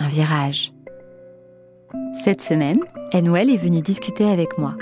un 0.00 0.08
virage. 0.08 0.72
Cette 2.24 2.40
semaine, 2.40 2.80
Enwell 3.12 3.50
est 3.50 3.56
venue 3.56 3.82
discuter 3.82 4.24
avec 4.24 4.58
moi. 4.58 4.74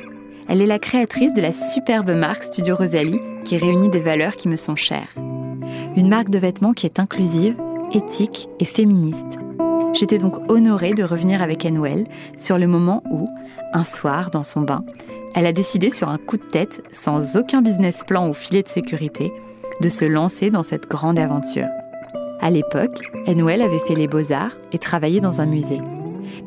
Elle 0.48 0.62
est 0.62 0.66
la 0.66 0.78
créatrice 0.78 1.34
de 1.34 1.42
la 1.42 1.52
superbe 1.52 2.10
marque 2.10 2.44
Studio 2.44 2.74
Rosalie 2.74 3.20
qui 3.44 3.58
réunit 3.58 3.90
des 3.90 4.00
valeurs 4.00 4.36
qui 4.36 4.48
me 4.48 4.56
sont 4.56 4.76
chères. 4.76 5.14
Une 5.96 6.08
marque 6.08 6.30
de 6.30 6.38
vêtements 6.38 6.72
qui 6.72 6.86
est 6.86 7.00
inclusive, 7.00 7.56
éthique 7.92 8.48
et 8.60 8.64
féministe. 8.64 9.38
J'étais 9.92 10.18
donc 10.18 10.36
honorée 10.50 10.94
de 10.94 11.02
revenir 11.02 11.42
avec 11.42 11.66
Enwell 11.66 12.04
sur 12.36 12.58
le 12.58 12.66
moment 12.66 13.02
où, 13.10 13.28
un 13.72 13.84
soir, 13.84 14.30
dans 14.30 14.42
son 14.42 14.62
bain, 14.62 14.84
elle 15.34 15.46
a 15.46 15.52
décidé 15.52 15.90
sur 15.90 16.08
un 16.08 16.18
coup 16.18 16.36
de 16.36 16.44
tête, 16.44 16.82
sans 16.92 17.36
aucun 17.36 17.60
business 17.60 18.02
plan 18.06 18.28
ou 18.28 18.34
filet 18.34 18.62
de 18.62 18.68
sécurité, 18.68 19.32
de 19.80 19.88
se 19.88 20.04
lancer 20.04 20.50
dans 20.50 20.62
cette 20.62 20.88
grande 20.88 21.18
aventure. 21.18 21.68
À 22.40 22.50
l'époque, 22.50 23.00
Enwell 23.26 23.62
avait 23.62 23.80
fait 23.80 23.94
les 23.94 24.06
beaux-arts 24.06 24.56
et 24.72 24.78
travaillé 24.78 25.20
dans 25.20 25.40
un 25.40 25.46
musée. 25.46 25.80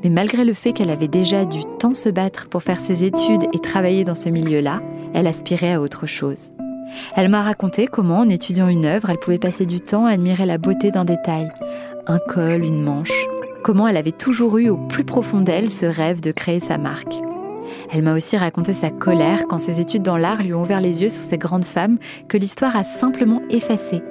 Mais 0.04 0.09
malgré 0.09 0.45
le 0.45 0.54
fait 0.54 0.73
qu'elle 0.73 0.90
avait 0.90 1.08
déjà 1.08 1.43
dû 1.43 1.60
tant 1.79 1.93
se 1.93 2.10
battre 2.10 2.48
pour 2.48 2.63
faire 2.63 2.79
ses 2.79 3.04
études 3.04 3.43
et 3.54 3.60
travailler 3.60 4.04
dans 4.04 4.15
ce 4.15 4.30
milieu-là, 4.30 4.82
elle 5.13 5.27
aspirait 5.27 5.74
à 5.74 5.82
autre 5.82 6.05
chose. 6.05 6.52
Elle 7.15 7.30
m'a 7.30 7.41
raconté 7.41 7.88
comment, 7.88 8.20
en 8.20 8.30
étudiant 8.30 8.68
une 8.68 8.85
œuvre, 8.85 9.10
elle 9.10 9.18
pouvait 9.18 9.40
passer 9.40 9.65
du 9.65 9.80
temps 9.80 10.05
à 10.05 10.12
admirer 10.12 10.46
la 10.46 10.57
beauté 10.57 10.91
d'un 10.91 11.05
détail, 11.05 11.49
un 12.08 12.20
col, 12.20 12.63
une 12.63 12.82
manche, 12.82 13.26
comment 13.63 13.87
elle 13.87 13.98
avait 13.98 14.12
toujours 14.12 14.58
eu 14.58 14.70
au 14.70 14.77
plus 14.77 15.04
profond 15.04 15.41
d'elle 15.41 15.70
ce 15.70 15.85
rêve 15.85 16.21
de 16.21 16.32
créer 16.32 16.60
sa 16.60 16.77
marque. 16.77 17.15
Elle 17.91 18.04
m'a 18.04 18.14
aussi 18.14 18.38
raconté 18.38 18.74
sa 18.74 18.90
colère 18.90 19.46
quand 19.48 19.60
ses 19.60 19.80
études 19.80 20.04
dans 20.04 20.18
l'art 20.18 20.41
lui 20.41 20.54
ont 20.54 20.62
ouvert 20.62 20.82
les 20.82 21.04
yeux 21.04 21.10
sur 21.10 21.24
ces 21.24 21.38
grandes 21.38 21.66
femmes 21.66 21.98
que 22.27 22.38
l'histoire 22.38 22.76
a 22.76 22.84
simplement 22.84 23.41
effacées, 23.50 24.02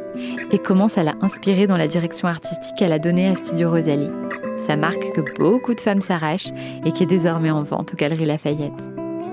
et 0.51 0.59
comment 0.59 0.89
ça 0.89 1.03
l'a 1.03 1.15
inspirée 1.21 1.67
dans 1.67 1.77
la 1.77 1.89
direction 1.89 2.29
artistique 2.29 2.75
qu'elle 2.77 2.93
a 2.93 2.99
donnée 2.99 3.29
à 3.29 3.35
Studio 3.35 3.71
Rosalie, 3.71 4.11
sa 4.59 4.77
marque 4.77 5.13
que 5.13 5.21
beaucoup 5.39 5.75
de 5.75 5.81
femmes 5.81 6.01
s'arrachent 6.01 6.53
et 6.85 6.93
qui 6.93 7.03
est 7.05 7.07
désormais 7.07 7.51
en 7.51 7.63
vente 7.63 7.95
aux 7.95 7.97
Galeries 7.97 8.27
Lafayette. 8.27 8.89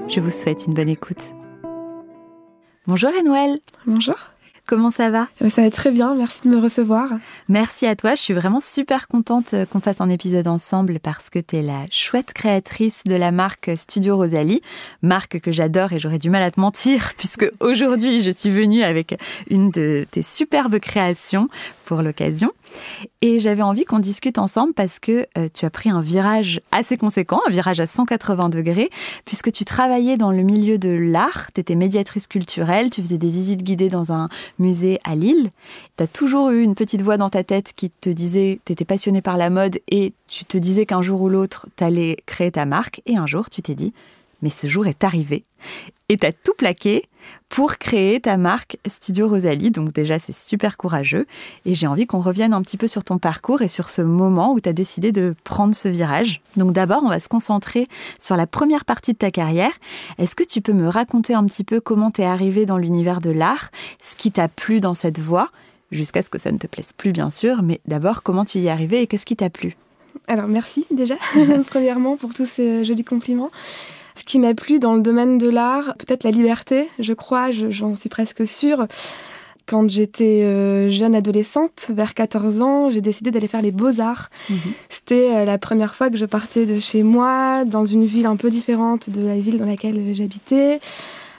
Je 0.08 0.20
vous 0.20 0.30
souhaite 0.30 0.66
une 0.68 0.74
bonne 0.74 0.90
écoute. 0.90 1.34
Bonjour 2.86 3.12
Enwell. 3.22 3.60
Bonjour. 3.86 4.16
Comment 4.68 4.92
ça 4.92 5.10
va 5.10 5.30
euh, 5.42 5.48
Ça 5.48 5.62
va 5.62 5.72
très 5.72 5.92
bien, 5.92 6.14
merci 6.14 6.42
de 6.46 6.54
me 6.54 6.60
recevoir. 6.60 7.10
Merci 7.48 7.86
à 7.86 7.96
toi, 7.96 8.16
je 8.16 8.22
suis 8.22 8.34
vraiment 8.34 8.60
super 8.60 9.08
contente 9.08 9.54
euh, 9.54 9.66
qu'on 9.66 9.80
fasse 9.80 10.02
un 10.02 10.10
épisode 10.10 10.46
ensemble 10.46 11.00
parce 11.00 11.30
que 11.30 11.40
tu 11.40 11.56
es 11.56 11.62
la 11.62 11.86
chouette 11.90 12.34
créatrice 12.34 13.06
de 13.06 13.16
la 13.16 13.32
marque 13.32 13.72
Studio 13.78 14.18
Rosalie, 14.18 14.62
marque 15.02 15.40
que 15.40 15.54
j'adore 15.54 15.94
et 15.94 16.00
j'aurais 16.00 16.18
du 16.18 16.30
mal 16.30 16.44
à 16.44 16.52
te 16.52 16.60
mentir 16.60 17.14
puisque 17.18 17.50
aujourd'hui 17.62 18.22
je 18.22 18.30
suis 18.30 18.50
venue 18.50 18.84
avec 18.84 19.18
une 19.50 19.72
de 19.72 20.06
tes 20.12 20.22
superbes 20.22 20.80
créations 20.80 21.48
pour 21.86 22.02
l'occasion. 22.02 22.52
Et 23.22 23.40
j'avais 23.40 23.62
envie 23.62 23.86
qu'on 23.86 24.00
discute 24.00 24.38
ensemble 24.38 24.74
parce 24.74 25.00
que 25.00 25.28
euh, 25.38 25.48
tu 25.54 25.66
as 25.66 25.70
pris 25.70 25.90
un 25.90 26.02
virage 26.02 26.62
assez 26.72 26.98
conséquent, 26.98 27.42
un 27.48 27.52
virage 27.52 27.80
à 27.80 27.88
180 27.88 28.50
degrés, 28.50 28.90
puisque 29.26 29.52
tu 29.52 29.66
travaillais 29.66 30.18
dans 30.18 30.32
le 30.32 30.44
milieu 30.44 30.78
de 30.78 30.90
l'art, 30.90 31.50
tu 31.54 31.62
étais 31.62 31.76
médiatrice 31.76 32.28
culturelle, 32.28 32.90
tu 32.90 33.02
faisais 33.02 33.18
des 33.18 33.30
visites 33.30 33.64
guidées 33.64 33.90
dans 33.90 34.14
un 34.14 34.30
musée 34.60 35.00
à 35.04 35.16
Lille. 35.16 35.52
Tu 35.98 36.04
as 36.04 36.08
toujours 36.08 36.50
eu 36.50 36.62
une 36.62 36.76
petite 36.76 37.02
voix 37.02 37.18
dans 37.18 37.30
ta 37.30 37.44
tête 37.44 37.74
qui 37.76 37.90
te 37.90 38.10
disait, 38.10 38.60
tu 38.66 38.74
étais 38.74 38.86
passionnée 38.86 39.22
par 39.22 39.38
la 39.38 39.50
mode 39.50 39.80
et 39.90 40.14
tu 40.28 40.46
te 40.46 40.58
disais 40.58 40.86
qu'un 40.86 41.02
jour 41.02 41.22
ou 41.22 41.30
l'autre, 41.30 41.68
tu 41.76 41.84
allais 41.84 42.18
créer 42.26 42.52
ta 42.52 42.66
marque. 42.66 43.02
Et 43.06 43.18
un 43.18 43.28
jour, 43.28 43.50
tu 43.50 43.62
t'es 43.62 43.76
dit, 43.76 43.94
mais 44.42 44.50
ce 44.50 44.68
jour 44.68 44.88
est 44.88 45.04
arrivé. 45.04 45.46
Et 46.10 46.18
tu 46.18 46.26
as 46.26 46.32
tout 46.32 46.54
plaqué 46.58 47.04
pour 47.50 47.78
créer 47.78 48.22
ta 48.22 48.38
marque 48.38 48.78
Studio 48.88 49.28
Rosalie. 49.28 49.72
Donc 49.72 49.92
déjà, 49.92 50.20
c'est 50.20 50.36
super 50.36 50.78
courageux. 50.78 51.26
Et 51.66 51.76
j'ai 51.76 51.88
envie 51.88 52.06
qu'on 52.06 52.22
revienne 52.22 52.54
un 52.54 52.62
petit 52.62 52.78
peu 52.78 52.88
sur 52.88 53.04
ton 53.04 53.18
parcours 53.18 53.62
et 53.62 53.68
sur 53.68 53.90
ce 53.90 54.02
moment 54.02 54.54
où 54.54 54.60
tu 54.62 54.70
as 54.70 54.74
décidé 54.74 55.12
de 55.12 55.36
prendre 55.44 55.76
ce 55.76 55.90
virage. 55.90 56.42
Donc 56.56 56.72
d'abord, 56.72 57.02
on 57.04 57.10
va 57.10 57.20
se 57.20 57.28
concentrer 57.28 57.88
sur 58.20 58.38
la 58.38 58.48
première 58.48 58.86
partie 58.86 59.14
de 59.14 59.18
ta 59.18 59.32
carrière. 59.32 59.74
Est-ce 60.18 60.36
que 60.36 60.44
tu 60.44 60.62
peux 60.62 60.74
me 60.74 60.88
raconter 60.88 61.34
un 61.34 61.46
petit 61.46 61.66
peu 61.66 61.82
comment 61.82 62.12
tu 62.12 62.22
es 62.22 62.26
arrivé 62.26 62.66
dans 62.66 62.78
l'univers 62.78 63.20
de 63.20 63.32
l'art, 63.32 63.70
ce 64.02 64.16
qui 64.16 64.32
t'a 64.32 64.48
plu 64.48 64.80
dans 64.80 64.94
cette 64.94 65.20
voie, 65.20 65.50
jusqu'à 65.92 66.22
ce 66.22 66.30
que 66.30 66.40
ça 66.40 66.52
ne 66.52 66.58
te 66.58 66.68
plaise 66.68 66.94
plus, 66.94 67.12
bien 67.12 67.30
sûr. 67.30 67.64
Mais 67.64 67.82
d'abord, 67.86 68.24
comment 68.24 68.46
tu 68.46 68.60
y 68.60 68.68
es 68.68 68.70
arrivé 68.70 69.02
et 69.02 69.08
qu'est-ce 69.08 69.26
qui 69.26 69.36
t'a 69.36 69.50
plu? 69.50 69.76
Alors 70.28 70.48
merci 70.48 70.86
déjà, 70.92 71.16
premièrement, 71.70 72.18
pour 72.18 72.34
tous 72.34 72.46
ces 72.46 72.86
jolis 72.86 73.04
compliments. 73.04 73.52
Ce 74.18 74.24
qui 74.24 74.40
m'a 74.40 74.56
plu 74.56 74.80
dans 74.80 74.96
le 74.96 75.02
domaine 75.02 75.38
de 75.38 75.48
l'art, 75.48 75.96
peut-être 76.00 76.24
la 76.24 76.32
liberté, 76.32 76.90
je 76.98 77.14
crois, 77.14 77.52
j'en 77.52 77.96
suis 77.96 78.10
presque 78.10 78.48
sûre. 78.48 78.88
Quand 79.68 79.88
j'étais 79.88 80.44
euh, 80.44 80.90
jeune 80.90 81.14
adolescente, 81.14 81.92
vers 81.94 82.16
14 82.16 82.62
ans, 82.62 82.90
j'ai 82.90 83.02
décidé 83.02 83.30
d'aller 83.30 83.48
faire 83.48 83.62
les 83.62 83.72
beaux-arts. 83.72 84.30
Mhm. 84.50 84.58
C'était 84.90 85.30
euh, 85.36 85.46
la 85.46 85.60
première 85.60 85.94
fois 85.94 86.10
que 86.10 86.18
je 86.18 86.26
partais 86.26 86.66
de 86.66 86.80
chez 86.80 87.04
moi, 87.04 87.64
dans 87.64 87.86
une 87.86 88.06
ville 88.06 88.26
un 88.26 88.38
peu 88.38 88.50
différente 88.50 89.12
de 89.12 89.22
la 89.22 89.36
ville 89.36 89.60
dans 89.60 89.66
laquelle 89.66 90.02
j'habitais. 90.16 90.80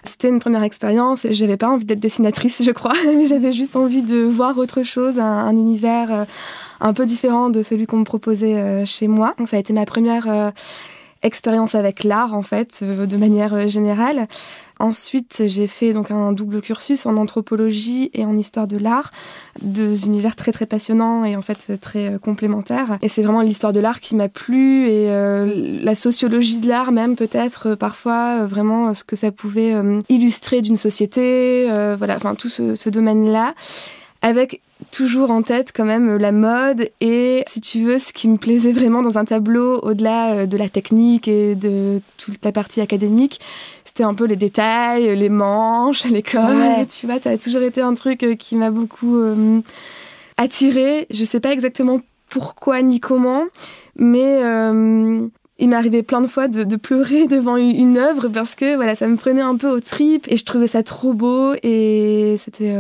C'était 0.05 0.29
une 0.29 0.39
première 0.39 0.63
expérience. 0.63 1.27
J'avais 1.31 1.57
pas 1.57 1.69
envie 1.69 1.85
d'être 1.85 1.99
dessinatrice, 1.99 2.63
je 2.65 2.71
crois, 2.71 2.95
mais 3.07 3.27
j'avais 3.27 3.51
juste 3.51 3.75
envie 3.75 4.03
de 4.03 4.19
voir 4.19 4.57
autre 4.57 4.85
chose, 4.85 5.19
un, 5.19 5.51
univers 5.57 6.13
euh, 6.13 6.25
un 6.81 6.93
peu 6.93 7.07
différent 7.07 7.49
de 7.51 7.63
celui 7.63 7.87
qu'on 7.87 7.99
me 7.99 8.05
proposait 8.05 8.85
chez 8.87 9.09
moi. 9.09 9.35
Donc 9.37 9.49
ça 9.49 9.57
a 9.57 9.61
été 9.61 9.73
ma 9.73 9.85
première 9.85 10.53
expérience 11.23 11.75
avec 11.75 12.05
l'art 12.05 12.35
en 12.35 12.43
fait, 12.43 12.81
euh, 12.83 13.07
de 13.07 13.17
manière 13.17 13.55
euh, 13.55 13.67
générale. 13.67 14.29
Ensuite, 14.81 15.43
j'ai 15.47 15.67
fait 15.67 15.93
donc 15.93 16.13
un 16.13 16.31
double 16.31 16.61
cursus 16.61 17.05
en 17.05 17.17
anthropologie 17.17 18.11
et 18.15 18.25
en 18.25 18.37
histoire 18.37 18.69
de 18.69 18.77
l'art, 18.77 19.11
deux 19.61 20.05
univers 20.05 20.37
très 20.37 20.53
très 20.53 20.67
passionnants 20.67 21.25
et 21.25 21.35
en 21.35 21.43
fait 21.43 21.81
très 21.81 22.15
euh, 22.15 22.19
complémentaires. 22.19 22.99
Et 23.03 23.09
c'est 23.09 23.23
vraiment 23.23 23.43
l'histoire 23.43 23.73
de 23.73 23.81
l'art 23.81 23.99
qui 23.99 24.15
m'a 24.15 24.29
plu 24.29 24.89
et 24.89 25.09
la 25.83 25.95
sociologie 25.95 26.61
de 26.61 26.69
l'art 26.69 26.93
même 26.93 27.17
peut-être 27.17 27.75
parfois 27.75 28.45
vraiment 28.45 28.95
ce 28.95 29.03
que 29.05 29.17
ça 29.17 29.33
pouvait 29.33 29.75
illustrer 30.09 30.63
d'une 30.63 30.77
société, 30.77 31.67
voilà, 31.97 32.17
enfin 32.17 32.35
tout 32.35 32.49
ce, 32.49 32.75
ce 32.75 32.89
domaine-là 32.89 33.55
avec 34.23 34.61
toujours 34.91 35.31
en 35.31 35.43
tête 35.43 35.73
quand 35.75 35.85
même 35.85 36.17
la 36.17 36.33
mode 36.33 36.89
et 37.01 37.43
si 37.47 37.61
tu 37.61 37.85
veux 37.85 37.99
ce 37.99 38.13
qui 38.13 38.29
me 38.29 38.37
plaisait 38.37 38.73
vraiment 38.73 39.03
dans 39.03 39.19
un 39.19 39.25
tableau 39.25 39.81
au-delà 39.81 40.33
euh, 40.33 40.47
de 40.47 40.57
la 40.57 40.69
technique 40.69 41.29
et 41.29 41.55
de 41.55 42.01
toute 42.17 42.45
la 42.45 42.53
partie 42.53 42.81
académique 42.81 43.41
c'était 43.85 44.05
un 44.05 44.15
peu 44.15 44.25
les 44.25 44.37
détails 44.37 45.17
les 45.17 45.29
manches 45.29 46.05
les 46.11 46.23
cols 46.23 46.87
tu 46.89 47.07
vois 47.07 47.19
ça 47.19 47.31
a 47.31 47.39
toujours 47.39 47.63
été 47.63 47.81
un 47.81 47.95
truc 47.95 48.23
euh, 48.23 48.35
qui 48.35 48.57
m'a 48.57 48.71
beaucoup 48.71 49.17
euh, 49.17 49.61
attiré 50.37 51.07
je 51.11 51.25
sais 51.25 51.41
pas 51.41 51.53
exactement 51.53 52.01
pourquoi 52.29 52.81
ni 52.83 53.01
comment 53.01 53.45
mais 53.97 54.41
il 55.59 55.69
m'est 55.69 55.77
arrivé 55.77 56.03
plein 56.03 56.21
de 56.21 56.27
fois 56.27 56.49
de, 56.49 56.77
pleurer 56.77 57.27
devant 57.29 57.57
une 57.57 57.99
œuvre 57.99 58.29
parce 58.29 58.55
que 58.55 58.77
voilà 58.77 58.95
ça 58.95 59.07
me 59.07 59.17
prenait 59.17 59.41
un 59.41 59.57
peu 59.57 59.69
au 59.69 59.81
trip 59.81 60.27
et 60.29 60.37
je 60.37 60.45
trouvais 60.45 60.69
ça 60.69 60.83
trop 60.83 61.13
beau 61.13 61.55
et 61.63 62.37
c'était 62.39 62.75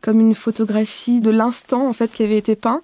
comme 0.00 0.20
une 0.20 0.34
photographie 0.34 1.20
de 1.20 1.30
l'instant 1.30 1.86
en 1.86 1.92
fait 1.92 2.12
qui 2.12 2.22
avait 2.22 2.38
été 2.38 2.56
peint. 2.56 2.82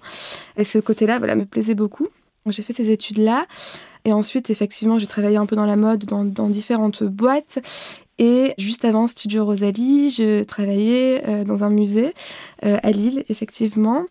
Et 0.55 0.63
ce 0.63 0.79
côté-là, 0.79 1.17
voilà, 1.17 1.35
me 1.35 1.45
plaisait 1.45 1.75
beaucoup. 1.75 2.07
J'ai 2.49 2.63
fait 2.63 2.73
ces 2.73 2.91
études-là. 2.91 3.45
Et 4.05 4.13
ensuite, 4.13 4.49
effectivement, 4.49 4.99
j'ai 4.99 5.07
travaillé 5.07 5.37
un 5.37 5.45
peu 5.45 5.55
dans 5.55 5.65
la 5.65 5.75
mode, 5.75 6.05
dans, 6.05 6.49
différentes 6.49 7.03
boîtes. 7.03 7.59
Et 8.19 8.53
juste 8.57 8.85
avant 8.85 9.07
Studio 9.07 9.45
Rosalie, 9.45 10.11
je 10.11 10.43
travaillais 10.43 11.23
euh, 11.27 11.43
dans 11.43 11.63
un 11.63 11.69
musée 11.69 12.13
euh, 12.65 12.77
à 12.81 12.91
Lille, 12.91 13.25
effectivement. 13.29 14.05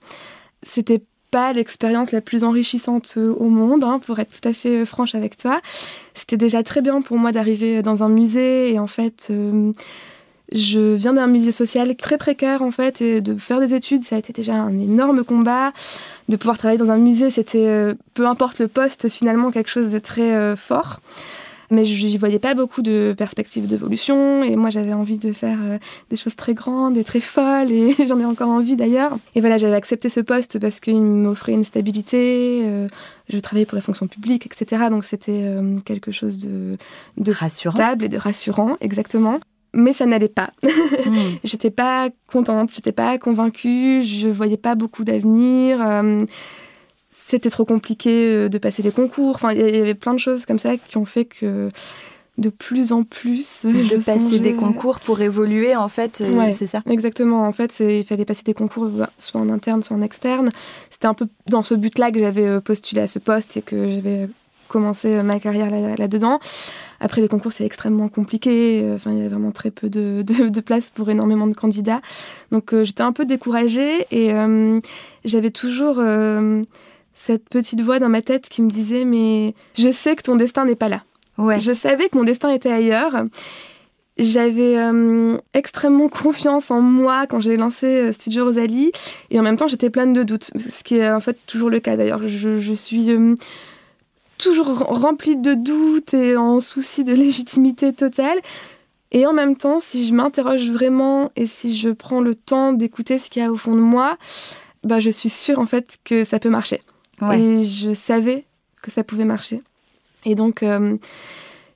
C'était 0.63 1.03
pas 1.31 1.53
l'expérience 1.53 2.13
la 2.13 2.21
plus 2.21 2.45
enrichissante 2.45 3.15
euh, 3.17 3.35
au 3.35 3.49
monde, 3.49 3.85
hein, 3.85 3.99
pour 3.99 4.19
être 4.19 4.41
tout 4.41 4.49
à 4.49 4.53
fait 4.53 4.85
franche 4.85 5.15
avec 5.15 5.37
toi. 5.37 5.61
C'était 6.15 6.37
déjà 6.37 6.63
très 6.63 6.83
bien 6.83 7.03
pour 7.03 7.19
moi 7.19 7.33
d'arriver 7.33 7.83
dans 7.83 8.03
un 8.03 8.09
musée 8.09 8.73
et 8.73 8.79
en 8.79 8.87
fait 8.87 9.33
je 10.53 10.95
viens 10.95 11.13
d'un 11.13 11.27
milieu 11.27 11.51
social 11.51 11.95
très 11.97 12.19
précaire 12.19 12.63
en 12.63 12.71
fait 12.71 13.01
et 13.01 13.21
de 13.21 13.37
faire 13.37 13.59
des 13.59 13.75
études 13.75 14.05
ça 14.05 14.17
a 14.17 14.19
été 14.19 14.33
déjà 14.33 14.55
un 14.55 14.79
énorme 14.79 15.25
combat. 15.25 15.73
De 16.29 16.37
pouvoir 16.37 16.59
travailler 16.59 16.79
dans 16.79 16.91
un 16.91 16.99
musée 16.99 17.31
c'était 17.31 17.67
euh, 17.67 17.95
peu 18.15 18.27
importe 18.27 18.61
le 18.61 18.69
poste 18.69 19.09
finalement 19.09 19.51
quelque 19.51 19.71
chose 19.71 19.91
de 19.91 19.99
très 19.99 20.35
euh, 20.35 20.57
fort. 20.57 21.01
Mais 21.71 21.85
je 21.85 22.07
n'y 22.07 22.17
voyais 22.17 22.39
pas 22.39 22.55
beaucoup 22.55 22.83
de 22.83 23.15
perspectives 23.17 23.67
d'évolution. 23.67 24.43
Et 24.43 24.57
moi, 24.57 24.71
j'avais 24.71 24.93
envie 24.93 25.19
de 25.19 25.33
faire 25.33 25.59
euh, 25.63 25.79
des 26.11 26.17
choses 26.17 26.37
très 26.37 26.55
grandes 26.55 26.97
et 26.97 27.05
très 27.05 27.21
folles, 27.21 27.73
et 27.73 27.95
j'en 28.07 28.19
ai 28.21 28.25
encore 28.25 28.49
envie 28.49 28.77
d'ailleurs. 28.77 29.17
Et 29.35 29.41
voilà, 29.41 29.57
j'avais 29.57 29.75
accepté 29.75 30.09
ce 30.09 30.21
poste 30.21 30.59
parce 30.59 30.81
qu'il 30.81 31.03
m'offrait 31.03 31.53
une 31.53 31.65
stabilité. 31.65 32.63
Euh, 32.65 32.89
je 33.29 33.39
travaillais 33.39 33.67
pour 33.67 33.77
la 33.77 33.83
fonction 33.83 34.07
publique, 34.07 34.47
etc. 34.47 34.85
Donc 34.91 35.05
c'était 35.05 35.43
euh, 35.45 35.77
quelque 35.85 36.13
chose 36.13 36.39
de, 36.39 36.77
de 37.17 37.33
stable 37.33 38.05
et 38.05 38.09
de 38.09 38.19
rassurant, 38.19 38.77
exactement. 38.81 39.41
Mais 39.75 39.93
ça 39.93 40.07
n'allait 40.07 40.29
pas. 40.29 40.51
Hmm. 41.07 41.37
j'étais 41.45 41.71
pas 41.71 42.09
contente, 42.27 42.73
j'étais 42.75 42.91
pas 42.91 43.17
convaincue, 43.17 44.03
je 44.03 44.27
voyais 44.29 44.57
pas 44.57 44.75
beaucoup 44.75 45.05
d'avenir 45.05 45.79
c'était 47.27 47.51
trop 47.51 47.65
compliqué 47.65 48.29
euh, 48.29 48.49
de 48.49 48.57
passer 48.57 48.83
les 48.85 48.93
concours. 48.93 49.35
Enfin, 49.35 49.51
il 49.51 49.59
y 49.59 49.81
avait 49.81 49.95
plein 49.95 50.15
de 50.15 50.19
choses 50.19 50.47
comme 50.47 50.61
ça 50.61 50.77
qui 50.77 50.97
ont 50.97 51.05
fait 51.05 51.25
que 51.25 51.71
de 52.39 52.51
plus 52.51 52.93
en 52.93 53.03
plus. 53.03 53.65
Euh, 53.65 53.73
de 53.91 53.97
passer 53.97 54.39
des 54.39 54.55
concours 54.55 55.01
pour 55.01 55.21
évoluer, 55.21 55.75
en 55.75 55.89
fait, 55.89 56.21
euh, 56.21 56.53
c'est 56.53 56.69
ça 56.69 56.83
Exactement. 56.89 57.45
En 57.45 57.51
fait, 57.51 57.81
il 57.81 58.05
fallait 58.05 58.25
passer 58.25 58.45
des 58.45 58.55
concours 58.55 58.89
soit 59.19 59.41
en 59.41 59.49
interne, 59.49 59.83
soit 59.83 59.97
en 59.97 60.03
externe. 60.03 60.51
C'était 60.89 61.09
un 61.09 61.15
peu 61.15 61.27
dans 61.49 61.65
ce 61.65 61.75
but-là 61.75 62.13
que 62.13 62.21
j'avais 62.21 62.61
postulé 62.61 63.01
à 63.01 63.07
ce 63.09 63.19
poste 63.19 63.57
et 63.57 63.63
que 63.63 63.89
j'avais 63.89 64.29
commencé 64.69 65.21
ma 65.23 65.41
carrière 65.41 65.71
là-dedans. 65.99 66.39
Après, 67.01 67.21
les 67.21 67.29
concours, 67.29 67.53
c'est 67.53 67.65
extrêmement 67.65 68.09
compliqué. 68.09 68.89
Enfin, 68.95 69.13
il 69.13 69.19
y 69.19 69.27
a 69.27 69.29
vraiment 69.29 69.51
très 69.51 69.73
peu 69.73 69.89
de, 69.89 70.23
de, 70.23 70.61
place 70.61 70.91
pour 70.91 71.11
énormément 71.11 71.49
de 71.49 71.55
candidats. 71.55 72.03
Donc, 72.53 72.73
j'étais 72.85 73.03
un 73.03 73.13
peu 73.13 73.25
découragée 73.25 74.07
et 74.13 74.33
j'avais 75.25 75.51
toujours 75.51 76.01
cette 77.17 77.49
petite 77.49 77.81
voix 77.81 77.99
dans 77.99 78.09
ma 78.09 78.23
tête 78.23 78.49
qui 78.49 78.63
me 78.63 78.71
disait 78.71 79.05
mais 79.05 79.55
je 79.77 79.91
sais 79.91 80.15
que 80.15 80.23
ton 80.23 80.37
destin 80.37 80.65
n'est 80.65 80.77
pas 80.77 80.89
là. 80.89 81.03
Ouais. 81.39 81.59
Je 81.59 81.73
savais 81.73 82.09
que 82.09 82.17
mon 82.17 82.25
destin 82.25 82.51
était 82.51 82.71
ailleurs. 82.71 83.25
J'avais 84.19 84.79
euh, 84.79 85.37
extrêmement 85.53 86.09
confiance 86.09 86.71
en 86.71 86.81
moi 86.81 87.27
quand 87.27 87.41
j'ai 87.41 87.59
lancé 87.59 87.87
euh, 87.87 88.13
Studio 88.13 88.45
Rosalie 88.45 88.91
et 89.31 89.39
en 89.39 89.43
même 89.43 89.59
temps 89.59 89.69
j'étais 89.69 89.91
pleine 89.91 90.15
de 90.15 90.23
doutes, 90.23 90.51
ce 90.57 90.83
qui 90.83 90.97
est 90.97 91.11
en 91.11 91.21
fait 91.21 91.37
toujours 91.47 91.69
le 91.69 91.81
cas 91.81 91.97
d'ailleurs. 91.97 92.27
Je, 92.27 92.75
suis 92.75 93.11
euh, 93.11 93.35
toujours 94.39 94.69
remplie 94.79 95.37
de 95.37 95.53
doutes 95.53 96.15
et 96.15 96.37
en 96.37 96.61
souci 96.61 97.05
de 97.05 97.13
légitimité 97.15 97.93
totale. 97.93 98.39
Et 99.13 99.27
en 99.27 99.33
même 99.33 99.57
temps, 99.57 99.81
si 99.81 100.05
je 100.05 100.15
m'interroge 100.15 100.69
vraiment 100.71 101.31
et 101.37 101.47
si 101.47 101.77
je 101.77 101.91
prends 101.91 102.21
le 102.21 102.35
temps 102.35 102.73
d'écouter 102.73 103.19
ce 103.19 103.31
qu'il 103.31 103.43
y 103.43 103.45
a 103.45 103.53
au 103.53 103.57
fond 103.57 103.75
de 103.75 103.81
moi, 103.81 104.17
bah, 104.83 104.99
je 104.99 105.11
suis 105.11 105.29
sûre 105.29 105.59
en 105.59 105.67
fait 105.67 105.97
que 106.05 106.25
ça 106.25 106.39
peut 106.39 106.51
marcher. 106.51 106.81
Et 107.33 107.65
je 107.65 107.95
savais 107.95 108.45
que 108.83 108.91
ça 108.91 109.05
pouvait 109.05 109.25
marcher. 109.25 109.63
Et 110.25 110.35
donc, 110.35 110.63
euh, 110.63 110.97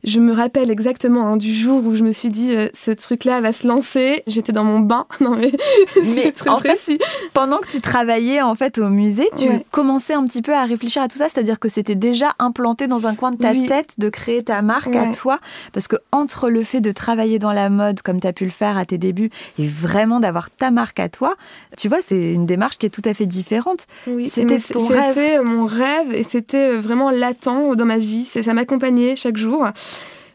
je 0.04 0.20
me 0.20 0.32
rappelle 0.32 0.70
exactement 0.70 1.26
hein, 1.26 1.36
du 1.36 1.52
jour 1.52 1.84
où 1.84 1.94
je 1.94 2.02
me 2.02 2.12
suis 2.12 2.30
dit 2.30 2.54
euh, 2.54 2.68
ce 2.72 2.90
truc-là 2.90 3.40
va 3.40 3.52
se 3.52 3.66
lancer. 3.66 4.22
J'étais 4.26 4.52
dans 4.52 4.64
mon 4.64 4.80
bain. 4.80 5.06
Non 5.20 5.36
mais, 5.36 5.52
mais 6.14 6.32
très 6.32 6.50
précis. 6.52 6.98
pendant 7.34 7.58
que 7.58 7.68
tu 7.68 7.82
travaillais 7.82 8.40
en 8.40 8.54
fait 8.54 8.78
au 8.78 8.88
musée, 8.88 9.28
tu 9.36 9.48
commençais 9.70 10.14
un 10.14 10.26
petit 10.26 10.40
peu 10.40 10.54
à 10.54 10.64
réfléchir 10.64 11.02
à 11.02 11.08
tout 11.08 11.18
ça, 11.18 11.28
c'est-à-dire 11.28 11.58
que 11.58 11.68
c'était 11.68 11.94
déjà 11.94 12.34
implanté 12.38 12.86
dans 12.86 13.06
un 13.06 13.14
coin 13.14 13.30
de 13.30 13.36
ta 13.36 13.52
tête 13.52 13.96
de 13.98 14.08
créer 14.08 14.42
ta 14.42 14.62
marque 14.62 14.96
à 14.96 15.12
toi, 15.12 15.40
parce 15.74 15.88
que 15.88 15.96
entre 16.10 16.48
le 16.48 16.62
fait 16.62 16.80
de 16.80 16.90
travailler 16.90 17.38
dans 17.38 17.52
la 17.52 17.68
mode 17.68 18.00
comme 18.00 18.18
tu 18.18 18.26
as 18.26 18.32
pu 18.32 18.44
le 18.44 18.50
faire 18.50 18.78
à 18.78 18.86
tes 18.86 18.96
débuts 18.96 19.28
et 19.58 19.66
vraiment 19.66 20.20
d'avoir 20.20 20.50
ta 20.50 20.70
marque 20.70 21.00
à 21.00 21.10
toi, 21.10 21.36
tu 21.76 21.88
vois, 21.88 21.98
c'est 22.02 22.32
une 22.32 22.46
démarche 22.46 22.78
qui 22.78 22.86
est 22.86 22.90
tout 22.90 23.02
à 23.04 23.12
fait 23.12 23.26
différente. 23.26 23.86
Oui, 24.06 24.26
c'était 24.26 24.58
C'était 24.58 25.42
mon 25.42 25.66
rêve 25.66 26.14
et 26.14 26.22
c'était 26.22 26.76
euh, 26.76 26.80
vraiment 26.80 27.10
latent 27.10 27.76
dans 27.76 27.84
ma 27.84 27.98
vie. 27.98 28.24
Ça 28.24 28.54
m'accompagnait 28.54 29.16
chaque 29.16 29.36
jour 29.36 29.66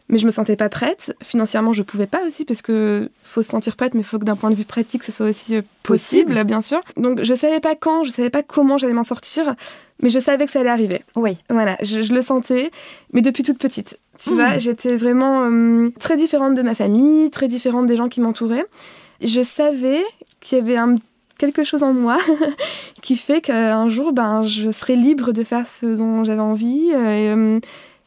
mais 0.08 0.18
je 0.18 0.26
me 0.26 0.30
sentais 0.30 0.56
pas 0.56 0.68
prête. 0.68 1.16
Financièrement, 1.22 1.72
je 1.72 1.82
pouvais 1.82 2.06
pas 2.06 2.24
aussi 2.26 2.44
parce 2.44 2.62
que 2.62 3.10
faut 3.22 3.42
se 3.42 3.50
sentir 3.50 3.76
prête, 3.76 3.94
mais 3.94 4.00
il 4.00 4.04
faut 4.04 4.18
que 4.18 4.24
d'un 4.24 4.36
point 4.36 4.50
de 4.50 4.54
vue 4.54 4.64
pratique, 4.64 5.02
ça 5.02 5.12
soit 5.12 5.28
aussi 5.28 5.56
euh, 5.56 5.62
possible, 5.82 6.44
bien 6.44 6.60
sûr. 6.60 6.80
Donc 6.96 7.22
je 7.22 7.34
savais 7.34 7.60
pas 7.60 7.74
quand, 7.74 8.04
je 8.04 8.10
savais 8.10 8.30
pas 8.30 8.42
comment 8.42 8.78
j'allais 8.78 8.92
m'en 8.92 9.04
sortir, 9.04 9.56
mais 10.02 10.08
je 10.08 10.18
savais 10.18 10.44
que 10.44 10.50
ça 10.50 10.60
allait 10.60 10.70
arriver. 10.70 11.02
Oui. 11.16 11.38
Voilà, 11.50 11.76
je, 11.82 12.12
le 12.12 12.22
sentais, 12.22 12.70
mais 13.12 13.22
depuis 13.22 13.42
toute 13.42 13.58
petite. 13.58 13.98
Tu 14.18 14.30
vois, 14.30 14.56
mmh. 14.56 14.60
j'étais 14.60 14.96
vraiment 14.96 15.42
euh, 15.50 15.90
très 15.98 16.16
différente 16.16 16.54
de 16.54 16.62
ma 16.62 16.74
famille, 16.74 17.30
très 17.30 17.48
différente 17.48 17.86
des 17.86 17.96
gens 17.96 18.08
qui 18.08 18.20
m'entouraient. 18.20 18.64
Je 19.20 19.42
savais 19.42 20.02
qu'il 20.40 20.58
y 20.58 20.60
avait 20.60 20.76
un 20.76 20.96
quelque 21.38 21.64
chose 21.64 21.82
en 21.82 21.92
moi 21.92 22.16
qui 23.02 23.16
fait 23.16 23.40
qu'un 23.42 23.88
jour, 23.88 24.12
ben, 24.12 24.42
je 24.42 24.70
serais 24.70 24.94
libre 24.94 25.32
de 25.32 25.42
faire 25.42 25.66
ce 25.66 25.84
dont 25.96 26.24
j'avais 26.24 26.40
envie 26.40 26.90
euh, 26.94 27.56
et 27.56 27.60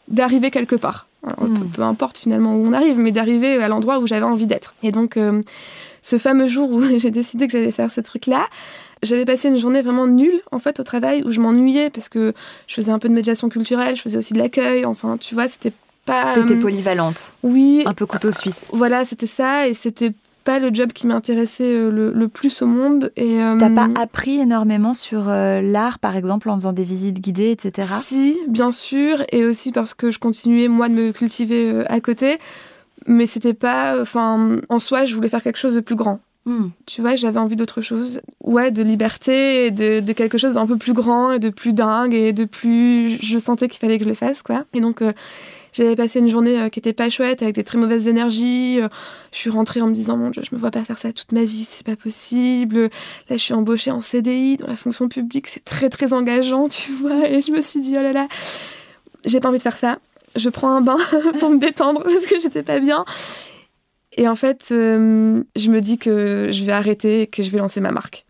d'arriver 0.08 0.50
quelque 0.50 0.76
part. 0.76 1.09
Hmm. 1.24 1.68
peu, 1.74 1.82
importe 1.82 2.18
finalement 2.18 2.56
où 2.56 2.66
on 2.66 2.72
arrive, 2.72 2.98
mais 2.98 3.12
d'arriver 3.12 3.62
à 3.62 3.68
l'endroit 3.68 4.00
où 4.00 4.08
j'avais 4.08 4.26
envie 4.26 4.48
d'être. 4.48 4.74
Et 4.84 4.92
donc, 4.92 5.18
euh, 5.18 5.42
ce 6.02 6.18
fameux 6.18 6.48
jour 6.48 6.72
où 6.72 6.82
j'ai 6.98 7.12
décidé 7.12 7.48
que 7.48 7.54
j'allais 7.54 7.72
faire 7.72 7.92
ce 7.92 8.02
truc-là, 8.02 8.48
j'avais 9.04 9.26
passé 9.26 9.50
une 9.50 9.58
journée 9.58 9.82
vraiment 9.82 10.08
nulle 10.08 10.42
en 10.52 10.60
fait 10.60 10.80
au 10.80 10.84
travail 10.84 11.24
où 11.26 11.32
je 11.32 11.40
m'ennuyais 11.42 11.90
parce 11.90 12.10
que 12.10 12.34
je 12.68 12.74
faisais 12.74 12.92
un 12.92 13.00
peu 13.00 13.10
de 13.10 13.14
médiation 13.14 13.50
culturelle, 13.50 13.96
je 13.96 14.02
faisais 14.02 14.18
aussi 14.18 14.34
de 14.34 14.40
l'accueil. 14.40 14.86
Enfin, 14.86 15.18
tu 15.18 15.36
vois, 15.36 15.48
c'était 15.48 15.74
pas. 16.06 16.34
T'étais 16.34 16.56
euh, 16.56 16.62
polyvalente. 16.62 17.34
Oui. 17.44 17.84
Un 17.86 17.94
peu 17.94 18.06
couteau 18.06 18.32
suisse. 18.32 18.70
Voilà, 18.72 19.06
c'était 19.06 19.28
ça 19.28 19.68
et 19.68 19.74
c'était 19.74 20.12
pas 20.50 20.58
le 20.58 20.74
job 20.74 20.92
qui 20.94 21.06
m'intéressait 21.06 21.76
euh, 21.76 22.12
le, 22.12 22.28
plus 22.28 22.64
au 22.64 22.66
monde. 22.66 23.12
Et 23.16 23.40
euh, 23.40 23.56
t'as 23.60 23.70
pas 23.70 23.88
appris 24.02 24.40
énormément 24.40 24.96
sur 24.96 25.30
euh, 25.30 25.62
l'art, 25.62 26.00
par 26.00 26.16
exemple, 26.16 26.50
en 26.50 26.56
faisant 26.56 26.74
des 26.74 26.84
visites 26.84 27.20
guidées, 27.20 27.52
etc. 27.52 27.88
Si, 28.02 28.36
bien 28.48 28.72
sûr, 28.72 29.24
et 29.32 29.46
aussi 29.46 29.72
parce 29.72 29.94
que 29.94 30.10
je 30.10 30.18
continuais 30.18 30.68
moi 30.68 30.90
de 30.90 30.96
me 30.96 31.12
cultiver 31.12 31.86
à 31.86 32.00
côté, 32.00 32.40
mais 33.06 33.28
c'était 33.28 33.54
pas, 33.54 34.02
enfin, 34.02 34.58
en 34.70 34.80
soi, 34.80 35.06
je 35.06 35.14
voulais 35.14 35.30
faire 35.30 35.44
quelque 35.44 35.60
chose 35.60 35.76
de 35.76 35.82
plus 35.82 35.96
grand. 35.96 36.20
Hmm. 36.46 36.70
Tu 36.88 37.02
vois, 37.02 37.14
j'avais 37.14 37.38
envie 37.38 37.56
d'autre 37.56 37.82
chose. 37.82 38.20
Ouais, 38.44 38.72
de 38.72 38.82
liberté, 38.82 39.68
et 39.68 39.72
de, 39.72 40.00
de 40.00 40.14
quelque 40.14 40.40
chose 40.40 40.56
d'un 40.56 40.66
peu 40.66 40.78
plus 40.78 40.94
grand 40.94 41.32
et 41.32 41.38
de 41.40 41.52
plus 41.52 41.74
dingue 41.74 42.16
et 42.16 42.34
de 42.34 42.46
plus. 42.46 43.20
Je 43.22 43.38
sentais 43.38 43.68
qu'il 43.68 43.80
fallait 43.80 44.00
que 44.00 44.04
je 44.04 44.10
le 44.10 44.16
fasse, 44.16 44.42
quoi. 44.42 44.66
Et 44.74 44.82
donc, 44.82 45.04
j'avais 45.72 45.96
passé 45.96 46.20
une 46.20 46.28
journée 46.28 46.60
euh, 46.60 46.70
qui 46.70 46.80
était 46.80 46.94
pas 46.94 47.10
chouette, 47.10 47.42
avec 47.42 47.56
des 47.56 47.64
très 47.64 47.78
mauvaises 47.78 48.08
énergies. 48.08 48.80
Euh, 48.82 48.88
je 49.32 49.38
suis 49.38 49.50
rentrée 49.50 49.82
en 49.82 49.88
me 49.88 49.94
disant, 49.94 50.18
mon 50.18 50.30
Dieu, 50.30 50.42
je 50.44 50.54
me 50.56 50.60
vois 50.60 50.72
pas 50.72 50.84
faire 50.84 50.98
ça 50.98 51.14
toute 51.14 51.32
ma 51.32 51.44
vie, 51.44 51.68
c'est 51.70 51.86
pas 51.86 51.96
possible. 51.96 52.82
Là, 52.82 52.90
je 53.32 53.38
suis 53.38 53.54
embauchée 53.54 53.92
en 53.92 54.02
CDI 54.02 54.58
dans 54.58 54.68
la 54.68 54.76
fonction 54.76 55.08
publique, 55.10 55.48
c'est 55.48 55.64
très 55.64 55.90
très 55.90 56.14
engageant, 56.14 56.70
tu 56.70 56.92
vois. 57.02 57.30
Et 57.30 57.42
je 57.42 57.52
me 57.52 57.62
suis 57.62 57.80
dit, 57.80 57.96
oh 57.98 58.02
là 58.02 58.14
là, 58.14 58.28
j'ai 59.26 59.40
pas 59.40 59.50
envie 59.50 59.58
de 59.58 59.64
faire 59.64 59.78
ça. 59.78 60.00
Je 60.36 60.50
prends 60.50 60.70
un 60.70 60.82
bain 60.82 60.98
pour 61.40 61.50
me 61.50 61.58
détendre 61.58 62.04
parce 62.04 62.26
que 62.26 62.40
j'étais 62.40 62.64
pas 62.64 62.80
bien. 62.80 63.06
Et 64.18 64.28
en 64.28 64.36
fait, 64.36 64.68
euh, 64.72 65.44
je 65.56 65.70
me 65.70 65.82
dis 65.82 65.98
que 65.98 66.50
je 66.52 66.64
vais 66.64 66.72
arrêter 66.72 67.22
et 67.22 67.28
que 67.28 67.44
je 67.44 67.50
vais 67.52 67.60
lancer 67.60 67.80
ma 67.80 67.92
marque 67.92 68.26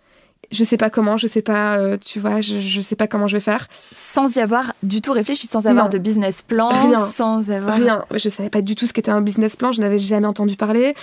je 0.52 0.64
sais 0.64 0.78
pas 0.78 0.90
comment, 0.90 1.18
je 1.18 1.28
sais 1.28 1.42
pas, 1.42 1.78
euh, 1.78 1.98
tu 1.98 2.20
vois, 2.20 2.42
je, 2.42 2.60
je 2.60 2.82
sais 2.82 2.96
pas 2.96 3.08
comment 3.08 3.28
je 3.28 3.38
vais 3.38 3.42
faire. 3.42 3.68
Sans 3.94 4.36
y 4.36 4.40
avoir 4.40 4.74
du 4.84 5.02
tout 5.02 5.12
réfléchi, 5.12 5.48
sans 5.48 5.68
avoir 5.68 5.90
de 5.90 5.98
business 5.98 6.42
plan, 6.42 6.70
rien, 6.70 7.06
sans 7.06 7.52
avoir. 7.52 7.76
Rien. 7.76 8.06
Je 8.16 8.30
savais 8.30 8.50
pas 8.50 8.62
du 8.62 8.76
tout 8.76 8.88
ce 8.88 8.94
qu'était 8.94 9.12
un 9.12 9.22
business 9.22 9.56
plan, 9.56 9.72
je 9.72 9.82
n'avais 9.82 9.98
jamais 10.00 10.28
entendu 10.28 10.56
parler. 10.56 10.96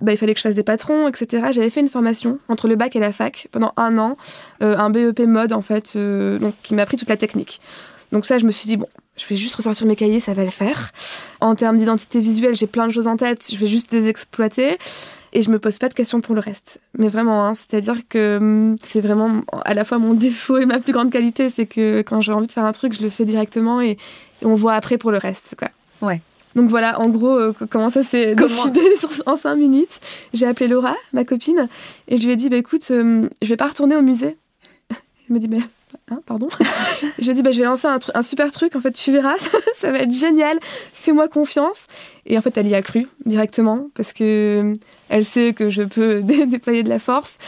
Bah, 0.00 0.12
il 0.12 0.18
fallait 0.18 0.34
que 0.34 0.38
je 0.38 0.42
fasse 0.42 0.54
des 0.54 0.62
patrons, 0.62 1.08
etc. 1.08 1.48
J'avais 1.50 1.70
fait 1.70 1.80
une 1.80 1.88
formation 1.88 2.38
entre 2.48 2.68
le 2.68 2.76
bac 2.76 2.94
et 2.96 3.00
la 3.00 3.12
fac 3.12 3.48
pendant 3.50 3.72
un 3.76 3.96
an, 3.98 4.16
euh, 4.62 4.76
un 4.76 4.90
BEP 4.90 5.20
mode 5.20 5.52
en 5.52 5.62
fait, 5.62 5.92
euh, 5.96 6.38
donc 6.38 6.54
qui 6.62 6.74
m'a 6.74 6.82
appris 6.82 6.96
toute 6.96 7.08
la 7.08 7.16
technique. 7.16 7.60
Donc 8.12 8.26
ça, 8.26 8.38
je 8.38 8.46
me 8.46 8.52
suis 8.52 8.68
dit 8.68 8.76
bon, 8.76 8.88
je 9.16 9.26
vais 9.26 9.36
juste 9.36 9.54
ressortir 9.54 9.86
mes 9.86 9.96
cahiers, 9.96 10.20
ça 10.20 10.34
va 10.34 10.44
le 10.44 10.50
faire. 10.50 10.90
En 11.40 11.54
termes 11.54 11.76
d'identité 11.76 12.20
visuelle, 12.20 12.54
j'ai 12.54 12.66
plein 12.66 12.86
de 12.86 12.92
choses 12.92 13.08
en 13.08 13.16
tête, 13.16 13.48
je 13.52 13.56
vais 13.56 13.66
juste 13.66 13.92
les 13.92 14.08
exploiter 14.08 14.78
et 15.34 15.42
je 15.42 15.50
me 15.50 15.58
pose 15.58 15.78
pas 15.78 15.88
de 15.88 15.94
questions 15.94 16.20
pour 16.20 16.34
le 16.34 16.40
reste. 16.40 16.78
Mais 16.96 17.08
vraiment, 17.08 17.44
hein, 17.44 17.54
c'est-à-dire 17.54 18.08
que 18.08 18.38
hum, 18.38 18.76
c'est 18.82 19.00
vraiment 19.00 19.42
à 19.64 19.74
la 19.74 19.84
fois 19.84 19.98
mon 19.98 20.14
défaut 20.14 20.58
et 20.58 20.66
ma 20.66 20.78
plus 20.78 20.92
grande 20.92 21.10
qualité, 21.10 21.50
c'est 21.50 21.66
que 21.66 22.00
quand 22.02 22.20
j'ai 22.20 22.32
envie 22.32 22.46
de 22.46 22.52
faire 22.52 22.64
un 22.64 22.72
truc, 22.72 22.94
je 22.94 23.02
le 23.02 23.10
fais 23.10 23.24
directement 23.24 23.80
et, 23.80 23.98
on 24.42 24.56
voit 24.56 24.74
après 24.74 24.98
pour 24.98 25.10
le 25.10 25.16
reste, 25.16 25.54
quoi. 25.58 25.68
Ouais. 26.06 26.20
Donc 26.54 26.68
voilà, 26.68 27.00
en 27.00 27.08
gros, 27.08 27.38
euh, 27.38 27.54
comment 27.70 27.88
ça 27.88 28.02
s'est 28.02 28.34
décidé 28.34 28.80
en 29.26 29.36
cinq 29.36 29.56
minutes. 29.56 30.00
J'ai 30.34 30.46
appelé 30.46 30.68
Laura, 30.68 30.94
ma 31.14 31.24
copine, 31.24 31.66
et 32.08 32.18
je 32.18 32.26
lui 32.26 32.32
ai 32.32 32.36
dit, 32.36 32.50
bah, 32.50 32.56
écoute, 32.56 32.86
hum, 32.90 33.30
je 33.40 33.48
vais 33.48 33.56
pas 33.56 33.68
retourner 33.68 33.96
au 33.96 34.02
musée. 34.02 34.36
Elle 34.90 35.34
me 35.34 35.38
dit, 35.38 35.48
mais 35.48 35.60
Hein, 36.10 36.20
pardon. 36.26 36.48
je 37.18 37.32
dit, 37.32 37.42
bah, 37.42 37.52
je 37.52 37.58
vais 37.58 37.64
lancer 37.64 37.86
un, 37.86 37.98
un, 38.14 38.22
super 38.22 38.50
truc, 38.52 38.76
en 38.76 38.80
fait, 38.80 38.92
tu 38.92 39.10
verras, 39.10 39.36
ça, 39.74 39.90
va 39.90 39.98
être 40.00 40.12
génial, 40.12 40.58
fais-moi 40.62 41.28
confiance. 41.28 41.84
Et 42.26 42.36
en 42.36 42.42
fait, 42.42 42.56
elle 42.58 42.68
y 42.68 42.74
a 42.74 42.82
cru 42.82 43.08
directement, 43.24 43.88
parce 43.94 44.12
que 44.12 44.74
elle 45.08 45.24
sait 45.24 45.54
que 45.54 45.70
je 45.70 45.82
peux 45.82 46.22
déployer 46.46 46.82
de 46.82 46.90
la 46.90 46.98
force. 46.98 47.38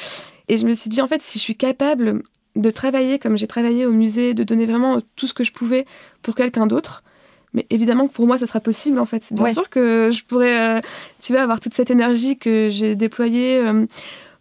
Et 0.48 0.56
je 0.56 0.66
me 0.66 0.74
suis 0.74 0.88
dit, 0.88 1.02
en 1.02 1.06
fait, 1.06 1.20
si 1.20 1.38
je 1.38 1.44
suis 1.44 1.56
capable 1.56 2.22
de 2.54 2.70
travailler 2.70 3.18
comme 3.18 3.36
j'ai 3.36 3.46
travaillé 3.46 3.84
au 3.84 3.92
musée, 3.92 4.32
de 4.32 4.42
donner 4.42 4.64
vraiment 4.64 4.98
tout 5.16 5.26
ce 5.26 5.34
que 5.34 5.44
je 5.44 5.52
pouvais 5.52 5.84
pour 6.22 6.34
quelqu'un 6.34 6.66
d'autre, 6.66 7.02
mais 7.52 7.66
évidemment 7.68 8.08
que 8.08 8.12
pour 8.12 8.26
moi, 8.26 8.38
ça 8.38 8.46
sera 8.46 8.60
possible, 8.60 8.98
en 8.98 9.06
fait. 9.06 9.24
Bien 9.32 9.48
sûr 9.50 9.68
que 9.68 10.10
je 10.10 10.24
pourrais, 10.24 10.78
euh, 10.78 10.80
tu 11.20 11.32
vois, 11.32 11.42
avoir 11.42 11.60
toute 11.60 11.74
cette 11.74 11.90
énergie 11.90 12.38
que 12.38 12.68
j'ai 12.70 12.94
déployée. 12.94 13.58
Euh, 13.58 13.86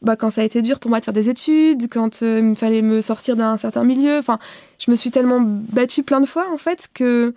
bah, 0.02 0.16
quand 0.16 0.30
ça 0.30 0.42
a 0.42 0.44
été 0.44 0.62
dur 0.62 0.80
pour 0.80 0.90
moi 0.90 1.00
de 1.00 1.06
faire 1.06 1.14
des 1.14 1.30
études, 1.30 1.88
quand 1.90 2.22
euh, 2.22 2.40
il 2.40 2.46
me 2.46 2.56
fallait 2.56 2.82
me 2.82 3.02
sortir 3.02 3.36
d'un 3.36 3.58
certain 3.58 3.84
milieu. 3.84 4.18
Enfin, 4.18 4.40
je 4.80 4.92
me 4.92 4.96
suis 4.96 5.12
tellement 5.12 5.40
battue 5.42 6.04
plein 6.04 6.22
de 6.22 6.26
fois, 6.26 6.48
en 6.52 6.58
fait, 6.58 6.90
que 6.94 7.34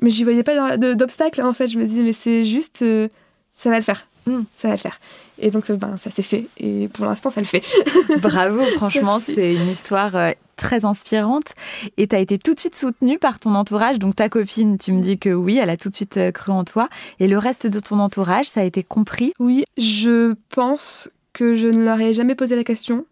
mais 0.00 0.10
j'y 0.10 0.24
voyais 0.24 0.42
pas 0.42 0.76
d'obstacle 0.76 1.42
en 1.42 1.52
fait. 1.52 1.68
Je 1.68 1.78
me 1.78 1.84
disais, 1.84 2.02
mais 2.02 2.14
c'est 2.14 2.44
juste, 2.44 2.80
euh, 2.82 3.08
ça 3.54 3.70
va 3.70 3.76
le 3.76 3.84
faire. 3.84 4.08
Hmm. 4.26 4.42
Ça 4.54 4.68
va 4.68 4.74
le 4.74 4.80
faire. 4.80 4.98
Et 5.38 5.50
donc, 5.50 5.70
euh, 5.70 5.76
ben, 5.76 5.96
ça 5.96 6.10
s'est 6.10 6.22
fait. 6.22 6.46
Et 6.58 6.88
pour 6.88 7.04
l'instant, 7.04 7.30
ça 7.30 7.40
le 7.40 7.46
fait. 7.46 7.62
Bravo, 8.20 8.62
franchement, 8.76 9.20
c'est 9.20 9.54
une 9.54 9.68
histoire 9.68 10.32
très 10.56 10.84
inspirante. 10.84 11.54
Et 11.96 12.06
tu 12.06 12.16
as 12.16 12.18
été 12.18 12.38
tout 12.38 12.54
de 12.54 12.60
suite 12.60 12.76
soutenue 12.76 13.18
par 13.18 13.38
ton 13.38 13.54
entourage. 13.54 13.98
Donc, 13.98 14.16
ta 14.16 14.28
copine, 14.28 14.78
tu 14.78 14.92
me 14.92 15.02
dis 15.02 15.18
que 15.18 15.30
oui, 15.30 15.58
elle 15.58 15.70
a 15.70 15.76
tout 15.76 15.90
de 15.90 15.96
suite 15.96 16.18
cru 16.32 16.52
en 16.52 16.64
toi. 16.64 16.88
Et 17.18 17.28
le 17.28 17.38
reste 17.38 17.66
de 17.66 17.80
ton 17.80 17.98
entourage, 17.98 18.46
ça 18.46 18.60
a 18.60 18.64
été 18.64 18.82
compris? 18.82 19.32
Oui, 19.38 19.64
je 19.78 20.34
pense 20.50 21.08
que 21.32 21.54
je 21.54 21.68
ne 21.68 21.84
leur 21.84 22.00
ai 22.00 22.14
jamais 22.14 22.34
posé 22.34 22.56
la 22.56 22.64
question. 22.64 23.06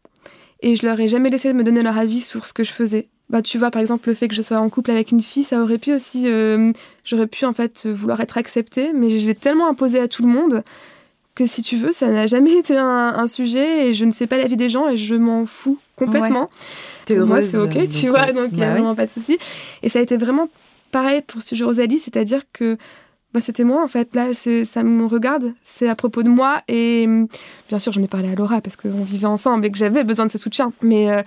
Et 0.60 0.74
je 0.74 0.86
leur 0.86 0.98
ai 0.98 1.08
jamais 1.08 1.30
laissé 1.30 1.52
me 1.52 1.62
donner 1.62 1.82
leur 1.82 1.96
avis 1.96 2.20
sur 2.20 2.46
ce 2.46 2.52
que 2.52 2.64
je 2.64 2.72
faisais 2.72 3.08
bah 3.30 3.42
tu 3.42 3.58
vois 3.58 3.70
par 3.70 3.82
exemple 3.82 4.08
le 4.08 4.14
fait 4.14 4.28
que 4.28 4.34
je 4.34 4.42
sois 4.42 4.58
en 4.58 4.68
couple 4.68 4.90
avec 4.90 5.10
une 5.10 5.20
fille 5.20 5.44
ça 5.44 5.60
aurait 5.60 5.78
pu 5.78 5.92
aussi 5.92 6.24
euh, 6.26 6.70
j'aurais 7.04 7.26
pu 7.26 7.44
en 7.44 7.52
fait 7.52 7.86
vouloir 7.86 8.20
être 8.20 8.38
acceptée 8.38 8.92
mais 8.94 9.20
j'ai 9.20 9.34
tellement 9.34 9.68
imposé 9.68 10.00
à 10.00 10.08
tout 10.08 10.22
le 10.22 10.28
monde 10.28 10.62
que 11.34 11.46
si 11.46 11.62
tu 11.62 11.76
veux 11.76 11.92
ça 11.92 12.10
n'a 12.10 12.26
jamais 12.26 12.54
été 12.54 12.76
un, 12.76 13.26
sujet 13.26 13.88
et 13.88 13.92
je 13.92 14.04
ne 14.04 14.12
sais 14.12 14.26
pas 14.26 14.38
la 14.38 14.46
vie 14.46 14.56
des 14.56 14.68
gens 14.68 14.88
et 14.88 14.96
je 14.96 15.14
m'en 15.14 15.44
fous 15.44 15.78
complètement 15.96 16.50
ouais. 17.10 17.18
moi 17.18 17.42
c'est 17.42 17.58
ok 17.58 17.88
tu 17.88 18.08
vois 18.08 18.32
donc 18.32 18.48
il 18.52 18.58
n'y 18.58 18.64
a 18.64 18.68
bah 18.68 18.72
vraiment 18.72 18.94
pas 18.94 19.06
de 19.06 19.10
souci 19.10 19.38
et 19.82 19.88
ça 19.88 19.98
a 19.98 20.02
été 20.02 20.16
vraiment 20.16 20.48
pareil 20.90 21.22
pour 21.26 21.42
ce 21.42 21.48
sujet 21.48 21.64
Rosalie 21.64 21.98
c'est-à-dire 21.98 22.42
que 22.52 22.78
bah, 23.34 23.40
c'était 23.40 23.64
moi 23.64 23.82
en 23.82 23.88
fait. 23.88 24.14
Là, 24.14 24.32
ça 24.32 24.82
me 24.82 25.04
regarde, 25.04 25.52
c'est 25.62 25.88
à 25.88 25.94
propos 25.94 26.22
de 26.22 26.30
moi. 26.30 26.62
Et 26.68 27.04
hum, 27.06 27.28
bien 27.68 27.78
sûr, 27.78 27.92
j'en 27.92 28.02
ai 28.02 28.08
parlé 28.08 28.30
à 28.30 28.34
Laura 28.34 28.60
parce 28.60 28.76
qu'on 28.76 29.02
vivait 29.02 29.26
ensemble 29.26 29.66
et 29.66 29.70
que 29.70 29.76
j'avais 29.76 30.04
besoin 30.04 30.26
de 30.26 30.30
ce 30.30 30.38
soutien. 30.38 30.72
Mais 30.80 31.10
euh, 31.10 31.22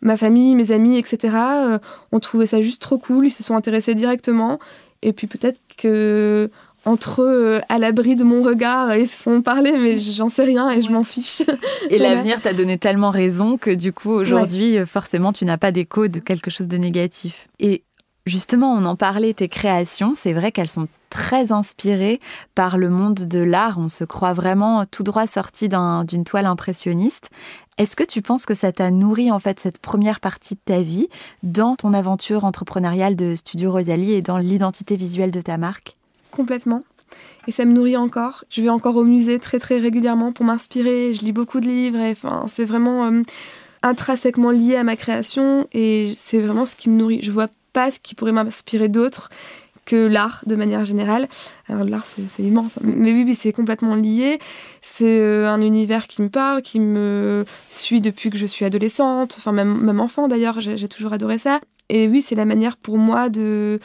ma 0.00 0.16
famille, 0.16 0.56
mes 0.56 0.72
amis, 0.72 0.98
etc., 0.98 1.34
euh, 1.36 1.78
ont 2.10 2.20
trouvé 2.20 2.46
ça 2.46 2.60
juste 2.60 2.82
trop 2.82 2.98
cool. 2.98 3.26
Ils 3.26 3.30
se 3.30 3.42
sont 3.42 3.56
intéressés 3.56 3.94
directement. 3.94 4.58
Et 5.02 5.12
puis 5.12 5.26
peut-être 5.26 5.60
que 5.76 6.50
entre 6.86 7.22
eux, 7.22 7.60
à 7.68 7.78
l'abri 7.78 8.14
de 8.14 8.24
mon 8.24 8.42
regard, 8.42 8.94
ils 8.96 9.06
se 9.06 9.22
sont 9.22 9.40
parlé, 9.40 9.72
mais 9.72 9.98
j'en 9.98 10.28
sais 10.28 10.44
rien 10.44 10.70
et 10.70 10.82
je 10.82 10.90
m'en 10.90 11.04
fiche. 11.04 11.42
Et 11.88 11.96
l'avenir 11.96 12.42
t'a 12.42 12.52
donné 12.52 12.76
tellement 12.76 13.08
raison 13.08 13.56
que 13.56 13.70
du 13.70 13.94
coup, 13.94 14.10
aujourd'hui, 14.10 14.76
forcément, 14.84 15.32
tu 15.32 15.46
n'as 15.46 15.56
pas 15.56 15.72
d'écho 15.72 16.08
de 16.08 16.18
quelque 16.18 16.50
chose 16.50 16.68
de 16.68 16.76
négatif. 16.76 17.48
Et 17.58 17.84
Justement, 18.26 18.72
on 18.72 18.86
en 18.86 18.96
parlait, 18.96 19.34
tes 19.34 19.48
créations, 19.48 20.14
c'est 20.16 20.32
vrai 20.32 20.50
qu'elles 20.50 20.68
sont 20.68 20.88
très 21.10 21.52
inspirées 21.52 22.20
par 22.54 22.78
le 22.78 22.88
monde 22.88 23.26
de 23.26 23.38
l'art. 23.38 23.78
On 23.78 23.88
se 23.88 24.04
croit 24.04 24.32
vraiment 24.32 24.86
tout 24.86 25.02
droit 25.02 25.26
sorti 25.26 25.68
d'une 25.68 26.24
toile 26.24 26.46
impressionniste. 26.46 27.28
Est-ce 27.76 27.96
que 27.96 28.04
tu 28.04 28.22
penses 28.22 28.46
que 28.46 28.54
ça 28.54 28.72
t'a 28.72 28.90
nourri 28.90 29.30
en 29.30 29.38
fait 29.38 29.60
cette 29.60 29.78
première 29.78 30.20
partie 30.20 30.54
de 30.54 30.60
ta 30.64 30.80
vie 30.80 31.08
dans 31.42 31.76
ton 31.76 31.92
aventure 31.92 32.44
entrepreneuriale 32.44 33.14
de 33.14 33.34
Studio 33.34 33.72
Rosalie 33.72 34.14
et 34.14 34.22
dans 34.22 34.38
l'identité 34.38 34.96
visuelle 34.96 35.30
de 35.30 35.42
ta 35.42 35.58
marque? 35.58 35.96
Complètement. 36.30 36.82
Et 37.46 37.52
ça 37.52 37.66
me 37.66 37.72
nourrit 37.72 37.96
encore. 37.96 38.44
Je 38.48 38.62
vais 38.62 38.70
encore 38.70 38.96
au 38.96 39.04
musée 39.04 39.38
très 39.38 39.58
très 39.58 39.78
régulièrement 39.78 40.32
pour 40.32 40.46
m'inspirer. 40.46 41.12
Je 41.12 41.22
lis 41.22 41.32
beaucoup 41.32 41.60
de 41.60 41.66
livres. 41.66 42.00
Et, 42.00 42.16
c'est 42.48 42.64
vraiment 42.64 43.04
euh, 43.04 43.22
intrinsèquement 43.82 44.50
lié 44.50 44.76
à 44.76 44.82
ma 44.82 44.96
création 44.96 45.68
et 45.72 46.12
c'est 46.16 46.40
vraiment 46.40 46.64
ce 46.64 46.74
qui 46.74 46.88
me 46.88 46.96
nourrit. 46.96 47.20
Je 47.22 47.30
vois 47.30 47.48
pas 47.74 47.90
qui 47.90 48.14
pourrait 48.14 48.32
m'inspirer 48.32 48.88
d'autre 48.88 49.28
que 49.84 50.06
l'art 50.06 50.42
de 50.46 50.56
manière 50.56 50.84
générale. 50.84 51.28
Alors 51.68 51.84
l'art 51.84 52.06
c'est 52.06 52.42
immense, 52.42 52.78
hein. 52.78 52.82
mais 52.84 53.12
oui, 53.12 53.34
c'est 53.34 53.52
complètement 53.52 53.94
lié. 53.94 54.38
C'est 54.80 55.18
euh, 55.18 55.50
un 55.50 55.60
univers 55.60 56.06
qui 56.06 56.22
me 56.22 56.28
parle, 56.28 56.62
qui 56.62 56.80
me 56.80 57.44
suit 57.68 58.00
depuis 58.00 58.30
que 58.30 58.38
je 58.38 58.46
suis 58.46 58.64
adolescente, 58.64 59.34
enfin 59.36 59.52
même, 59.52 59.78
même 59.82 60.00
enfant 60.00 60.28
d'ailleurs, 60.28 60.60
j'ai 60.60 60.88
toujours 60.88 61.12
adoré 61.12 61.36
ça. 61.36 61.60
Et 61.90 62.08
oui, 62.08 62.22
c'est 62.22 62.34
la 62.34 62.46
manière 62.46 62.78
pour 62.78 62.96
moi 62.96 63.28
de 63.28 63.78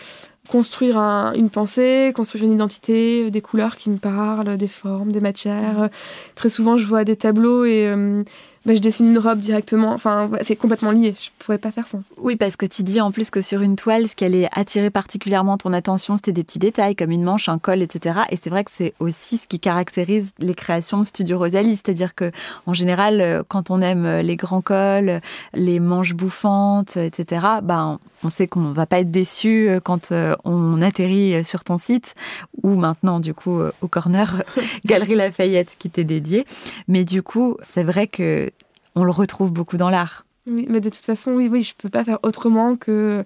construire 0.50 0.98
une 1.36 1.50
pensée, 1.50 2.12
construire 2.16 2.46
une 2.46 2.54
identité, 2.54 3.26
euh, 3.26 3.30
des 3.30 3.42
couleurs 3.42 3.76
qui 3.76 3.90
me 3.90 3.98
parlent, 3.98 4.58
des 4.58 4.68
formes, 4.68 5.12
des 5.12 5.20
matières. 5.20 5.90
Très 6.36 6.50
souvent, 6.50 6.76
je 6.78 6.88
vois 6.88 7.04
des 7.04 7.16
tableaux 7.16 7.66
et 7.66 7.88
euh, 7.88 8.24
bah, 8.66 8.76
je 8.76 8.80
dessine 8.80 9.08
une 9.08 9.18
robe 9.18 9.40
directement. 9.40 9.94
Enfin, 9.94 10.30
c'est 10.42 10.56
complètement 10.56 10.92
lié. 10.92 11.16
Je 11.20 11.30
pourrais 11.40 11.58
pas 11.58 11.72
faire 11.72 11.88
ça. 11.88 12.00
Oui, 12.18 12.36
parce 12.36 12.56
que 12.56 12.66
tu 12.66 12.84
dis 12.84 13.02
en 13.02 13.12
plus 13.12 13.30
que 13.30 13.42
sur 13.42 13.62
une 13.62 13.76
toile, 13.76 14.08
ce 14.08 14.16
qui 14.16 14.26
allait 14.26 14.50
attirer 14.52 14.90
particulièrement 14.90 15.58
ton 15.58 15.74
attention, 15.74 16.18
c'était 16.18 16.34
des 16.34 16.44
petits 16.44 16.60
détails 16.60 16.96
comme 16.96 17.12
une 17.12 17.24
manche, 17.24 17.50
un 17.50 17.60
col, 17.60 17.82
etc. 17.82 18.22
Et 18.30 18.38
c'est 18.42 18.50
vrai 18.50 18.64
que 18.64 18.72
c'est 18.72 18.94
aussi 19.00 19.38
ce 19.38 19.48
qui 19.48 19.60
caractérise 19.60 20.34
les 20.40 20.54
créations 20.54 21.04
Studio 21.04 21.38
Rosalie. 21.38 21.76
C'est-à-dire 21.76 22.16
que, 22.16 22.32
en 22.66 22.74
général, 22.74 23.22
euh, 23.22 23.44
quand 23.48 23.70
on 23.70 23.82
aime 23.82 24.20
les 24.20 24.36
grands 24.36 24.62
cols, 24.62 25.22
les 25.54 25.80
manches 25.80 26.14
bouffantes, 26.14 26.98
etc., 26.98 27.46
ben, 27.64 28.00
on 28.24 28.30
sait 28.30 28.48
qu'on 28.48 28.72
va 28.72 28.86
pas 28.86 29.00
être 29.00 29.12
déçu 29.12 29.70
euh, 29.70 29.80
quand 29.80 30.12
euh, 30.12 30.36
on 30.44 30.82
atterrit 30.82 31.44
sur 31.44 31.64
ton 31.64 31.78
site 31.78 32.16
ou 32.64 32.76
maintenant, 32.76 33.20
du 33.20 33.34
coup, 33.34 33.60
au 33.82 33.88
corner 33.88 34.44
Galerie 34.86 35.16
Lafayette 35.16 35.76
qui 35.80 35.90
t'est 35.90 36.04
dédié. 36.04 36.46
Mais 36.88 37.06
du 37.06 37.24
coup, 37.24 37.58
c'est 37.62 37.84
vrai 37.84 38.08
que 38.08 38.50
on 38.96 39.04
le 39.04 39.12
retrouve 39.12 39.52
beaucoup 39.52 39.78
dans 39.78 39.90
l'art. 39.90 40.26
Oui, 40.48 40.68
mais 40.70 40.82
de 40.82 40.90
toute 40.90 41.06
façon, 41.06 41.32
oui, 41.34 41.48
oui, 41.50 41.62
je 41.62 41.74
peux 41.78 41.90
pas 41.90 42.04
faire 42.04 42.20
autrement 42.24 42.76
que 42.76 43.24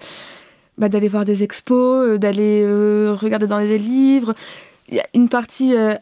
bah, 0.78 0.90
d'aller 0.90 1.08
voir 1.08 1.26
des 1.26 1.44
expos, 1.44 2.08
euh, 2.08 2.18
d'aller 2.18 2.64
euh, 2.64 3.14
regarder 3.14 3.48
dans 3.48 3.60
les 3.60 3.78
livres. 3.78 4.34
Il 4.90 4.96
y 4.96 5.00
a 5.00 5.06
une 5.14 5.30
partie 5.30 5.76
euh, 5.76 5.94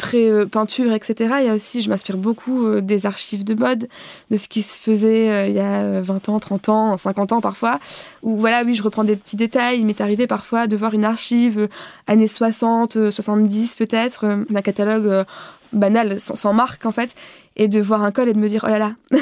très 0.00 0.46
peinture, 0.46 0.92
etc. 0.92 1.34
Il 1.40 1.46
y 1.46 1.48
a 1.48 1.54
aussi, 1.54 1.82
je 1.82 1.90
m'inspire 1.90 2.16
beaucoup 2.16 2.80
des 2.80 3.06
archives 3.06 3.44
de 3.44 3.54
mode, 3.54 3.88
de 4.30 4.36
ce 4.36 4.48
qui 4.48 4.62
se 4.62 4.80
faisait 4.80 5.50
il 5.50 5.54
y 5.54 5.60
a 5.60 6.00
20 6.00 6.28
ans, 6.28 6.40
30 6.40 6.68
ans, 6.68 6.96
50 6.96 7.32
ans 7.32 7.40
parfois. 7.40 7.78
Où 8.22 8.36
voilà, 8.36 8.64
oui, 8.64 8.74
je 8.74 8.82
reprends 8.82 9.04
des 9.04 9.16
petits 9.16 9.36
détails. 9.36 9.78
Il 9.78 9.86
m'est 9.86 10.00
arrivé 10.00 10.26
parfois 10.26 10.66
de 10.66 10.76
voir 10.76 10.94
une 10.94 11.04
archive 11.04 11.68
années 12.06 12.26
60, 12.26 13.10
70 13.10 13.76
peut-être, 13.76 14.44
d'un 14.50 14.62
catalogue 14.62 15.24
banal, 15.72 16.20
sans, 16.20 16.52
marque 16.52 16.86
en 16.86 16.90
fait, 16.90 17.14
et 17.56 17.68
de 17.68 17.80
voir 17.80 18.02
un 18.02 18.10
col 18.10 18.28
et 18.28 18.32
de 18.32 18.38
me 18.38 18.48
dire 18.48 18.64
oh 18.66 18.70
là 18.70 18.78
là, 18.78 18.94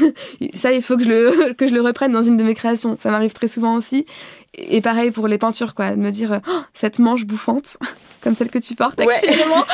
ça 0.55 0.73
il 0.73 0.83
faut 0.83 0.97
que 0.97 1.05
je 1.05 1.09
le 1.09 1.53
que 1.59 1.67
je 1.67 1.75
le 1.75 1.81
reprenne 1.81 2.13
dans 2.13 2.23
une 2.23 2.37
de 2.37 2.43
mes 2.43 2.55
créations. 2.55 2.97
Ça 3.01 3.11
m'arrive 3.11 3.33
très 3.33 3.49
souvent 3.49 3.75
aussi. 3.75 4.07
Et 4.57 4.81
pareil 4.81 5.11
pour 5.11 5.29
les 5.29 5.39
peintures 5.39 5.75
quoi, 5.75 5.93
de 5.93 6.01
me 6.01 6.11
dire 6.11 6.41
oh, 6.47 6.61
cette 6.75 6.99
manche 6.99 7.25
bouffante 7.27 7.77
comme 8.23 8.35
celle 8.35 8.51
que 8.51 8.59
tu 8.59 8.75
portes 8.75 9.01
actuellement, 9.01 9.65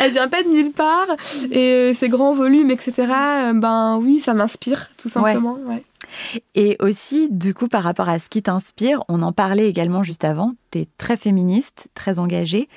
elle 0.00 0.12
vient 0.12 0.28
pas 0.28 0.42
de 0.42 0.48
nulle 0.48 0.72
part 0.72 1.08
et 1.50 1.72
euh, 1.72 1.94
ces 1.94 2.08
grands 2.08 2.34
volumes 2.34 2.70
etc. 2.70 2.92
Euh, 2.98 3.52
ben 3.52 3.98
oui, 4.00 4.20
ça 4.20 4.32
m'inspire 4.32 4.90
tout 4.96 5.08
simplement. 5.08 5.58
Et 6.54 6.76
aussi, 6.80 7.28
du 7.30 7.54
coup, 7.54 7.68
par 7.68 7.82
rapport 7.82 8.08
à 8.08 8.18
ce 8.18 8.28
qui 8.28 8.42
t'inspire, 8.42 9.02
on 9.08 9.22
en 9.22 9.32
parlait 9.32 9.68
également 9.68 10.02
juste 10.02 10.24
avant, 10.24 10.54
tu 10.70 10.80
es 10.80 10.86
très 10.98 11.16
féministe, 11.16 11.88
très 11.94 12.18
engagée, 12.18 12.68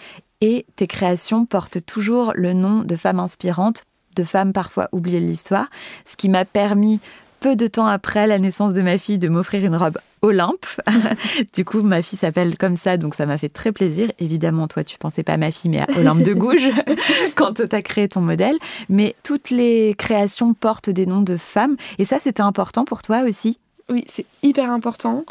et 0.43 0.65
tes 0.75 0.87
créations 0.87 1.45
portent 1.45 1.85
toujours 1.85 2.33
le 2.35 2.51
nom 2.51 2.83
de 2.83 2.97
femmes 2.97 3.21
inspirantes, 3.21 3.85
de 4.17 4.25
femmes 4.25 4.51
parfois 4.51 4.89
oubliées 4.91 5.21
de 5.21 5.25
l'histoire, 5.25 5.67
ce 6.05 6.17
qui 6.17 6.27
m'a 6.27 6.43
permis 6.43 6.99
peu 7.39 7.55
de 7.55 7.65
temps 7.65 7.87
après 7.87 8.27
la 8.27 8.39
naissance 8.39 8.73
de 8.73 8.81
ma 8.81 8.97
fille 8.97 9.17
de 9.17 9.29
m'offrir 9.29 9.63
une 9.63 9.77
robe 9.77 9.99
Olympe. 10.21 10.65
du 11.55 11.63
coup, 11.63 11.81
ma 11.81 12.01
fille 12.01 12.19
s'appelle 12.19 12.57
comme 12.57 12.75
ça, 12.75 12.97
donc 12.97 13.15
ça 13.15 13.25
m'a 13.25 13.37
fait 13.37 13.47
très 13.47 13.71
plaisir. 13.71 14.11
Évidemment, 14.19 14.67
toi, 14.67 14.83
tu 14.83 14.97
pensais 14.97 15.23
pas 15.23 15.33
à 15.33 15.37
ma 15.37 15.49
fille, 15.49 15.71
mais 15.71 15.79
à 15.79 15.87
Olympe 15.97 16.23
de 16.23 16.33
Gouges 16.33 16.71
quand 17.35 17.53
tu 17.53 17.75
as 17.75 17.81
créé 17.81 18.09
ton 18.09 18.19
modèle. 18.19 18.57
Mais 18.89 19.15
toutes 19.23 19.49
les 19.49 19.95
créations 19.97 20.53
portent 20.53 20.89
des 20.89 21.05
noms 21.05 21.21
de 21.21 21.37
femmes. 21.37 21.77
Et 21.99 22.05
ça, 22.05 22.19
c'était 22.19 22.43
important 22.43 22.83
pour 22.83 23.01
toi 23.01 23.21
aussi? 23.21 23.59
Oui, 23.89 24.03
c'est 24.09 24.25
hyper 24.43 24.69
important 24.69 25.23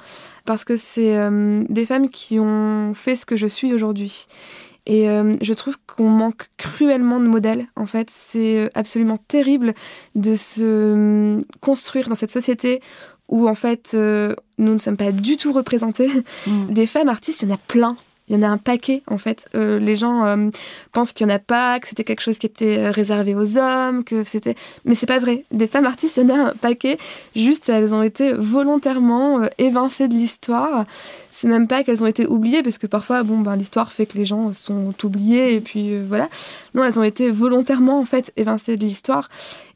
parce 0.47 0.64
que 0.64 0.76
c'est 0.76 1.16
euh, 1.16 1.61
des 1.69 1.87
femmes 1.87 2.09
qui 2.09 2.38
ont 2.38 2.92
fait 2.95 3.16
ce 3.16 3.26
que 3.26 3.37
je 3.37 3.47
suis 3.47 3.75
aujourd'hui. 3.75 4.26
Et 4.86 5.08
euh, 5.08 5.32
je 5.40 5.52
trouve 5.54 5.76
qu'on 5.86 6.08
manque 6.08 6.48
cruellement 6.56 7.20
de 7.20 7.26
modèles, 7.26 7.66
en 7.76 7.86
fait. 7.86 8.08
C'est 8.10 8.58
euh, 8.58 8.68
absolument 8.74 9.16
terrible 9.16 9.74
de 10.14 10.34
se 10.34 10.62
euh, 10.64 11.40
construire 11.60 12.08
dans 12.08 12.14
cette 12.14 12.32
société 12.32 12.80
où, 13.28 13.48
en 13.48 13.54
fait, 13.54 13.94
nous 13.94 14.74
ne 14.74 14.78
sommes 14.78 14.96
pas 14.96 15.12
du 15.12 15.36
tout 15.36 15.52
représentés. 15.52 16.10
Mm. 16.46 16.72
Des 16.72 16.86
femmes 16.86 17.08
artistes, 17.08 17.42
il 17.42 17.48
y 17.48 17.52
en 17.52 17.54
a 17.54 17.58
plein. 17.58 17.96
Il 18.28 18.36
y 18.36 18.38
en 18.38 18.42
a 18.42 18.48
un 18.48 18.58
paquet, 18.58 19.02
en 19.06 19.16
fait. 19.16 19.46
les 19.54 19.96
gens 19.96 20.50
pensent 20.92 21.12
qu'il 21.12 21.26
n'y 21.26 21.32
en 21.32 21.36
a 21.36 21.38
pas, 21.38 21.80
que 21.80 21.88
c'était 21.88 22.04
quelque 22.04 22.20
chose 22.20 22.38
qui 22.38 22.46
était 22.46 22.88
réservé 22.90 23.34
aux 23.34 23.58
hommes, 23.58 24.04
que 24.04 24.22
c'était... 24.24 24.54
Mais 24.84 24.94
c'est 24.94 25.06
pas 25.06 25.18
vrai. 25.18 25.44
Des 25.50 25.66
femmes 25.66 25.86
artistes, 25.86 26.18
il 26.18 26.28
y 26.28 26.32
en 26.32 26.34
a 26.34 26.48
un 26.50 26.54
paquet. 26.54 26.98
Juste, 27.34 27.68
elles 27.68 27.94
ont 27.94 28.02
été 28.02 28.32
volontairement 28.32 29.40
évincées 29.58 30.08
de 30.08 30.14
l'histoire 30.14 30.84
c'est 31.42 31.49
même 31.49 31.66
pas 31.66 31.82
qu'elles 31.82 32.04
ont 32.04 32.06
été 32.06 32.25
oubliées, 32.25 32.62
parce 32.62 32.78
que 32.78 32.87
parfois, 32.87 33.25
bon, 33.25 33.40
ben, 33.40 33.56
l'histoire 33.56 33.92
fait 33.92 34.06
que 34.06 34.16
les 34.16 34.25
gens 34.25 34.52
sont 34.52 34.94
oubliés, 35.02 35.54
et 35.54 35.61
puis 35.61 35.92
euh, 35.92 36.04
voilà. 36.06 36.28
Non, 36.72 36.84
elles 36.84 37.00
ont 37.00 37.02
été 37.02 37.32
volontairement, 37.32 37.99
en 37.99 38.04
fait, 38.04 38.32
évincées 38.37 38.76
de 38.76 38.84
l'histoire. 38.84 39.28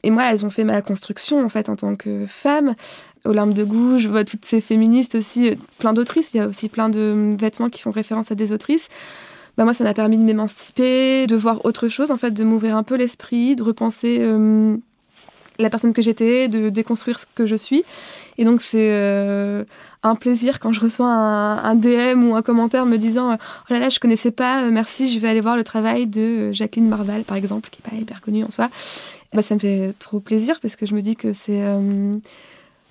Et 0.05 0.13
moi, 0.13 0.23
elles 0.31 0.47
ont 0.47 0.49
fait 0.49 0.63
ma 0.63 0.81
construction, 0.81 1.45
en 1.45 1.49
fait, 1.49 1.69
en 1.69 1.75
tant 1.75 1.97
que 1.97 2.25
femme. 2.25 2.77
Larmes 3.25 3.53
de 3.53 3.65
vois 3.65 4.25
toutes 4.25 4.45
ces 4.45 4.61
féministes 4.61 5.17
aussi, 5.17 5.51
euh, 5.51 5.55
plein 5.81 5.93
d'autrices. 5.93 6.35
Il 6.35 6.37
y 6.37 6.41
a 6.41 6.47
aussi 6.47 6.69
plein 6.69 6.89
de 6.89 7.01
hum, 7.01 7.37
vêtements 7.37 7.69
qui 7.69 7.83
font 7.83 7.91
référence 7.91 8.31
à 8.31 8.37
des 8.37 8.53
autrices. 8.53 8.87
Bah, 9.57 9.65
moi, 9.65 9.75
ça 9.75 9.83
m'a 9.83 9.93
permis 9.93 10.19
de 10.19 10.23
m'émanciper, 10.23 11.27
de 11.27 11.35
voir 11.35 11.65
autre 11.65 11.89
chose, 11.89 12.13
en 12.13 12.17
fait, 12.17 12.31
de 12.31 12.45
m'ouvrir 12.45 12.77
un 12.77 12.85
peu 12.85 12.95
l'esprit, 12.95 13.57
de 13.57 13.65
repenser 13.65 14.25
hum, 14.25 14.81
la 15.59 15.71
personne 15.71 15.93
que 15.93 16.03
j'étais, 16.03 16.49
de 16.49 16.69
déconstruire 16.69 17.19
ce 17.19 17.27
que 17.35 17.47
je 17.47 17.55
suis. 17.55 17.85
Et 18.39 18.45
donc 18.45 18.61
c'est 18.61 18.91
euh, 18.93 19.65
un 20.03 20.15
plaisir 20.15 20.61
quand 20.61 20.73
je 20.73 20.81
reçois 20.81 21.07
un, 21.07 21.75
DM 21.75 22.25
ou 22.25 22.37
un 22.37 22.43
commentaire 22.43 22.87
me 22.87 22.97
disant 22.97 23.35
oh 23.35 23.73
là 23.73 23.79
là 23.79 23.89
je 23.89 23.99
connaissais 23.99 24.31
pas, 24.31 24.65
euh, 24.65 24.71
merci, 24.71 25.09
je 25.09 25.19
vais 25.21 25.29
aller 25.29 25.41
voir 25.41 25.57
le 25.57 25.65
travail 25.65 26.07
de 26.07 26.53
Jacqueline 26.53 26.89
Marval 26.89 27.25
par 27.25 27.37
exemple, 27.37 27.71
qui 27.71 27.81
est 27.81 27.91
pas 27.91 27.97
hyper 27.97 28.21
connue 28.21 28.45
en 28.45 28.51
soi. 28.51 28.69
Bah, 29.33 29.43
ça 29.43 29.55
me 29.55 29.61
fait 29.61 29.95
trop 29.99 30.21
plaisir 30.21 30.61
parce 30.61 30.77
que 30.77 30.87
je 30.87 30.95
me 30.95 31.03
dis 31.03 31.17
que 31.17 31.33
c'est 31.33 31.63
euh, 31.63 32.13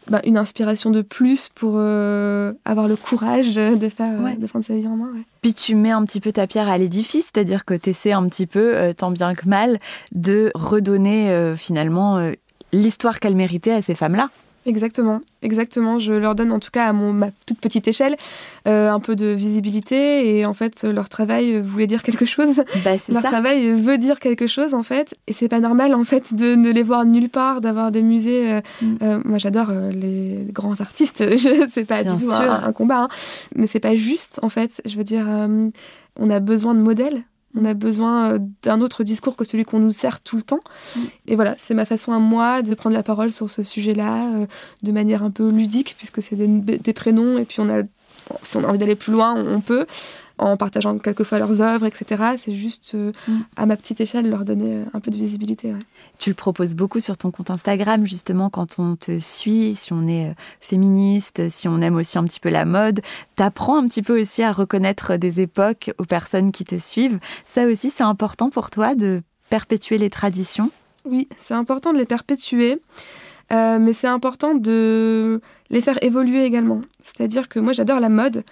bah, 0.09 0.21
une 0.25 0.37
inspiration 0.37 0.89
de 0.89 1.01
plus 1.01 1.49
pour 1.55 1.79
avoir 1.79 2.87
le 2.87 2.95
courage 2.95 3.55
de 3.55 3.89
faire 3.89 4.37
de 4.37 4.47
prendre 4.47 4.65
sa 4.65 4.75
vie 4.75 4.87
en 4.87 4.95
main. 4.95 5.11
Puis 5.41 5.53
tu 5.53 5.75
mets 5.75 5.91
un 5.91 6.03
petit 6.05 6.19
peu 6.19 6.31
ta 6.31 6.47
pierre 6.47 6.69
à 6.69 6.77
l'édifice, 6.77 7.31
c'est-à-dire 7.33 7.65
que 7.65 7.73
tu 7.73 7.91
essaies 7.91 8.11
un 8.11 8.27
petit 8.27 8.47
peu, 8.47 8.93
tant 8.97 9.11
bien 9.11 9.33
que 9.33 9.47
mal, 9.47 9.79
de 10.11 10.51
redonner 10.53 11.53
finalement 11.55 12.31
l'histoire 12.75 13.19
qu'elle 13.19 13.35
méritait 13.35 13.71
à 13.71 13.81
ces 13.81 13.95
femmes-là. 13.95 14.29
Exactement, 14.67 15.21
exactement. 15.43 15.99
Je 15.99 16.11
leur 16.11 16.33
donne 16.33 16.51
en 16.51 16.59
tout 16.59 16.71
cas 16.71 16.87
à 16.87 16.93
mon, 16.93 17.13
ma 17.13 17.29
toute 17.45 17.59
petite 17.59 17.87
échelle 17.87 18.17
euh, 18.67 18.89
un 18.89 18.99
peu 18.99 19.15
de 19.15 19.27
visibilité 19.27 20.37
et 20.37 20.45
en 20.45 20.53
fait 20.53 20.83
leur 20.83 21.07
travail 21.07 21.61
voulait 21.61 21.85
dire 21.85 22.01
quelque 22.01 22.25
chose. 22.25 22.63
Bah, 22.83 22.91
leur 23.09 23.23
travail 23.23 23.71
veut 23.71 23.97
dire 23.97 24.19
quelque 24.19 24.47
chose 24.47 24.73
en 24.73 24.83
fait 24.83 25.15
et 25.27 25.33
c'est 25.33 25.47
pas 25.47 25.59
normal 25.59 25.95
en 25.95 26.03
fait 26.03 26.33
de 26.33 26.55
ne 26.55 26.71
les 26.71 26.83
voir 26.83 27.05
nulle 27.05 27.29
part, 27.29 27.61
d'avoir 27.61 27.91
des 27.91 28.01
musées. 28.01 28.51
Euh, 28.51 28.61
mm. 28.81 28.97
euh, 29.01 29.19
moi 29.23 29.37
j'adore 29.37 29.71
les 29.91 30.45
grands 30.51 30.79
artistes, 30.81 31.23
c'est 31.69 31.85
pas 31.85 32.03
du 32.03 32.15
tout 32.15 32.31
un, 32.31 32.71
combat, 32.73 33.03
hein. 33.03 33.07
mais 33.55 33.67
c'est 33.67 33.79
pas 33.79 33.95
juste 33.95 34.39
en 34.41 34.49
fait. 34.49 34.81
Je 34.85 34.97
veux 34.97 35.03
dire, 35.03 35.25
on 36.19 36.29
a 36.29 36.39
besoin 36.39 36.73
de 36.73 36.79
modèles 36.79 37.23
on 37.55 37.65
a 37.65 37.73
besoin 37.73 38.31
euh, 38.31 38.39
d'un 38.63 38.81
autre 38.81 39.03
discours 39.03 39.35
que 39.35 39.45
celui 39.45 39.65
qu'on 39.65 39.79
nous 39.79 39.91
sert 39.91 40.21
tout 40.21 40.35
le 40.35 40.41
temps. 40.41 40.61
Mm. 40.95 40.99
Et 41.27 41.35
voilà, 41.35 41.55
c'est 41.57 41.73
ma 41.73 41.85
façon 41.85 42.11
à 42.11 42.19
moi 42.19 42.61
de 42.61 42.73
prendre 42.75 42.95
la 42.95 43.03
parole 43.03 43.31
sur 43.31 43.49
ce 43.49 43.63
sujet-là 43.63 44.27
euh, 44.33 44.45
de 44.83 44.91
manière 44.91 45.23
un 45.23 45.31
peu 45.31 45.49
ludique, 45.49 45.95
puisque 45.97 46.21
c'est 46.21 46.35
des, 46.35 46.93
prénoms, 46.93 47.37
et 47.37 47.45
puis 47.45 47.59
on 47.59 47.69
a, 47.69 47.83
si 48.43 48.57
on 48.57 48.63
a 48.63 48.67
envie 48.67 48.77
d'aller 48.77 48.95
plus 48.95 49.13
loin, 49.13 49.35
on 49.35 49.61
peut 49.61 49.85
en 50.37 50.57
partageant 50.57 50.97
quelquefois 50.97 51.39
leurs 51.39 51.61
œuvres, 51.61 51.85
etc. 51.85 52.23
C'est 52.37 52.53
juste 52.53 52.93
euh, 52.95 53.11
mm. 53.27 53.39
à 53.55 53.65
ma 53.65 53.77
petite 53.77 54.01
échelle 54.01 54.29
leur 54.29 54.45
donner 54.45 54.83
un 54.93 54.99
peu 54.99 55.11
de 55.11 55.15
visibilité. 55.15 55.73
Tu 56.19 56.29
le 56.29 56.35
proposes 56.35 56.75
beaucoup 56.75 56.99
sur 56.99 57.17
ton 57.17 57.31
compte 57.31 57.49
Instagram, 57.49 58.05
justement, 58.05 58.49
quand 58.49 58.79
on 58.79 58.95
te 58.95 59.19
suit, 59.19 59.75
si 59.75 59.93
on 59.93 60.07
est 60.07 60.29
euh, 60.29 60.33
féministe, 60.61 61.49
si 61.49 61.67
on 61.67 61.81
aime 61.81 61.95
aussi 61.95 62.17
un 62.17 62.23
petit 62.23 62.39
peu 62.39 62.49
la 62.49 62.65
mode. 62.65 63.01
T'apprends 63.35 63.77
un 63.77 63.87
petit 63.87 64.01
peu 64.01 64.19
aussi 64.19 64.43
à 64.43 64.51
reconnaître 64.51 65.17
des 65.17 65.39
époques 65.39 65.91
aux 65.97 66.05
personnes 66.05 66.51
qui 66.51 66.65
te 66.65 66.77
suivent. 66.77 67.19
Ça 67.45 67.65
aussi, 67.65 67.89
c'est 67.89 68.03
important 68.03 68.49
pour 68.49 68.69
toi 68.69 68.95
de 68.95 69.21
perpétuer 69.49 69.97
les 69.97 70.09
traditions? 70.09 70.71
Oui, 71.05 71.27
c'est 71.37 71.53
important 71.53 71.93
de 71.93 71.97
les 71.97 72.05
perpétuer. 72.05 72.81
Euh, 73.51 73.77
mais 73.79 73.93
c'est 73.93 74.07
important 74.07 74.55
de 74.55 75.39
les 75.69 75.81
faire 75.81 76.01
évoluer 76.01 76.43
également. 76.45 76.81
C'est-à-dire 77.03 77.47
que 77.47 77.59
moi 77.59 77.73
j'adore 77.73 77.99
la 77.99 78.09
mode, 78.09 78.43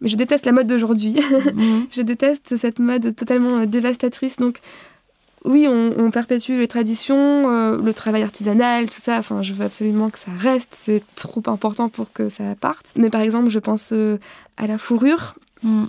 mais 0.00 0.08
je 0.08 0.16
déteste 0.16 0.46
la 0.46 0.52
mode 0.52 0.66
d'aujourd'hui. 0.66 1.16
Mhm. 1.54 1.86
je 1.90 2.02
déteste 2.02 2.56
cette 2.56 2.78
mode 2.78 3.14
totalement 3.14 3.58
euh, 3.58 3.66
dévastatrice. 3.66 4.36
Donc, 4.36 4.60
oui, 5.44 5.68
on, 5.68 6.10
perpétue 6.10 6.58
les 6.58 6.66
traditions, 6.66 7.50
euh, 7.50 7.80
le 7.80 7.94
travail 7.94 8.24
artisanal, 8.24 8.90
tout 8.90 9.00
ça. 9.00 9.18
Enfin, 9.18 9.42
je 9.42 9.52
veux 9.52 9.64
absolument 9.64 10.10
que 10.10 10.18
ça 10.18 10.32
reste. 10.38 10.76
C'est 10.76 11.04
trop 11.14 11.42
important 11.46 11.88
pour 11.88 12.12
que 12.12 12.28
ça 12.28 12.56
parte. 12.60 12.92
Mais 12.96 13.10
par 13.10 13.20
exemple, 13.20 13.48
je 13.48 13.60
pense 13.60 13.90
euh, 13.92 14.18
à 14.56 14.66
la 14.66 14.76
fourrure. 14.76 15.34
Mhm 15.62 15.88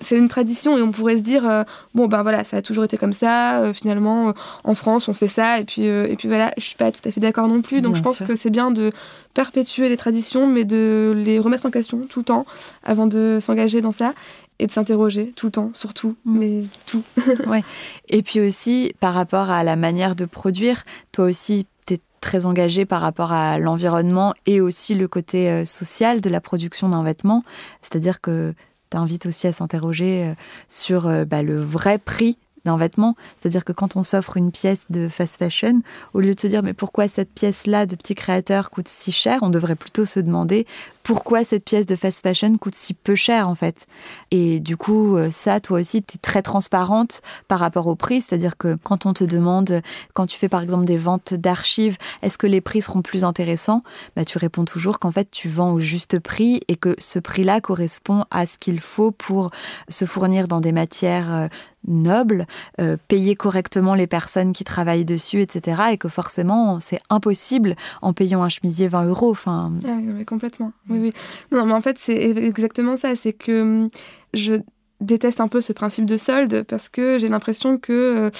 c'est 0.00 0.18
une 0.18 0.28
tradition 0.28 0.76
et 0.76 0.82
on 0.82 0.90
pourrait 0.90 1.16
se 1.16 1.22
dire 1.22 1.48
euh, 1.48 1.64
bon 1.94 2.06
ben 2.06 2.22
voilà 2.22 2.44
ça 2.44 2.58
a 2.58 2.62
toujours 2.62 2.84
été 2.84 2.96
comme 2.96 3.12
ça 3.12 3.60
euh, 3.60 3.72
finalement 3.72 4.28
euh, 4.28 4.32
en 4.64 4.74
France 4.74 5.08
on 5.08 5.12
fait 5.12 5.28
ça 5.28 5.60
et 5.60 5.64
puis 5.64 5.84
et 5.84 6.16
puis 6.16 6.28
voilà 6.28 6.52
je 6.56 6.64
suis 6.64 6.76
pas 6.76 6.90
tout 6.92 7.00
à 7.04 7.10
fait 7.10 7.20
d'accord 7.20 7.48
non 7.48 7.62
plus. 7.62 7.80
Donc 7.80 7.96
je 7.96 8.02
pense 8.02 8.20
que 8.20 8.36
c'est 8.36 8.50
bien 8.50 8.70
de 8.70 8.92
perpétuer 9.34 9.88
les 9.88 9.96
traditions 9.96 10.46
mais 10.46 10.64
de 10.64 11.14
les 11.16 11.38
remettre 11.38 11.66
en 11.66 11.70
question 11.70 12.00
tout 12.08 12.20
le 12.20 12.24
temps 12.24 12.46
avant 12.82 13.06
de 13.06 13.38
s'engager 13.40 13.80
dans 13.80 13.92
ça 13.92 14.12
et 14.58 14.66
de 14.66 14.72
s'interroger 14.72 15.32
tout 15.34 15.46
le 15.46 15.52
temps 15.52 15.70
surtout 15.74 16.16
mm. 16.24 16.38
mais 16.38 16.62
tout. 16.86 17.02
Ouais. 17.46 17.64
Et 18.08 18.22
puis 18.22 18.40
aussi 18.40 18.92
par 19.00 19.14
rapport 19.14 19.50
à 19.50 19.64
la 19.64 19.76
manière 19.76 20.16
de 20.16 20.24
produire 20.24 20.84
toi 21.12 21.26
aussi 21.26 21.66
tu 21.86 21.94
es 21.94 22.00
très 22.20 22.46
engagé 22.46 22.84
par 22.84 23.00
rapport 23.00 23.32
à 23.32 23.58
l'environnement 23.58 24.34
et 24.46 24.60
aussi 24.60 24.94
le 24.94 25.08
côté 25.08 25.64
social 25.66 26.20
de 26.20 26.30
la 26.30 26.40
production 26.40 26.88
d'un 26.88 27.02
vêtement. 27.02 27.42
C'est-à-dire 27.80 28.20
que 28.20 28.54
t'invite 28.92 29.24
aussi 29.24 29.46
à 29.46 29.52
s'interroger 29.52 30.24
euh, 30.24 30.34
sur 30.68 31.06
euh, 31.06 31.24
bah, 31.24 31.42
le 31.42 31.58
vrai 31.58 31.98
prix 31.98 32.36
d'un 32.64 32.76
vêtement. 32.76 33.16
C'est-à-dire 33.40 33.64
que 33.64 33.72
quand 33.72 33.96
on 33.96 34.02
s'offre 34.02 34.36
une 34.36 34.52
pièce 34.52 34.86
de 34.90 35.08
fast 35.08 35.36
fashion, 35.36 35.80
au 36.14 36.20
lieu 36.20 36.34
de 36.34 36.40
se 36.40 36.46
dire 36.46 36.62
mais 36.62 36.74
pourquoi 36.74 37.08
cette 37.08 37.32
pièce-là 37.32 37.86
de 37.86 37.96
petit 37.96 38.14
créateur 38.14 38.70
coûte 38.70 38.88
si 38.88 39.12
cher, 39.12 39.38
on 39.42 39.50
devrait 39.50 39.76
plutôt 39.76 40.04
se 40.04 40.20
demander 40.20 40.66
pourquoi 41.02 41.42
cette 41.42 41.64
pièce 41.64 41.86
de 41.86 41.96
fast 41.96 42.22
fashion 42.22 42.56
coûte 42.58 42.74
si 42.74 42.94
peu 42.94 43.14
cher 43.14 43.48
en 43.48 43.54
fait? 43.54 43.86
Et 44.30 44.60
du 44.60 44.76
coup, 44.76 45.16
euh, 45.16 45.30
ça, 45.30 45.60
toi 45.60 45.80
aussi, 45.80 46.02
tu 46.02 46.16
es 46.16 46.18
très 46.18 46.42
transparente 46.42 47.22
par 47.48 47.58
rapport 47.58 47.86
au 47.86 47.96
prix. 47.96 48.22
C'est-à-dire 48.22 48.56
que 48.56 48.76
quand 48.82 49.06
on 49.06 49.12
te 49.12 49.24
demande, 49.24 49.82
quand 50.14 50.26
tu 50.26 50.38
fais 50.38 50.48
par 50.48 50.62
exemple 50.62 50.84
des 50.84 50.96
ventes 50.96 51.34
d'archives, 51.34 51.96
est-ce 52.22 52.38
que 52.38 52.46
les 52.46 52.60
prix 52.60 52.82
seront 52.82 53.02
plus 53.02 53.24
intéressants? 53.24 53.82
Bah, 54.16 54.24
Tu 54.24 54.38
réponds 54.38 54.64
toujours 54.64 54.98
qu'en 54.98 55.10
fait, 55.10 55.30
tu 55.30 55.48
vends 55.48 55.72
au 55.72 55.80
juste 55.80 56.18
prix 56.18 56.60
et 56.68 56.76
que 56.76 56.94
ce 56.98 57.18
prix-là 57.18 57.60
correspond 57.60 58.24
à 58.30 58.46
ce 58.46 58.58
qu'il 58.58 58.80
faut 58.80 59.10
pour 59.10 59.50
se 59.88 60.04
fournir 60.04 60.48
dans 60.48 60.60
des 60.60 60.72
matières 60.72 61.48
nobles, 61.86 62.46
euh, 62.80 62.96
payer 63.08 63.36
correctement 63.36 63.94
les 63.94 64.06
personnes 64.06 64.52
qui 64.52 64.64
travaillent 64.64 65.04
dessus, 65.04 65.40
etc. 65.40 65.82
Et 65.92 65.98
que 65.98 66.08
forcément, 66.08 66.80
c'est 66.80 67.00
impossible 67.10 67.76
en 68.00 68.12
payant 68.12 68.42
un 68.42 68.48
chemisier 68.48 68.88
20 68.88 69.04
euros. 69.06 69.30
Enfin... 69.30 69.72
Ah 69.86 69.96
oui, 70.00 70.24
complètement. 70.24 70.72
Oui, 70.88 70.98
oui. 71.00 71.12
Non, 71.50 71.64
mais 71.66 71.72
en 71.72 71.80
fait, 71.80 71.98
c'est 71.98 72.14
exactement 72.14 72.96
ça. 72.96 73.14
C'est 73.16 73.32
que 73.32 73.62
hum, 73.62 73.88
je 74.34 74.54
déteste 75.00 75.40
un 75.40 75.48
peu 75.48 75.60
ce 75.60 75.72
principe 75.72 76.06
de 76.06 76.16
solde 76.16 76.62
parce 76.62 76.88
que 76.88 77.18
j'ai 77.18 77.28
l'impression 77.28 77.76
que 77.76 77.92
euh, 77.92 78.30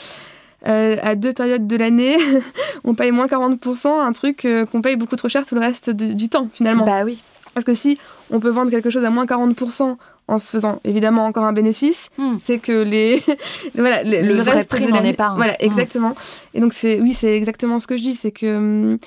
euh, 0.69 0.97
à 1.03 1.17
deux 1.17 1.33
périodes 1.33 1.67
de 1.67 1.77
l'année, 1.77 2.17
on 2.85 2.95
paye 2.95 3.11
moins 3.11 3.27
40%, 3.27 3.89
un 3.89 4.13
truc 4.13 4.47
qu'on 4.71 4.83
paye 4.83 4.97
beaucoup 4.97 5.17
trop 5.17 5.29
cher 5.29 5.45
tout 5.45 5.57
le 5.57 5.61
reste 5.61 5.91
du 5.91 6.29
temps 6.29 6.49
finalement. 6.53 6.85
Bah 6.85 7.05
oui. 7.05 7.23
Parce 7.55 7.65
que 7.65 7.75
si 7.75 7.99
on 8.31 8.41
peut 8.41 8.49
vendre 8.49 8.71
quelque 8.71 8.91
chose 8.91 9.05
à 9.05 9.11
moins 9.11 9.27
40% 9.27 9.97
en 10.33 10.39
se 10.39 10.51
faisant 10.51 10.81
évidemment 10.85 11.27
encore 11.27 11.45
un 11.45 11.53
bénéfice, 11.53 12.11
hmm. 12.19 12.37
c'est 12.41 12.59
que 12.59 12.83
les 12.83 13.23
voilà 13.75 14.03
le, 14.03 14.35
vrai 14.43 14.65
prix 14.65 14.87
n'en 14.87 15.03
est 15.03 15.13
pas. 15.13 15.35
Voilà, 15.37 15.53
hmm. 15.53 15.65
exactement. 15.65 16.15
Et 16.55 16.61
donc 16.61 16.73
c'est 16.73 17.01
oui, 17.01 17.15
c'est 17.15 17.37
exactement 17.37 17.81
ce 17.81 17.87
que 17.87 17.97
je 17.97 18.03
dis, 18.03 18.15
c'est 18.15 18.33
que 18.33 18.99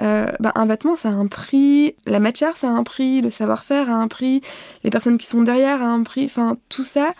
euh, 0.00 0.32
bah, 0.40 0.52
un 0.54 0.64
vêtement, 0.64 0.96
ça 0.96 1.10
a 1.10 1.12
un 1.12 1.26
prix, 1.26 1.94
la 2.06 2.18
matière, 2.18 2.56
ça 2.56 2.68
a 2.68 2.70
un 2.70 2.82
prix, 2.82 3.20
le 3.20 3.30
savoir-faire 3.30 3.90
a 3.90 3.94
un 3.94 4.08
prix, 4.08 4.40
les 4.84 4.90
personnes 4.90 5.18
qui 5.18 5.26
sont 5.26 5.42
derrière 5.42 5.82
a 5.82 5.86
un 5.86 6.02
prix, 6.02 6.24
enfin 6.24 6.56
tout 6.68 6.84
ça, 6.84 7.12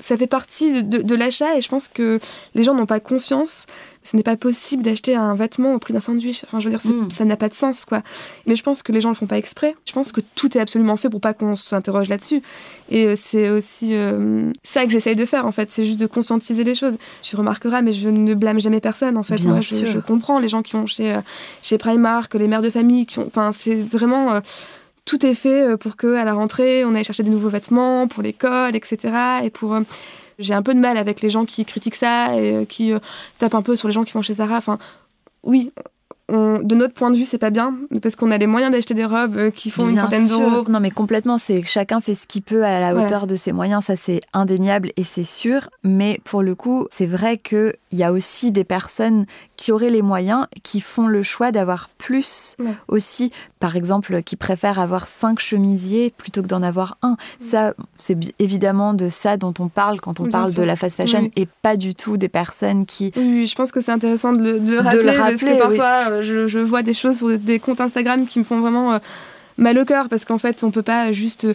ça 0.00 0.16
fait 0.16 0.26
partie 0.26 0.82
de, 0.82 1.14
l'achat 1.14 1.56
et 1.56 1.60
je 1.60 1.68
pense 1.68 1.86
que 1.86 2.18
les 2.54 2.64
gens 2.64 2.74
n'ont 2.74 2.86
pas 2.86 2.98
conscience. 2.98 3.66
Ce 4.02 4.16
n'est 4.16 4.24
pas 4.24 4.36
possible 4.36 4.82
d'acheter 4.82 5.14
un 5.14 5.34
vêtement 5.34 5.72
au 5.72 5.78
prix 5.78 5.94
d'un 5.94 6.00
sandwich. 6.00 6.44
Enfin, 6.44 6.60
je 6.60 6.68
veux 6.68 6.76
dire, 6.76 6.84
hmm. 6.84 7.10
ça 7.10 7.24
n'a 7.24 7.36
pas 7.36 7.48
de 7.48 7.54
sens, 7.54 7.86
quoi. 7.86 8.02
Mais 8.46 8.54
je 8.54 8.62
pense 8.62 8.82
que 8.82 8.92
les 8.92 9.00
gens 9.00 9.08
le 9.08 9.14
font 9.14 9.26
pas 9.26 9.38
exprès. 9.38 9.76
Je 9.86 9.92
pense 9.92 10.12
que 10.12 10.20
tout 10.34 10.58
est 10.58 10.60
absolument 10.60 10.96
fait 10.96 11.08
pour 11.08 11.22
pas 11.22 11.32
qu'on 11.32 11.56
s'interroge 11.56 12.08
là-dessus. 12.08 12.42
Et 12.90 13.06
euh, 13.06 13.14
c'est 13.16 13.48
aussi 13.48 13.94
euh, 13.94 14.50
ça 14.62 14.84
que 14.84 14.90
j'essaye 14.90 15.16
de 15.16 15.24
faire, 15.24 15.46
en 15.46 15.52
fait. 15.52 15.70
C'est 15.70 15.86
juste 15.86 16.00
de 16.00 16.06
conscientiser 16.06 16.64
les 16.64 16.74
choses. 16.74 16.98
Tu 17.22 17.34
remarqueras, 17.36 17.80
mais 17.80 17.92
je 17.92 18.08
ne 18.08 18.34
blâme 18.34 18.60
jamais 18.60 18.80
personne, 18.80 19.16
en 19.16 19.22
fait. 19.22 19.42
Moi, 19.44 19.60
je, 19.60 19.98
comprends 20.00 20.38
les 20.38 20.48
gens 20.48 20.60
qui 20.60 20.76
ont 20.76 20.86
chez, 20.86 21.14
euh, 21.14 21.20
chez 21.62 21.78
Primark, 21.78 22.34
les 22.34 22.48
mères 22.48 22.62
de 22.62 22.70
famille, 22.70 23.06
qui 23.06 23.20
ont. 23.20 23.26
Enfin, 23.26 23.52
c'est 23.52 23.76
vraiment 23.76 24.42
tout 25.04 25.24
est 25.26 25.34
fait 25.34 25.62
euh, 25.62 25.76
pour 25.76 25.96
que 25.96 26.14
à 26.14 26.24
la 26.24 26.34
rentrée, 26.34 26.84
on 26.84 26.94
aille 26.94 27.04
chercher 27.04 27.22
des 27.22 27.30
nouveaux 27.30 27.48
vêtements 27.48 28.06
pour 28.06 28.22
l'école, 28.22 28.74
etc. 28.74 28.98
Et 29.42 29.50
pour 29.50 29.74
euh, 29.74 29.80
j'ai 30.38 30.54
un 30.54 30.62
peu 30.62 30.74
de 30.74 30.80
mal 30.80 30.96
avec 30.96 31.20
les 31.20 31.30
gens 31.30 31.44
qui 31.44 31.64
critiquent 31.64 31.94
ça 31.94 32.36
et 32.36 32.54
euh, 32.54 32.64
qui 32.64 32.92
tapent 33.38 33.54
un 33.54 33.62
peu 33.62 33.76
sur 33.76 33.88
les 33.88 33.94
gens 33.94 34.04
qui 34.04 34.12
vont 34.12 34.22
chez 34.22 34.34
Zara. 34.34 34.56
Enfin, 34.56 34.78
oui, 35.42 35.72
de 36.30 36.74
notre 36.74 36.94
point 36.94 37.10
de 37.10 37.16
vue, 37.16 37.24
c'est 37.24 37.38
pas 37.38 37.50
bien 37.50 37.74
parce 38.02 38.16
qu'on 38.16 38.30
a 38.30 38.38
les 38.38 38.46
moyens 38.46 38.72
d'acheter 38.72 38.94
des 38.94 39.04
robes 39.04 39.36
euh, 39.36 39.50
qui 39.50 39.70
font 39.70 39.88
une 39.88 39.98
centaine 39.98 40.28
d'euros. 40.28 40.68
Non, 40.68 40.80
mais 40.80 40.90
complètement, 40.90 41.38
c'est 41.38 41.62
chacun 41.62 42.00
fait 42.00 42.14
ce 42.14 42.26
qu'il 42.26 42.42
peut 42.42 42.64
à 42.64 42.80
la 42.80 42.94
hauteur 42.94 43.26
de 43.26 43.36
ses 43.36 43.52
moyens, 43.52 43.84
ça 43.84 43.96
c'est 43.96 44.20
indéniable 44.32 44.90
et 44.96 45.04
c'est 45.04 45.24
sûr. 45.24 45.68
Mais 45.82 46.20
pour 46.24 46.42
le 46.42 46.54
coup, 46.54 46.86
c'est 46.90 47.06
vrai 47.06 47.36
qu'il 47.36 47.74
y 47.92 48.02
a 48.02 48.12
aussi 48.12 48.52
des 48.52 48.64
personnes 48.64 49.26
qui 49.56 49.70
auraient 49.70 49.90
les 49.90 50.02
moyens, 50.02 50.46
qui 50.62 50.80
font 50.80 51.06
le 51.06 51.22
choix 51.22 51.52
d'avoir 51.52 51.90
plus 51.98 52.56
aussi. 52.88 53.30
Par 53.60 53.76
exemple, 53.76 54.22
qui 54.22 54.36
préfèrent 54.36 54.78
avoir 54.78 55.06
cinq 55.06 55.38
chemisiers 55.38 56.12
plutôt 56.16 56.42
que 56.42 56.48
d'en 56.48 56.62
avoir 56.62 56.98
un. 57.02 57.16
Ça, 57.38 57.74
c'est 57.96 58.18
évidemment 58.38 58.94
de 58.94 59.08
ça 59.08 59.36
dont 59.36 59.54
on 59.58 59.68
parle 59.68 60.00
quand 60.00 60.20
on 60.20 60.28
parle 60.28 60.52
de 60.54 60.62
la 60.62 60.76
fast 60.76 60.96
fashion 60.96 61.30
et 61.36 61.46
pas 61.62 61.76
du 61.76 61.94
tout 61.94 62.16
des 62.16 62.28
personnes 62.28 62.86
qui. 62.86 63.12
Oui, 63.16 63.46
je 63.46 63.54
pense 63.54 63.72
que 63.72 63.80
c'est 63.80 63.92
intéressant 63.92 64.32
de 64.32 64.58
le, 64.58 64.78
rappeler, 64.80 65.16
parce 65.16 65.40
que 65.40 65.58
parfois 65.58 66.13
je, 66.22 66.58
vois 66.58 66.82
des 66.82 66.94
choses 66.94 67.18
sur 67.18 67.38
des 67.38 67.58
comptes 67.58 67.80
Instagram 67.80 68.26
qui 68.26 68.38
me 68.38 68.44
font 68.44 68.60
vraiment 68.60 68.94
euh, 68.94 68.98
mal 69.58 69.78
au 69.78 69.84
cœur 69.84 70.08
parce 70.08 70.24
qu'en 70.24 70.38
fait, 70.38 70.62
on 70.64 70.70
peut 70.70 70.82
pas 70.82 71.12
juste 71.12 71.46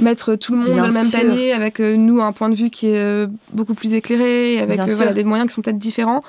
mettre 0.00 0.34
tout 0.34 0.52
le 0.52 0.58
monde 0.60 0.76
dans 0.76 0.86
le 0.86 0.92
même 0.92 1.10
panier 1.10 1.52
avec 1.52 1.80
euh, 1.80 1.96
nous 1.96 2.20
un 2.20 2.32
point 2.32 2.48
de 2.48 2.54
vue 2.54 2.70
qui 2.70 2.88
est 2.88 2.98
euh, 2.98 3.26
beaucoup 3.52 3.74
plus 3.74 3.94
éclairé, 3.94 4.60
avec 4.60 4.78
voilà, 4.78 5.12
des 5.12 5.24
moyens 5.24 5.48
qui 5.48 5.54
sont 5.54 5.62
peut-être 5.62 5.78
différents. 5.78 6.22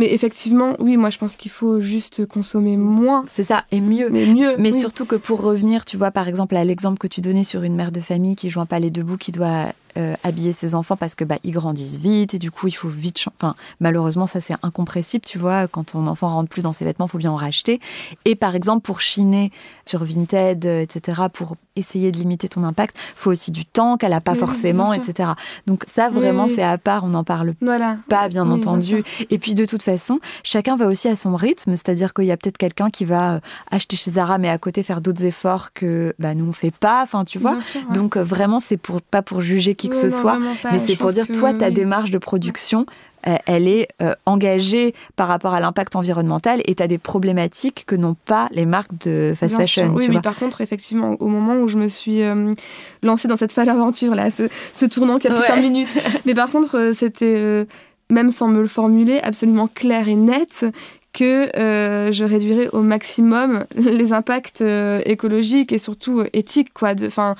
Mais 0.00 0.12
effectivement, 0.14 0.76
oui, 0.78 0.96
moi 0.96 1.10
je 1.10 1.18
pense 1.18 1.36
qu'il 1.36 1.50
faut 1.50 1.78
juste 1.80 2.24
consommer 2.26 2.78
moins. 2.78 3.22
C'est 3.28 3.44
ça, 3.44 3.64
et 3.70 3.82
mieux. 3.82 4.08
Mais 4.10 4.24
mieux. 4.24 4.54
Mais 4.58 4.72
oui. 4.72 4.80
surtout 4.80 5.04
que 5.04 5.14
pour 5.16 5.42
revenir, 5.42 5.84
tu 5.84 5.98
vois, 5.98 6.10
par 6.10 6.26
exemple, 6.26 6.56
à 6.56 6.64
l'exemple 6.64 6.96
que 6.98 7.06
tu 7.06 7.20
donnais 7.20 7.44
sur 7.44 7.62
une 7.64 7.74
mère 7.76 7.92
de 7.92 8.00
famille 8.00 8.34
qui 8.34 8.48
joint 8.48 8.64
pas 8.64 8.78
les 8.78 8.90
deux 8.90 9.02
bouts, 9.02 9.18
qui 9.18 9.30
doit 9.30 9.66
euh, 9.98 10.14
habiller 10.24 10.52
ses 10.52 10.74
enfants 10.76 10.96
parce 10.96 11.16
que 11.16 11.24
bah 11.24 11.34
ils 11.42 11.50
grandissent 11.50 11.98
vite 11.98 12.32
et 12.34 12.38
du 12.38 12.52
coup 12.52 12.68
il 12.68 12.76
faut 12.76 12.86
vite 12.88 13.24
enfin 13.36 13.56
malheureusement 13.80 14.28
ça 14.28 14.40
c'est 14.40 14.54
incompressible 14.62 15.24
tu 15.26 15.36
vois 15.36 15.66
quand 15.66 15.82
ton 15.82 16.06
enfant 16.06 16.28
rentre 16.28 16.48
plus 16.48 16.62
dans 16.62 16.72
ses 16.72 16.84
vêtements 16.84 17.08
faut 17.08 17.18
bien 17.18 17.32
en 17.32 17.34
racheter 17.34 17.80
et 18.24 18.36
par 18.36 18.54
exemple 18.54 18.82
pour 18.82 19.00
chiner 19.00 19.50
sur 19.84 20.04
Vinted 20.04 20.64
euh, 20.64 20.80
etc 20.82 21.22
pour 21.32 21.56
essayer 21.74 22.12
de 22.12 22.18
limiter 22.18 22.46
ton 22.46 22.62
impact 22.62 22.96
faut 23.16 23.32
aussi 23.32 23.50
du 23.50 23.64
temps 23.64 23.96
qu'elle 23.96 24.12
a 24.12 24.20
pas 24.20 24.34
Oui, 24.34 24.38
forcément 24.38 24.92
etc 24.92 25.30
donc 25.66 25.82
ça 25.88 26.08
vraiment 26.08 26.44
oui. 26.44 26.52
c'est 26.54 26.62
à 26.62 26.78
part 26.78 27.02
on 27.02 27.08
n'en 27.08 27.24
parle 27.24 27.54
Voilà. 27.60 27.96
pas, 28.08 28.28
bien 28.28 28.48
entendu. 28.48 29.02
et 29.28 29.38
puis 29.38 29.56
de 29.56 29.64
toute 29.64 29.82
façon, 29.82 29.89
chacun 30.42 30.76
va 30.76 30.86
aussi 30.86 31.08
à 31.08 31.16
son 31.16 31.34
rythme, 31.36 31.72
c'est-à-dire 31.76 32.14
qu'il 32.14 32.24
y 32.26 32.32
a 32.32 32.36
peut-être 32.36 32.58
quelqu'un 32.58 32.90
qui 32.90 33.04
va 33.04 33.34
euh, 33.34 33.40
acheter 33.70 33.96
chez 33.96 34.10
Zara, 34.12 34.38
mais 34.38 34.48
à 34.48 34.58
côté 34.58 34.82
faire 34.82 35.00
d'autres 35.00 35.24
efforts 35.24 35.72
que 35.72 36.14
bah, 36.18 36.34
nous 36.34 36.46
on 36.48 36.52
fait 36.52 36.70
pas. 36.74 37.02
Enfin, 37.02 37.24
tu 37.24 37.38
vois. 37.38 37.52
Bien 37.52 37.60
sûr, 37.62 37.80
ouais. 37.88 37.94
Donc 37.94 38.16
euh, 38.16 38.22
vraiment, 38.22 38.58
c'est 38.60 38.76
pour 38.76 39.00
pas 39.02 39.22
pour 39.22 39.40
juger 39.40 39.74
qui 39.74 39.88
que 39.88 39.96
ce 39.96 40.06
non, 40.06 40.16
soit, 40.20 40.38
mais 40.72 40.78
c'est 40.78 40.96
pour 40.96 41.12
dire 41.12 41.26
que 41.26 41.32
toi 41.32 41.52
ta 41.54 41.68
oui. 41.68 41.74
démarche 41.74 42.10
de 42.10 42.18
production. 42.18 42.86
euh, 43.26 43.36
Elle 43.46 43.68
est 43.68 43.88
euh, 44.00 44.14
engagée 44.24 44.94
par 45.16 45.28
rapport 45.28 45.52
à 45.52 45.60
l'impact 45.60 45.94
environnemental 45.96 46.62
et 46.64 46.74
tu 46.74 46.82
as 46.82 46.88
des 46.88 46.96
problématiques 46.98 47.84
que 47.86 47.94
n'ont 47.96 48.16
pas 48.24 48.48
les 48.52 48.64
marques 48.66 48.96
de 49.04 49.34
fast 49.36 49.56
Bien 49.56 49.64
sûr, 49.66 49.82
fashion. 49.82 49.94
Oui, 49.96 50.04
tu 50.04 50.08
mais 50.10 50.14
vois. 50.14 50.22
par 50.22 50.36
contre, 50.36 50.60
effectivement, 50.62 51.16
au 51.20 51.28
moment 51.28 51.54
où 51.56 51.68
je 51.68 51.76
me 51.76 51.88
suis 51.88 52.22
euh, 52.22 52.52
lancée 53.02 53.28
dans 53.28 53.36
cette 53.36 53.52
folle 53.52 53.68
aventure, 53.68 54.14
là, 54.14 54.30
ce, 54.30 54.44
ce 54.72 54.86
tournant 54.86 55.18
qui 55.18 55.26
a 55.28 55.30
pris 55.32 55.40
Ouais. 55.40 55.46
5 55.46 55.56
minutes. 55.60 55.98
mais 56.24 56.34
par 56.34 56.48
contre, 56.48 56.92
c'était, 56.94 57.66
même 58.10 58.30
sans 58.30 58.48
me 58.48 58.60
le 58.60 58.68
formuler, 58.68 59.20
absolument 59.22 59.68
clair 59.68 60.08
et 60.08 60.16
net 60.16 60.64
que 61.12 61.48
euh, 61.58 62.12
je 62.12 62.22
réduirais 62.24 62.68
au 62.72 62.82
maximum 62.82 63.64
les 63.76 64.12
impacts 64.12 64.60
euh, 64.60 65.00
écologiques 65.06 65.72
et 65.72 65.78
surtout 65.78 66.20
euh, 66.20 66.28
éthiques. 66.32 66.72
Quoi, 66.72 66.94
de, 66.94 67.08
'fin, 67.08 67.34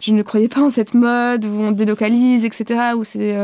je 0.00 0.12
ne 0.12 0.22
croyais 0.22 0.48
pas 0.48 0.60
en 0.60 0.70
cette 0.70 0.94
mode 0.94 1.46
où 1.46 1.52
on 1.60 1.70
délocalise, 1.72 2.44
etc., 2.44 2.80
où 2.96 3.04
c'est... 3.04 3.34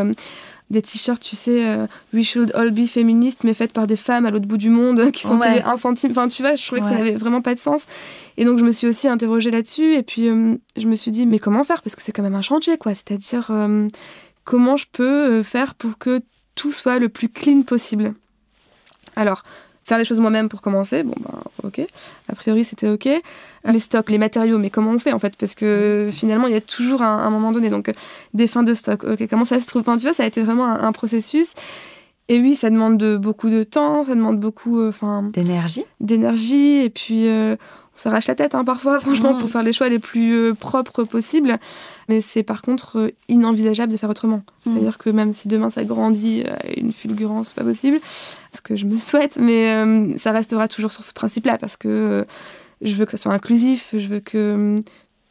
des 0.71 0.83
t-shirts, 0.83 1.21
tu 1.21 1.35
sais, 1.35 1.67
euh, 1.67 1.87
We 2.15 2.25
should 2.25 2.53
all 2.55 2.71
be 2.71 2.87
feminists, 2.87 3.43
mais 3.43 3.55
faites 3.55 3.73
par 3.73 3.89
des 3.89 3.97
femmes 3.97 4.25
à 4.27 4.31
l'autre 4.31 4.47
bout 4.47 4.57
du 4.59 4.69
monde 4.71 5.11
qui 5.17 5.23
sont 5.23 5.39
Ouais. 5.39 5.49
payées 5.55 5.63
un 5.65 5.77
centime. 5.77 6.13
Enfin, 6.13 6.29
tu 6.29 6.43
vois, 6.43 6.55
je 6.55 6.65
trouvais 6.65 6.81
que 6.83 6.87
ça 6.87 6.95
n'avait 6.95 7.17
vraiment 7.17 7.41
pas 7.41 7.55
de 7.57 7.61
sens. 7.61 7.87
Et 8.37 8.45
donc, 8.45 8.59
je 8.61 8.65
me 8.65 8.71
suis 8.71 8.87
aussi 8.87 9.09
interrogée 9.09 9.51
là-dessus. 9.51 9.95
Et 9.95 10.03
puis, 10.05 10.29
euh, 10.29 10.55
je 10.77 10.87
me 10.87 10.95
suis 10.95 11.11
dit, 11.11 11.27
mais 11.27 11.39
comment 11.41 11.65
faire? 11.65 11.83
Parce 11.83 11.97
que 11.97 12.03
c'est 12.03 12.13
quand 12.13 12.23
même 12.23 12.37
un 12.37 12.41
chantier, 12.43 12.77
quoi. 12.79 12.93
C'est-à-dire, 12.95 13.49
euh, 13.51 13.89
comment 14.45 14.77
je 14.77 14.87
peux 14.93 15.43
faire 15.43 15.75
pour 15.75 15.99
que 15.99 16.21
tout 16.55 16.73
soit 16.73 16.99
le 16.99 17.09
plus 17.09 17.29
clean 17.29 17.63
possible 17.63 18.15
Alors, 19.17 19.45
faire 19.85 19.99
les 19.99 20.05
choses 20.05 20.21
moi-même 20.21 20.49
pour 20.49 20.61
commencer, 20.61 21.03
bon, 21.03 21.15
ben, 21.21 21.41
ok. 21.65 21.81
A 22.29 22.35
priori, 22.35 22.65
c'était 22.65 22.89
ok. 22.89 23.09
Les 23.65 23.79
stocks, 23.79 24.11
les 24.11 24.19
matériaux, 24.19 24.59
mais 24.59 24.71
comment 24.71 24.93
on 24.93 24.99
fait, 24.99 25.13
en 25.13 25.19
fait? 25.19 25.35
Parce 25.37 25.55
que 25.55 26.11
finalement, 26.13 26.47
il 26.47 26.53
y 26.53 26.57
a 26.57 26.61
toujours 26.61 27.03
un, 27.03 27.31
moment 27.31 27.53
donné. 27.53 27.71
Donc, 27.71 27.89
euh, 27.89 27.93
des 28.33 28.47
fins 28.47 28.63
de 28.63 28.73
stock, 28.75 29.05
ok, 29.05 29.27
comment 29.29 29.45
ça 29.45 29.61
se 29.61 29.67
trouve? 29.67 29.83
Tu 29.83 30.03
vois, 30.03 30.15
ça 30.15 30.23
a 30.23 30.27
été 30.27 30.43
vraiment 30.43 30.67
un 30.67 30.93
processus. 30.93 31.55
Et 32.31 32.39
oui, 32.41 32.55
ça 32.55 32.71
demande 32.71 32.97
de, 32.97 33.17
beaucoup 33.17 33.51
de 33.51 33.65
temps, 33.65 34.05
ça 34.05 34.15
demande 34.15 34.39
beaucoup 34.39 34.79
euh, 34.79 34.93
D'énergie. 35.33 35.83
d'énergie, 35.99 36.77
et 36.77 36.89
puis 36.89 37.27
euh, 37.27 37.57
on 37.97 37.99
s'arrache 37.99 38.29
la 38.29 38.37
tête 38.37 38.55
hein, 38.55 38.63
parfois, 38.63 39.01
franchement, 39.01 39.35
Mm. 39.35 39.39
pour 39.41 39.51
faire 39.51 39.65
les 39.65 39.73
choix 39.73 39.89
les 39.89 39.99
plus 39.99 40.33
euh, 40.33 40.55
propres 40.55 41.03
possibles. 41.03 41.59
Mais 42.09 42.21
c'est 42.21 42.45
par 42.45 42.63
contre 42.63 43.11
inenvisageable 43.29 43.91
de 43.91 43.97
faire 43.97 44.11
autrement. 44.11 44.45
Mm. 44.65 44.71
C'est-à-dire 44.73 44.99
que 44.99 45.11
même 45.11 45.33
si 45.33 45.49
demain 45.49 45.71
ça 45.71 45.83
grandit 45.83 46.45
à 46.45 46.79
une 46.79 46.93
fulgurance 46.93 47.53
pas 47.53 47.65
possible, 47.65 47.99
ce 48.55 48.61
que 48.61 48.77
je 48.77 48.87
me 48.87 48.97
souhaite, 48.97 49.37
mais 49.37 50.17
ça 50.17 50.31
restera 50.31 50.69
toujours 50.69 50.93
sur 50.93 51.03
ce 51.03 51.13
principe-là, 51.13 51.59
parce 51.59 51.77
que 51.77 52.25
je 52.81 52.95
veux 52.95 53.07
que 53.07 53.11
ça 53.11 53.17
soit 53.17 53.33
inclusif, 53.35 53.93
je 53.99 54.07
veux 54.07 54.21
que 54.21 54.77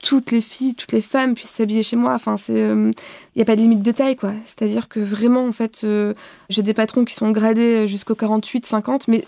toutes 0.01 0.31
les 0.31 0.41
filles, 0.41 0.75
toutes 0.75 0.91
les 0.93 1.01
femmes 1.01 1.35
puissent 1.35 1.49
s'habiller 1.51 1.83
chez 1.83 1.95
moi. 1.95 2.13
Enfin, 2.13 2.37
c'est, 2.37 2.53
il 2.53 2.93
n'y 3.35 3.41
a 3.41 3.45
pas 3.45 3.55
de 3.55 3.61
limite 3.61 3.81
de 3.81 3.91
taille, 3.91 4.15
quoi. 4.15 4.33
C'est-à-dire 4.45 4.87
que 4.87 4.99
vraiment, 4.99 5.45
en 5.45 5.51
fait, 5.51 5.81
euh, 5.83 6.13
j'ai 6.49 6.61
des 6.63 6.73
patrons 6.73 7.03
qui 7.05 7.13
sont 7.13 7.31
gradés 7.31 7.87
jusqu'au 7.87 8.15
48, 8.15 8.65
50, 8.65 9.07
mais 9.09 9.25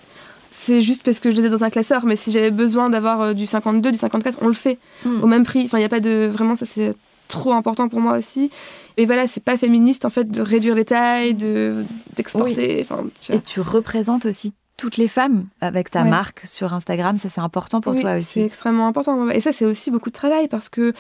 c'est 0.49 0.81
juste 0.81 1.03
parce 1.03 1.19
que 1.19 1.29
je 1.31 1.36
les 1.38 1.45
ai 1.45 1.49
dans 1.49 1.63
un 1.63 1.69
classeur. 1.69 2.05
Mais 2.05 2.15
si 2.15 2.31
j'avais 2.31 2.51
besoin 2.51 2.89
d'avoir 2.89 3.21
euh, 3.21 3.34
du 3.34 3.45
52, 3.47 3.91
du 3.91 3.97
54, 3.97 4.39
on 4.41 4.47
le 4.47 4.53
fait 4.53 4.77
Mm. 5.03 5.23
au 5.23 5.27
même 5.27 5.45
prix. 5.45 5.63
Enfin, 5.65 5.77
il 5.77 5.81
n'y 5.81 5.86
a 5.86 5.89
pas 5.89 5.99
de. 5.99 6.29
Vraiment, 6.31 6.55
ça, 6.55 6.65
c'est 6.65 6.93
trop 7.27 7.53
important 7.53 7.88
pour 7.88 7.99
moi 7.99 8.17
aussi. 8.17 8.49
Et 8.97 9.05
voilà, 9.05 9.27
c'est 9.27 9.43
pas 9.43 9.57
féministe, 9.57 10.05
en 10.05 10.10
fait, 10.10 10.29
de 10.29 10.41
réduire 10.41 10.75
les 10.75 10.86
tailles, 10.86 11.34
de, 11.34 11.86
d'exporter. 12.15 12.86
Tu 13.21 13.34
Et 13.34 13.39
tu 13.39 13.62
représentes 13.62 14.25
aussi 14.25 14.53
toutes 14.82 14.98
les 14.98 15.08
femmes 15.08 15.46
avec 15.62 15.91
ta 15.91 16.02
Ouais. 16.04 16.10
marque 16.10 16.41
sur 16.46 16.74
Instagram. 16.74 17.20
Ça, 17.20 17.30
c'est 17.30 17.39
important 17.41 17.82
pour 17.82 17.94
Oui, 17.94 18.02
toi 18.02 18.13
C'est 18.13 18.17
aussi. 18.20 18.41
extrêmement 18.41 18.88
important. 18.88 19.30
Et 19.30 19.39
ça, 19.39 19.54
c'est 19.54 19.65
aussi 19.65 19.91
beaucoup 19.91 20.10
de 20.10 20.15
travail 20.15 20.48
parce 20.48 20.70
que 20.70 20.91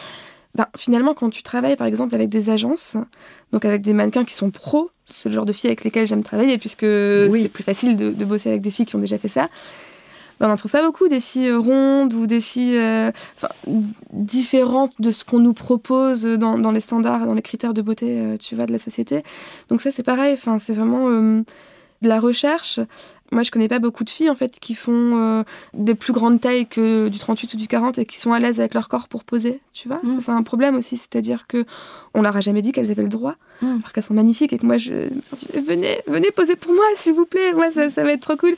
ben, 0.53 0.67
finalement, 0.77 1.13
quand 1.13 1.29
tu 1.31 1.41
travailles 1.43 1.77
par 1.77 1.87
exemple 1.87 2.13
avec 2.13 2.29
des 2.29 2.49
agences, 2.49 2.95
donc 3.53 3.65
avec 3.65 3.81
des 3.81 3.93
mannequins 3.93 4.23
qui 4.23 4.33
sont 4.35 4.51
pros, 4.51 4.91
c'est 5.09 5.29
le 5.29 5.35
genre 5.35 5.45
de 5.45 5.53
filles 5.53 5.69
avec 5.69 5.83
lesquelles 5.83 6.05
j'aime 6.07 6.23
travailler 6.23 6.57
puisque 6.59 6.83
Oui. 6.83 7.41
c'est 7.43 7.49
plus 7.49 7.63
facile 7.63 7.97
de, 7.97 8.11
de 8.11 8.25
bosser 8.25 8.49
avec 8.49 8.61
des 8.61 8.69
filles 8.69 8.85
qui 8.85 8.95
ont 8.95 8.99
déjà 8.99 9.17
fait 9.17 9.27
ça. 9.29 9.49
Ben, 10.39 10.47
on 10.47 10.49
n'en 10.49 10.57
trouve 10.57 10.71
pas 10.71 10.83
beaucoup 10.85 11.07
des 11.07 11.19
filles 11.19 11.53
rondes 11.53 12.13
ou 12.13 12.27
des 12.27 12.41
filles 12.41 12.77
euh, 12.77 13.11
enfin, 13.37 13.49
différentes 14.11 14.93
de 14.99 15.11
ce 15.11 15.23
qu'on 15.23 15.39
nous 15.39 15.53
propose 15.53 16.23
dans, 16.23 16.57
dans 16.57 16.71
les 16.71 16.79
standards, 16.81 17.25
dans 17.25 17.33
les 17.33 17.41
critères 17.41 17.73
de 17.73 17.81
beauté, 17.81 18.07
euh, 18.19 18.37
tu 18.37 18.55
vois, 18.55 18.65
de 18.65 18.71
la 18.71 18.79
société. 18.79 19.23
Donc 19.69 19.81
ça, 19.81 19.91
c'est 19.91 20.03
pareil. 20.03 20.33
Enfin, 20.33 20.57
c'est 20.59 20.73
vraiment 20.73 21.09
euh, 21.09 21.41
de 22.01 22.07
la 22.07 22.19
recherche. 22.19 22.79
Moi, 23.31 23.43
je 23.43 23.51
connais 23.51 23.69
pas 23.69 23.79
beaucoup 23.79 24.03
de 24.03 24.09
filles 24.09 24.29
en 24.29 24.35
fait 24.35 24.59
qui 24.59 24.75
font 24.75 25.17
euh, 25.17 25.43
des 25.73 25.95
plus 25.95 26.11
grandes 26.11 26.41
tailles 26.41 26.67
que 26.67 27.07
du 27.07 27.17
38 27.17 27.53
ou 27.53 27.57
du 27.57 27.67
40 27.67 27.99
et 27.99 28.05
qui 28.05 28.17
sont 28.17 28.33
à 28.33 28.39
l'aise 28.39 28.59
avec 28.59 28.73
leur 28.73 28.89
corps 28.89 29.07
pour 29.07 29.23
poser, 29.23 29.61
tu 29.73 29.87
vois. 29.87 30.01
Mm. 30.03 30.11
Ça, 30.11 30.17
c'est 30.19 30.31
un 30.31 30.43
problème 30.43 30.75
aussi, 30.75 30.97
c'est-à-dire 30.97 31.47
que 31.47 31.65
on 32.13 32.21
leur 32.21 32.35
a 32.35 32.41
jamais 32.41 32.61
dit 32.61 32.73
qu'elles 32.73 32.91
avaient 32.91 33.03
le 33.03 33.09
droit, 33.09 33.37
Mm. 33.61 33.77
alors 33.77 33.93
qu'elles 33.93 34.03
sont 34.03 34.13
magnifiques 34.13 34.53
et 34.53 34.57
que 34.57 34.65
moi, 34.65 34.77
je 34.77 35.07
venez, 35.53 36.01
venez 36.07 36.31
poser 36.31 36.55
pour 36.55 36.73
moi, 36.73 36.83
s'il 36.95 37.13
vous 37.13 37.25
plaît, 37.25 37.53
moi, 37.53 37.71
ça, 37.71 37.89
ça 37.89 38.03
va 38.03 38.11
être 38.11 38.21
trop 38.21 38.35
cool. 38.35 38.55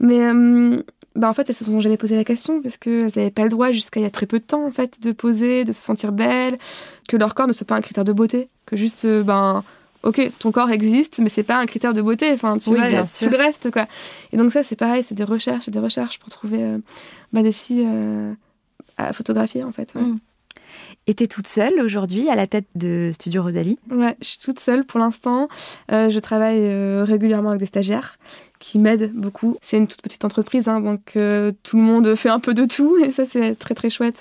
Mais 0.00 0.20
euh, 0.20 0.82
bah, 1.16 1.28
en 1.28 1.32
fait, 1.32 1.48
elles 1.48 1.54
se 1.54 1.64
sont 1.64 1.80
jamais 1.80 1.96
posé 1.96 2.16
la 2.16 2.24
question 2.24 2.60
parce 2.60 2.76
qu'elles 2.76 3.12
n'avaient 3.16 3.30
pas 3.30 3.44
le 3.44 3.48
droit 3.48 3.70
jusqu'à 3.70 4.00
il 4.00 4.02
y 4.02 4.06
a 4.06 4.10
très 4.10 4.26
peu 4.26 4.38
de 4.38 4.44
temps 4.44 4.64
en 4.64 4.70
fait 4.70 5.00
de 5.00 5.12
poser, 5.12 5.64
de 5.64 5.72
se 5.72 5.82
sentir 5.82 6.12
belle, 6.12 6.58
que 7.08 7.16
leur 7.16 7.34
corps 7.34 7.46
ne 7.46 7.52
soit 7.52 7.66
pas 7.66 7.76
un 7.76 7.80
critère 7.80 8.04
de 8.04 8.12
beauté, 8.12 8.48
que 8.66 8.76
juste 8.76 9.04
euh, 9.04 9.22
ben 9.22 9.64
ok, 10.02 10.30
ton 10.38 10.50
corps 10.52 10.70
existe, 10.70 11.18
mais 11.18 11.28
c'est 11.28 11.42
pas 11.42 11.58
un 11.58 11.66
critère 11.66 11.92
de 11.92 12.02
beauté. 12.02 12.30
Enfin, 12.32 12.58
tu 12.58 12.70
Oui, 12.70 12.76
vois, 12.76 12.88
bien 12.88 13.06
sûr. 13.06 13.26
tout 13.26 13.32
le 13.32 13.38
reste, 13.38 13.70
quoi. 13.70 13.86
Et 14.32 14.36
donc 14.36 14.52
ça, 14.52 14.62
c'est 14.62 14.76
pareil, 14.76 15.02
c'est 15.02 15.14
des 15.14 15.24
recherches 15.24 15.68
et 15.68 15.70
des 15.70 15.78
recherches 15.78 16.18
pour 16.18 16.30
trouver 16.30 16.62
euh, 16.62 16.78
bah, 17.32 17.42
des 17.42 17.52
filles 17.52 17.86
euh, 17.86 18.32
à 18.96 19.12
photographier, 19.12 19.64
en 19.64 19.72
fait. 19.72 19.92
Ouais. 19.94 20.02
Mm. 20.02 20.18
Et 21.06 21.14
t'es 21.14 21.26
toute 21.26 21.48
seule 21.48 21.80
aujourd'hui 21.80 22.28
à 22.28 22.36
la 22.36 22.46
tête 22.46 22.66
de 22.74 23.10
Studio 23.12 23.42
Rosalie? 23.42 23.78
Ouais, 23.90 24.16
je 24.20 24.26
suis 24.26 24.38
toute 24.38 24.60
seule 24.60 24.84
pour 24.84 25.00
l'instant. 25.00 25.48
Euh, 25.90 26.10
je 26.10 26.18
travaille 26.18 26.68
régulièrement 27.02 27.50
avec 27.50 27.60
des 27.60 27.66
stagiaires 27.66 28.18
qui 28.58 28.78
m'aident 28.78 29.10
beaucoup. 29.14 29.56
C'est 29.62 29.78
une 29.78 29.88
toute 29.88 30.02
petite 30.02 30.24
entreprise, 30.24 30.68
hein, 30.68 30.80
donc 30.80 31.12
tout 31.14 31.76
le 31.76 31.82
monde 31.82 32.14
fait 32.14 32.28
un 32.28 32.38
peu 32.38 32.54
de 32.54 32.64
tout, 32.66 32.98
et 32.98 33.10
ça, 33.10 33.24
c'est 33.26 33.58
très 33.58 33.74
très 33.74 33.90
chouette. 33.90 34.20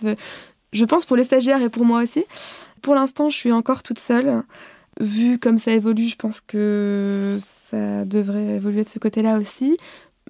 Je 0.71 0.85
pense 0.85 1.05
pour 1.05 1.17
les 1.17 1.25
stagiaires 1.25 1.61
et 1.61 1.69
pour 1.69 1.85
moi 1.85 2.01
aussi. 2.01 2.25
Pour 2.81 2.95
l'instant, 2.95 3.29
je 3.29 3.35
suis 3.35 3.51
encore 3.51 3.83
toute 3.83 3.99
seule. 3.99 4.43
Vu 4.99 5.39
comme 5.39 5.57
ça 5.57 5.71
évolue, 5.71 6.07
je 6.07 6.15
pense 6.15 6.41
que 6.41 7.37
ça 7.41 8.05
devrait 8.05 8.57
évoluer 8.57 8.83
de 8.83 8.87
ce 8.87 8.99
côté-là 8.99 9.37
aussi. 9.37 9.77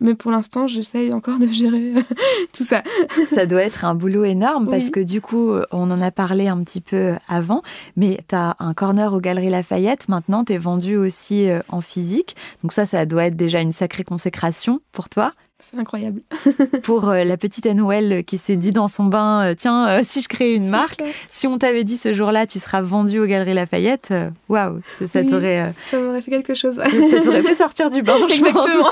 Mais 0.01 0.15
pour 0.15 0.31
l'instant, 0.31 0.67
j'essaye 0.67 1.11
encore 1.11 1.39
de 1.39 1.47
gérer 1.47 1.93
tout 2.53 2.63
ça. 2.63 2.83
Ça 3.29 3.45
doit 3.45 3.63
être 3.63 3.83
un 3.83 3.95
boulot 3.95 4.23
énorme 4.23 4.69
parce 4.69 4.89
que 4.89 4.99
du 4.99 5.19
coup, 5.21 5.51
on 5.71 5.91
en 5.91 6.01
a 6.01 6.11
parlé 6.11 6.47
un 6.47 6.63
petit 6.63 6.81
peu 6.81 7.15
avant, 7.27 7.63
mais 7.97 8.19
tu 8.27 8.35
as 8.35 8.55
un 8.59 8.73
corner 8.73 9.13
aux 9.13 9.19
Galeries 9.19 9.49
Lafayette. 9.49 10.07
Maintenant, 10.07 10.45
tu 10.45 10.53
es 10.53 10.57
vendu 10.57 10.95
aussi 10.95 11.49
euh, 11.49 11.59
en 11.67 11.81
physique. 11.81 12.35
Donc 12.63 12.71
ça, 12.71 12.85
ça 12.85 13.05
doit 13.05 13.25
être 13.25 13.35
déjà 13.35 13.59
une 13.59 13.73
sacrée 13.73 14.03
consécration 14.03 14.79
pour 14.91 15.09
toi. 15.09 15.31
C'est 15.71 15.77
incroyable. 15.79 16.21
Pour 16.83 17.09
euh, 17.09 17.23
la 17.23 17.37
petite 17.37 17.65
Noël 17.65 18.23
qui 18.25 18.37
s'est 18.37 18.55
dit 18.55 18.71
dans 18.71 18.87
son 18.87 19.05
bain, 19.05 19.43
euh, 19.43 19.55
tiens, 19.55 19.87
euh, 19.89 20.01
si 20.03 20.21
je 20.21 20.27
crée 20.27 20.53
une 20.53 20.67
marque, 20.67 21.03
si 21.29 21.47
on 21.47 21.57
t'avait 21.57 21.83
dit 21.83 21.97
ce 21.97 22.13
jour-là, 22.13 22.47
tu 22.47 22.59
seras 22.59 22.81
vendu 22.81 23.19
aux 23.19 23.25
Galeries 23.25 23.53
Lafayette, 23.53 24.13
waouh, 24.47 24.79
ça, 25.05 25.19
Oui. 25.19 25.27
t'aurait... 25.27 25.73
Ça 25.91 25.99
m'aurait 25.99 26.21
fait 26.21 26.31
quelque 26.31 26.53
chose. 26.53 26.77
ouais. 26.77 27.09
ça 27.09 27.19
t'aurait 27.19 27.43
fait 27.43 27.55
sortir 27.55 27.89
du 27.89 28.01
bain. 28.01 28.15
Exactement. 28.27 28.89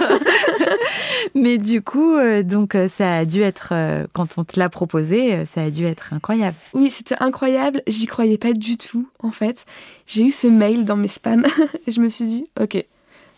Mais 1.36 1.58
du 1.58 1.82
coup, 1.82 2.16
donc 2.44 2.76
ça 2.90 3.18
a 3.18 3.26
dû 3.26 3.42
être, 3.42 3.74
quand 4.14 4.38
on 4.38 4.44
te 4.44 4.60
l'a 4.60 4.70
proposé, 4.70 5.46
ça 5.46 5.64
a 5.64 5.70
dû 5.70 5.86
être 5.86 6.14
incroyable. 6.14 6.56
Oui, 6.74 6.90
c'était 6.90 7.16
incroyable. 7.20 7.82
J'y 7.88 8.06
croyais 8.06 8.38
pas 8.38 8.54
du 8.54 8.78
tout, 8.78 9.08
en 9.20 9.32
fait. 9.32 9.66
J'ai 10.06 10.24
eu 10.24 10.32
ce 10.32 10.48
mail 10.48 10.86
dans 10.86 10.96
mes 10.96 11.08
spams 11.08 11.46
et 11.88 11.92
je 11.92 12.00
me 12.02 12.10
suis 12.10 12.26
dit, 12.26 12.46
ok, 12.62 12.84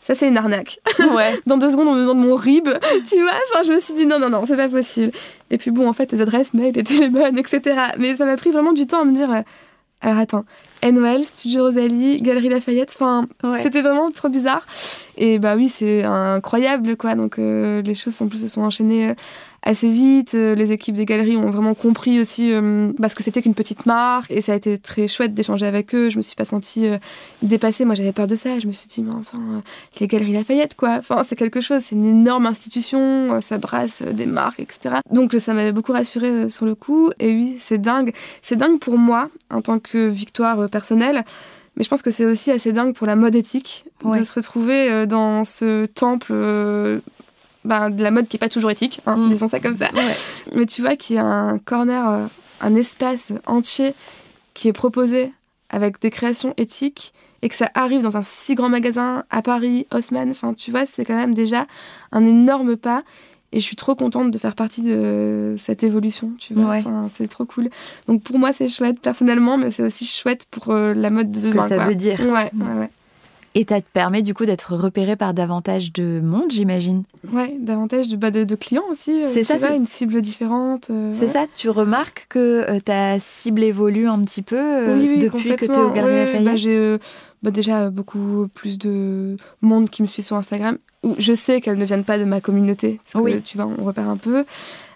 ça 0.10 0.16
c'est 0.16 0.28
une 0.28 0.38
arnaque. 0.38 0.80
Ouais. 1.00 1.40
Dans 1.46 1.58
deux 1.58 1.70
secondes, 1.70 1.88
on 1.88 1.94
me 1.94 2.02
demande 2.02 2.20
mon 2.20 2.36
RIB, 2.36 2.68
tu 3.08 3.22
vois. 3.22 3.32
Enfin, 3.52 3.64
je 3.64 3.72
me 3.72 3.80
suis 3.80 3.94
dit, 3.94 4.06
non, 4.06 4.20
non, 4.20 4.30
non, 4.30 4.44
c'est 4.46 4.56
pas 4.56 4.68
possible. 4.68 5.12
Et 5.52 5.58
puis 5.58 5.72
bon, 5.72 5.88
en 5.88 5.94
fait, 5.94 6.12
les 6.12 6.22
adresses 6.22 6.54
mail 6.54 6.78
étaient 6.78 6.96
les 6.96 7.10
bonnes, 7.10 7.38
etc. 7.38 7.80
Mais 7.98 8.16
ça 8.16 8.26
m'a 8.26 8.36
pris 8.36 8.52
vraiment 8.52 8.74
du 8.74 8.88
temps 8.88 9.02
à 9.02 9.06
me 9.06 9.14
dire, 9.14 9.32
euh, 9.32 9.42
Alors 10.02 10.18
attends, 10.18 10.46
Noël, 10.84 11.24
Studio 11.24 11.64
Rosalie, 11.64 12.22
Galerie 12.22 12.50
Lafayette, 12.50 12.92
enfin, 12.96 13.26
c'était 13.62 13.82
vraiment 13.82 14.10
trop 14.12 14.30
bizarre. 14.30 14.66
Et 15.18 15.38
bah 15.38 15.56
oui, 15.56 15.70
c'est 15.70 16.04
incroyable, 16.04 16.96
quoi. 16.96 17.14
Donc 17.16 17.38
euh, 17.38 17.82
les 17.84 17.94
choses 17.94 18.20
en 18.22 18.28
plus 18.28 18.40
se 18.40 18.48
sont 18.48 18.62
enchaînées 18.62 19.10
euh, 19.10 19.14
assez 19.62 19.92
vite. 19.92 20.34
Euh, 20.36 20.56
les 20.56 20.72
équipes 20.72 20.96
des 20.96 21.06
galeries 21.06 21.38
ont 21.38 21.50
vraiment 21.50 21.74
compris 21.74 22.20
aussi 22.20 22.52
parce 23.00 23.14
que 23.16 23.24
c'était 23.24 23.42
qu'une 23.42 23.56
petite 23.56 23.86
marque 23.86 24.32
et 24.32 24.42
ça 24.42 24.54
a 24.54 24.56
été 24.56 24.78
très 24.78 25.08
chouette 25.08 25.34
d'échanger 25.34 25.66
avec 25.66 25.94
eux. 25.96 26.10
Je 26.10 26.18
me 26.18 26.22
suis 26.22 26.36
pas 26.36 26.46
sentie 26.46 26.88
dépassée. 27.42 27.86
Moi, 27.86 27.96
j'avais 27.96 28.12
peur 28.12 28.28
de 28.28 28.36
ça. 28.36 28.60
Je 28.60 28.68
me 28.68 28.72
suis 28.72 28.88
dit, 28.88 29.04
mais 29.04 29.14
enfin, 29.14 29.40
les 30.00 30.08
Galeries 30.08 30.34
Lafayette, 30.34 30.76
quoi. 30.76 30.98
Enfin, 31.00 31.24
c'est 31.28 31.36
quelque 31.36 31.62
chose. 31.62 31.82
C'est 31.82 31.96
une 31.96 32.06
énorme 32.06 32.46
institution. 32.46 33.40
Ça 33.42 33.58
brasse 33.58 34.02
des 34.02 34.26
marques, 34.26 34.60
etc. 34.60 34.96
Donc 35.12 35.34
ça 35.34 35.54
m'avait 35.54 35.72
beaucoup 35.72 35.94
rassurée 35.94 36.50
sur 36.50 36.66
le 36.66 36.76
coup. 36.76 37.12
Et 37.20 37.34
oui, 37.34 37.58
c'est 37.60 37.80
dingue. 37.80 38.14
C'est 38.42 38.56
dingue 38.56 38.80
pour 38.80 38.98
moi 38.98 39.30
en 39.50 39.62
tant 39.62 39.80
que 39.80 40.08
Victoire 40.08 40.70
personnel. 40.70 41.24
Mais 41.80 41.84
je 41.86 41.90
pense 41.90 42.02
que 42.02 42.12
c'est 42.12 42.26
aussi 42.26 42.52
assez 42.52 42.74
dingue 42.74 42.94
pour 42.94 43.08
la 43.08 43.16
mode 43.16 43.36
éthique 43.36 43.86
de 44.04 44.24
se 44.24 44.34
retrouver 44.34 44.92
euh, 44.92 45.06
dans 45.06 45.46
ce 45.46 45.86
temple 45.86 46.32
euh, 46.32 47.00
ben, 47.66 47.90
de 47.90 48.04
la 48.04 48.12
mode 48.12 48.28
qui 48.28 48.36
n'est 48.36 48.40
pas 48.40 48.50
toujours 48.50 48.72
éthique, 48.72 49.02
hein, 49.06 49.18
mm. 49.18 49.30
disons 49.30 49.48
ça 49.48 49.60
comme 49.60 49.76
ça. 49.76 49.90
Mais 50.56 50.66
tu 50.66 50.82
vois 50.82 50.96
qu'il 50.96 51.18
y 51.18 51.20
a 51.20 51.26
un 51.26 51.58
corner, 51.58 52.10
euh, 52.10 52.26
un 52.62 52.76
espace 52.76 53.32
entier 53.46 53.94
qui 54.54 54.68
est 54.68 54.74
proposé 54.74 55.32
avec 55.70 56.00
des 56.00 56.10
créations 56.10 56.54
éthiques 56.58 57.14
et 57.42 57.50
que 57.50 57.56
ça 57.56 57.70
arrive 57.74 58.02
dans 58.02 58.18
un 58.18 58.24
si 58.24 58.56
grand 58.56 58.70
magasin 58.70 59.24
à 59.30 59.42
Paris, 59.42 59.86
Haussmann, 59.94 60.32
enfin 60.32 60.54
tu 60.54 60.72
vois, 60.72 60.86
c'est 60.86 61.06
quand 61.06 61.16
même 61.16 61.34
déjà 61.34 61.68
un 62.12 62.26
énorme 62.26 62.76
pas. 62.76 63.04
Et 63.52 63.60
je 63.60 63.66
suis 63.66 63.76
trop 63.76 63.96
contente 63.96 64.30
de 64.30 64.38
faire 64.38 64.54
partie 64.54 64.84
de 64.84 65.56
cette 65.58 65.82
évolution, 65.82 66.34
tu 66.40 66.54
vois. 66.54 66.78
c'est 67.12 67.28
trop 67.28 67.46
cool. 67.46 67.70
Donc 68.08 68.22
pour 68.22 68.38
moi, 68.38 68.54
c'est 68.54 68.70
chouette 68.70 69.00
personnellement, 69.00 69.58
mais 69.58 69.72
c'est 69.72 69.82
aussi 69.82 70.06
chouette 70.06 70.46
pour 70.52 70.70
euh, 70.70 70.94
la 70.94 71.10
mode 71.10 71.32
de 71.32 71.40
Ce 71.40 71.50
que 71.50 71.60
ça 71.60 71.80
veut 71.80 71.96
dire. 71.96 72.20
Ouais, 72.20 72.52
ouais, 72.54 72.80
ouais. 72.80 72.90
Et 73.56 73.66
ça 73.68 73.82
te 73.82 73.88
permet 73.92 74.22
du 74.22 74.34
coup 74.34 74.46
d'être 74.46 74.76
repéré 74.76 75.16
par 75.16 75.34
davantage 75.34 75.92
de 75.94 76.22
monde, 76.22 76.52
j'imagine. 76.52 77.04
Ouais, 77.34 77.58
davantage 77.60 78.08
de, 78.08 78.16
bah, 78.16 78.32
de, 78.32 78.56
clients 78.56 78.84
aussi. 78.92 79.24
Euh, 79.24 79.28
c'est 79.28 79.44
ça, 79.44 79.58
c'est 79.58 79.76
une 79.76 79.88
cible 79.88 80.22
différente. 80.22 80.90
Euh, 80.90 81.12
c'est 81.14 81.28
ça, 81.28 81.46
tu 81.56 81.70
remarques 81.70 82.28
que 82.30 82.80
ta 82.80 83.20
cible 83.20 83.64
évolue 83.64 84.08
un 84.08 84.24
petit 84.24 84.42
peu 84.42 84.94
oui, 84.94 85.10
oui, 85.14 85.20
depuis 85.20 85.56
que 85.56 85.66
tu 85.66 85.72
es 85.72 85.78
au 85.78 85.90
Galerie 85.90 86.16
Lafayette 86.16 86.44
bah, 86.44 86.56
J'ai 86.56 86.98
bah, 87.42 87.52
déjà 87.52 87.90
beaucoup 87.90 88.48
plus 88.54 88.78
de 88.78 89.38
monde 89.62 89.90
qui 89.90 90.02
me 90.04 90.08
suit 90.08 90.24
sur 90.24 90.36
Instagram 90.36 90.78
je 91.18 91.34
sais 91.34 91.62
qu'elles 91.62 91.78
ne 91.78 91.86
viennent 91.86 92.04
pas 92.04 92.18
de 92.18 92.26
ma 92.26 92.42
communauté. 92.42 93.00
Parce 93.12 93.24
que, 93.24 93.40
tu 93.40 93.58
vois, 93.58 93.68
on 93.68 93.84
repère 93.84 94.10
un 94.10 94.18
peu. 94.18 94.46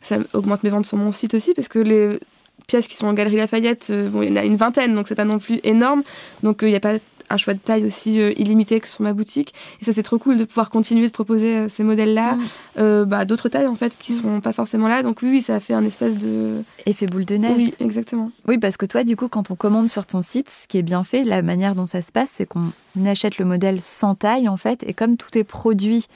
Ça 0.01 0.17
augmente 0.33 0.63
mes 0.63 0.69
ventes 0.69 0.85
sur 0.85 0.97
mon 0.97 1.11
site 1.11 1.33
aussi, 1.33 1.53
parce 1.53 1.67
que 1.67 1.79
les 1.79 2.19
pièces 2.67 2.87
qui 2.87 2.95
sont 2.95 3.07
en 3.07 3.13
Galerie 3.13 3.37
Lafayette, 3.37 3.87
euh, 3.89 4.09
bon, 4.09 4.21
il 4.21 4.29
y 4.29 4.33
en 4.33 4.35
a 4.37 4.45
une 4.45 4.55
vingtaine, 4.55 4.95
donc 4.95 5.07
c'est 5.07 5.15
pas 5.15 5.25
non 5.25 5.39
plus 5.39 5.59
énorme. 5.63 6.03
Donc 6.43 6.63
euh, 6.63 6.67
il 6.67 6.71
n'y 6.71 6.77
a 6.77 6.81
pas 6.81 6.95
un 7.33 7.37
choix 7.37 7.53
de 7.53 7.59
taille 7.59 7.85
aussi 7.85 8.21
euh, 8.21 8.31
illimité 8.37 8.79
que 8.79 8.87
sur 8.87 9.03
ma 9.03 9.13
boutique. 9.13 9.53
Et 9.81 9.85
ça, 9.85 9.91
c'est 9.91 10.03
trop 10.03 10.19
cool 10.19 10.37
de 10.37 10.45
pouvoir 10.45 10.69
continuer 10.69 11.07
de 11.07 11.11
proposer 11.11 11.57
euh, 11.57 11.69
ces 11.69 11.83
modèles-là, 11.83 12.35
mm. 12.35 12.41
euh, 12.77 13.05
bah, 13.05 13.25
d'autres 13.25 13.49
tailles 13.49 13.67
en 13.67 13.75
fait 13.75 13.97
qui 13.97 14.13
ne 14.13 14.17
mm. 14.17 14.21
sont 14.21 14.41
pas 14.41 14.53
forcément 14.53 14.87
là. 14.87 15.03
Donc 15.03 15.19
oui, 15.23 15.41
ça 15.41 15.55
a 15.55 15.59
fait 15.59 15.73
un 15.73 15.83
espèce 15.83 16.17
de 16.17 16.63
effet 16.85 17.07
boule 17.07 17.25
de 17.25 17.35
neige. 17.35 17.57
Oui, 17.57 17.73
exactement. 17.79 18.31
Oui, 18.47 18.57
parce 18.57 18.77
que 18.77 18.85
toi, 18.85 19.03
du 19.03 19.15
coup, 19.15 19.27
quand 19.27 19.51
on 19.51 19.55
commande 19.55 19.89
sur 19.89 20.05
ton 20.05 20.21
site, 20.21 20.49
ce 20.49 20.67
qui 20.67 20.77
est 20.77 20.83
bien 20.83 21.03
fait, 21.03 21.23
la 21.23 21.41
manière 21.41 21.75
dont 21.75 21.85
ça 21.85 22.01
se 22.01 22.11
passe, 22.11 22.31
c'est 22.33 22.45
qu'on 22.45 22.71
achète 23.05 23.37
le 23.37 23.45
modèle 23.45 23.81
sans 23.81 24.15
taille 24.15 24.47
en 24.47 24.57
fait, 24.57 24.83
et 24.87 24.93
comme 24.93 25.17
tout 25.17 25.37
est 25.37 25.43
produit 25.43 26.07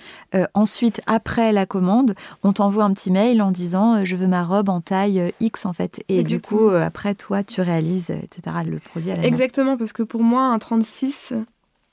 ensuite 0.53 1.01
après 1.07 1.51
la 1.51 1.65
commande, 1.65 2.13
on 2.43 2.53
t'envoie 2.53 2.83
un 2.83 2.93
petit 2.93 3.11
mail 3.11 3.41
en 3.41 3.51
disant 3.51 4.05
je 4.05 4.15
veux 4.15 4.27
ma 4.27 4.43
robe 4.43 4.69
en 4.69 4.81
taille 4.81 5.33
X 5.39 5.65
en 5.65 5.73
fait, 5.73 6.03
et 6.07 6.23
du 6.23 6.39
coup 6.39 6.69
après 6.69 7.15
toi 7.15 7.43
tu 7.43 7.61
réalises 7.61 8.09
etc 8.09 8.57
le 8.65 8.79
produit 8.79 9.11
à 9.11 9.15
la 9.15 9.25
Exactement, 9.25 9.77
parce 9.77 9.93
que 9.93 10.03
pour 10.03 10.23
moi 10.23 10.43
un 10.43 10.59
36 10.59 11.33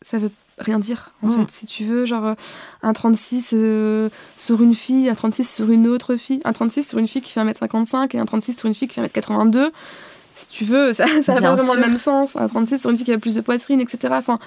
ça 0.04 0.18
veut 0.18 0.30
rien 0.58 0.78
dire 0.78 1.12
en 1.22 1.28
mm. 1.28 1.32
fait. 1.32 1.50
Si 1.50 1.66
tu 1.66 1.84
veux 1.84 2.04
genre 2.04 2.26
euh, 2.26 2.34
un 2.82 2.92
36 2.92 3.50
euh, 3.54 4.08
sur 4.36 4.62
une 4.62 4.74
fille 4.74 5.08
un 5.08 5.14
36 5.14 5.52
sur 5.52 5.70
une 5.70 5.88
autre 5.88 6.16
fille 6.16 6.40
un 6.44 6.52
36 6.52 6.88
sur 6.88 6.98
une 6.98 7.08
fille 7.08 7.22
qui 7.22 7.32
fait 7.32 7.40
1m55 7.40 8.14
et 8.14 8.18
un 8.18 8.24
36 8.24 8.58
sur 8.58 8.68
une 8.68 8.74
fille 8.74 8.88
qui 8.88 9.00
fait 9.00 9.06
1m82 9.06 9.70
si 10.34 10.48
tu 10.48 10.64
veux 10.64 10.92
ça 10.92 11.06
ça 11.22 11.34
pas 11.34 11.54
vraiment 11.54 11.74
le 11.74 11.80
même 11.80 11.96
sens 11.96 12.36
un 12.36 12.48
36 12.48 12.78
sur 12.78 12.90
une 12.90 12.96
fille 12.96 13.06
qui 13.06 13.12
a 13.12 13.18
plus 13.18 13.34
de 13.34 13.40
poitrine 13.40 13.80
etc 13.80 14.14
enfin 14.16 14.38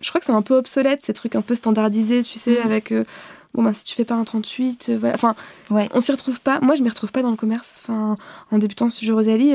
je 0.00 0.08
crois 0.08 0.20
que 0.20 0.26
c'est 0.26 0.32
un 0.32 0.42
peu 0.42 0.56
obsolète 0.56 1.00
ces 1.04 1.12
trucs 1.12 1.36
un 1.36 1.42
peu 1.42 1.54
standardisés 1.54 2.22
tu 2.22 2.38
sais 2.38 2.60
mm. 2.60 2.66
avec 2.66 2.92
euh, 2.92 3.04
bon 3.54 3.62
bah 3.62 3.72
si 3.72 3.84
tu 3.84 3.94
fais 3.94 4.04
pas 4.04 4.14
un 4.14 4.24
38 4.24 4.92
voilà 4.98 5.14
enfin 5.14 5.34
ouais. 5.70 5.88
on 5.92 6.00
s'y 6.00 6.12
retrouve 6.12 6.40
pas 6.40 6.60
moi 6.60 6.74
je 6.74 6.82
m'y 6.82 6.88
retrouve 6.88 7.12
pas 7.12 7.22
dans 7.22 7.30
le 7.30 7.36
commerce 7.36 7.80
enfin 7.82 8.16
en 8.50 8.58
débutant 8.58 8.90
sur 8.90 9.16
Rosalie 9.16 9.54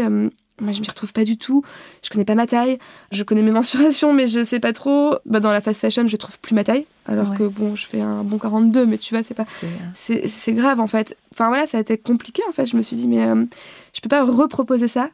moi, 0.61 0.73
je 0.73 0.81
m'y 0.81 0.87
retrouve 0.87 1.13
pas 1.13 1.23
du 1.23 1.37
tout. 1.37 1.63
Je 2.03 2.09
connais 2.09 2.25
pas 2.25 2.35
ma 2.35 2.47
taille. 2.47 2.79
Je 3.11 3.23
connais 3.23 3.41
mes 3.41 3.51
mensurations, 3.59 4.13
mais 4.13 4.27
je 4.27 4.43
sais 4.43 4.59
pas 4.59 4.73
trop. 4.73 5.15
Bah, 5.25 5.39
dans 5.39 5.51
la 5.51 5.61
fast 5.61 5.81
fashion, 5.81 6.07
je 6.07 6.17
trouve 6.17 6.39
plus 6.39 6.55
ma 6.55 6.63
taille. 6.63 6.85
Alors 7.05 7.33
que 7.33 7.43
bon, 7.43 7.75
je 7.75 7.87
fais 7.87 8.01
un 8.01 8.23
bon 8.23 8.37
42, 8.37 8.85
mais 8.85 8.97
tu 8.97 9.15
vois, 9.15 9.23
c'est 9.23 9.33
pas. 9.33 9.45
C'est 9.93 10.53
grave 10.53 10.79
en 10.79 10.87
fait. 10.87 11.17
Enfin 11.33 11.47
voilà, 11.47 11.65
ça 11.65 11.77
a 11.77 11.81
été 11.81 11.97
compliqué 11.97 12.43
en 12.47 12.51
fait. 12.51 12.65
Je 12.65 12.77
me 12.77 12.83
suis 12.83 12.95
dit, 12.95 13.07
mais 13.07 13.25
euh, 13.25 13.45
je 13.93 14.01
peux 14.01 14.09
pas 14.09 14.23
reproposer 14.23 14.87
ça 14.87 15.09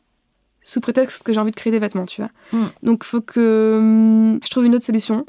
sous 0.66 0.82
prétexte 0.82 1.24
que 1.24 1.32
j'ai 1.32 1.40
envie 1.40 1.52
de 1.52 1.56
créer 1.56 1.72
des 1.72 1.80
vêtements, 1.80 2.06
tu 2.06 2.22
vois. 2.22 2.32
Hmm. 2.52 2.68
Donc, 2.84 3.06
faut 3.06 3.22
que 3.22 3.76
hum, 3.78 4.40
je 4.44 4.50
trouve 4.50 4.66
une 4.66 4.76
autre 4.76 4.84
solution. 4.84 5.26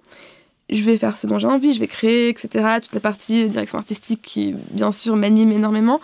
Je 0.68 0.82
vais 0.82 0.96
faire 0.96 1.16
ce 1.16 1.28
dont 1.28 1.38
j'ai 1.38 1.46
envie, 1.46 1.72
je 1.72 1.78
vais 1.78 1.86
créer, 1.86 2.28
etc. 2.28 2.48
Toute 2.82 2.94
la 2.94 3.00
partie 3.00 3.46
direction 3.46 3.78
artistique 3.78 4.22
qui, 4.22 4.56
bien 4.72 4.90
sûr, 4.90 5.14
m'anime 5.14 5.52
énormément. 5.52 6.00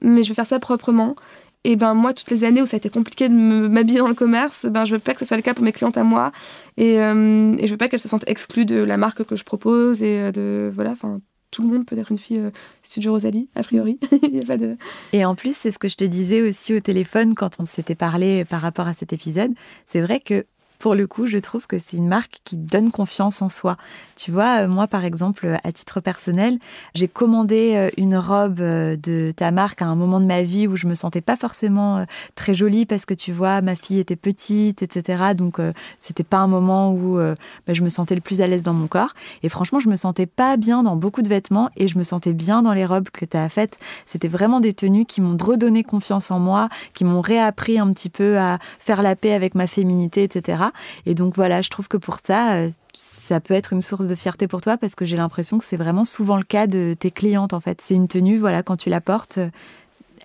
Mais 0.00 0.22
je 0.22 0.28
vais 0.28 0.34
faire 0.34 0.46
ça 0.46 0.58
proprement 0.60 1.16
et 1.64 1.76
ben 1.76 1.92
moi, 1.92 2.14
toutes 2.14 2.30
les 2.30 2.44
années 2.44 2.62
où 2.62 2.66
ça 2.66 2.76
a 2.76 2.78
été 2.78 2.88
compliqué 2.88 3.28
de 3.28 3.34
m'habiller 3.34 3.98
dans 3.98 4.08
le 4.08 4.14
commerce, 4.14 4.64
ben 4.66 4.84
je 4.84 4.94
veux 4.94 5.00
pas 5.00 5.12
que 5.12 5.18
ce 5.18 5.24
soit 5.24 5.36
le 5.36 5.42
cas 5.42 5.54
pour 5.54 5.64
mes 5.64 5.72
clientes 5.72 5.96
à 5.96 6.04
moi. 6.04 6.32
Et, 6.76 7.00
euh, 7.00 7.56
et 7.58 7.66
je 7.66 7.72
veux 7.72 7.76
pas 7.76 7.88
qu'elles 7.88 8.00
se 8.00 8.08
sentent 8.08 8.28
exclues 8.28 8.64
de 8.64 8.76
la 8.76 8.96
marque 8.96 9.24
que 9.24 9.36
je 9.36 9.44
propose 9.44 10.02
et 10.02 10.18
euh, 10.20 10.32
de 10.32 10.72
voilà, 10.74 10.92
enfin 10.92 11.20
tout 11.50 11.62
le 11.62 11.68
monde 11.68 11.86
peut 11.86 11.98
être 11.98 12.12
une 12.12 12.18
fille 12.18 12.38
euh, 12.38 12.50
studio 12.82 13.12
Rosalie, 13.12 13.48
a 13.54 13.62
priori. 13.62 13.98
Et 15.12 15.24
en 15.24 15.34
plus, 15.34 15.56
c'est 15.56 15.70
ce 15.70 15.78
que 15.78 15.88
je 15.88 15.96
te 15.96 16.04
disais 16.04 16.42
aussi 16.42 16.74
au 16.74 16.80
téléphone 16.80 17.34
quand 17.34 17.56
on 17.58 17.64
s'était 17.64 17.94
parlé 17.94 18.44
par 18.44 18.60
rapport 18.60 18.86
à 18.86 18.92
cet 18.92 19.12
épisode. 19.12 19.52
C'est 19.86 20.00
vrai 20.00 20.20
que 20.20 20.44
pour 20.78 20.94
le 20.94 21.06
coup, 21.06 21.26
je 21.26 21.38
trouve 21.38 21.66
que 21.66 21.78
c'est 21.78 21.96
une 21.96 22.06
marque 22.06 22.38
qui 22.44 22.56
donne 22.56 22.90
confiance 22.90 23.42
en 23.42 23.48
soi. 23.48 23.76
Tu 24.16 24.30
vois, 24.30 24.62
euh, 24.62 24.68
moi, 24.68 24.86
par 24.86 25.04
exemple, 25.04 25.58
à 25.62 25.72
titre 25.72 26.00
personnel, 26.00 26.58
j'ai 26.94 27.08
commandé 27.08 27.72
euh, 27.74 27.90
une 27.96 28.16
robe 28.16 28.60
euh, 28.60 28.96
de 28.96 29.32
ta 29.34 29.50
marque 29.50 29.82
à 29.82 29.86
un 29.86 29.96
moment 29.96 30.20
de 30.20 30.26
ma 30.26 30.42
vie 30.42 30.68
où 30.68 30.76
je 30.76 30.86
me 30.86 30.94
sentais 30.94 31.20
pas 31.20 31.36
forcément 31.36 32.04
très 32.34 32.54
jolie 32.54 32.86
parce 32.86 33.04
que 33.04 33.14
tu 33.14 33.32
vois, 33.32 33.60
ma 33.60 33.74
fille 33.74 33.98
était 33.98 34.16
petite, 34.16 34.82
etc. 34.82 35.34
Donc, 35.36 35.60
c'était 35.98 36.24
pas 36.24 36.38
un 36.38 36.46
moment 36.46 36.92
où 36.92 37.18
bah, 37.18 37.72
je 37.72 37.82
me 37.82 37.88
sentais 37.88 38.14
le 38.14 38.20
plus 38.20 38.40
à 38.40 38.46
l'aise 38.46 38.62
dans 38.62 38.72
mon 38.72 38.86
corps. 38.86 39.14
Et 39.42 39.48
franchement, 39.48 39.80
je 39.80 39.88
me 39.88 39.96
sentais 39.96 40.26
pas 40.26 40.56
bien 40.56 40.82
dans 40.82 40.96
beaucoup 40.96 41.22
de 41.22 41.28
vêtements 41.28 41.70
et 41.76 41.88
je 41.88 41.98
me 41.98 42.02
sentais 42.02 42.32
bien 42.32 42.62
dans 42.62 42.72
les 42.72 42.86
robes 42.86 43.10
que 43.10 43.24
tu 43.24 43.36
as 43.36 43.48
faites. 43.48 43.78
C'était 44.06 44.28
vraiment 44.28 44.60
des 44.60 44.72
tenues 44.72 45.04
qui 45.04 45.20
m'ont 45.20 45.36
redonné 45.40 45.82
confiance 45.82 46.30
en 46.30 46.38
moi, 46.38 46.68
qui 46.94 47.04
m'ont 47.04 47.20
réappris 47.20 47.78
un 47.78 47.92
petit 47.92 48.10
peu 48.10 48.38
à 48.38 48.58
faire 48.78 49.02
la 49.02 49.16
paix 49.16 49.32
avec 49.32 49.54
ma 49.54 49.66
féminité, 49.66 50.22
etc. 50.22 50.67
Et 51.06 51.14
donc 51.14 51.34
voilà, 51.34 51.62
je 51.62 51.70
trouve 51.70 51.88
que 51.88 51.96
pour 51.96 52.18
ça, 52.18 52.54
euh, 52.54 52.70
ça 52.98 53.40
peut 53.40 53.54
être 53.54 53.72
une 53.72 53.82
source 53.82 54.08
de 54.08 54.14
fierté 54.14 54.48
pour 54.48 54.60
toi 54.60 54.76
parce 54.76 54.94
que 54.94 55.04
j'ai 55.04 55.16
l'impression 55.16 55.58
que 55.58 55.64
c'est 55.64 55.76
vraiment 55.76 56.04
souvent 56.04 56.36
le 56.36 56.42
cas 56.42 56.66
de 56.66 56.94
tes 56.98 57.10
clientes 57.10 57.52
en 57.52 57.60
fait. 57.60 57.80
C'est 57.80 57.94
une 57.94 58.08
tenue, 58.08 58.38
voilà, 58.38 58.62
quand 58.62 58.76
tu 58.76 58.90
la 58.90 59.00
portes, 59.00 59.38
euh, 59.38 59.50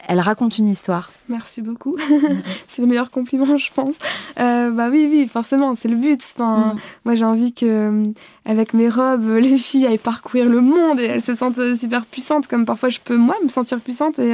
elle 0.08 0.20
raconte 0.20 0.58
une 0.58 0.68
histoire. 0.68 1.12
Merci 1.30 1.62
beaucoup. 1.62 1.98
c'est 2.68 2.82
le 2.82 2.88
meilleur 2.88 3.12
compliment, 3.12 3.58
je 3.58 3.72
pense. 3.74 3.96
Euh, 4.40 4.72
bah 4.72 4.90
oui, 4.90 5.08
oui, 5.10 5.28
forcément, 5.32 5.76
c'est 5.76 5.88
le 5.88 5.96
but. 5.96 6.20
Enfin, 6.36 6.74
mm. 6.74 6.80
Moi, 7.06 7.16
j'ai 7.16 7.26
envie 7.26 7.54
que, 7.54 8.04
avec 8.46 8.74
mes 8.74 8.90
robes, 8.90 9.30
les 9.40 9.58
filles 9.58 9.86
aillent 9.86 9.98
parcourir 9.98 10.46
le 10.46 10.62
monde 10.62 11.00
et 11.00 11.06
elles 11.06 11.24
se 11.24 11.36
sentent 11.36 11.78
super 11.78 12.06
puissantes, 12.06 12.48
comme 12.48 12.66
parfois 12.66 12.90
je 12.90 13.00
peux 13.04 13.18
moi 13.18 13.36
me 13.44 13.50
sentir 13.50 13.80
puissante. 13.80 14.20
Et 14.20 14.34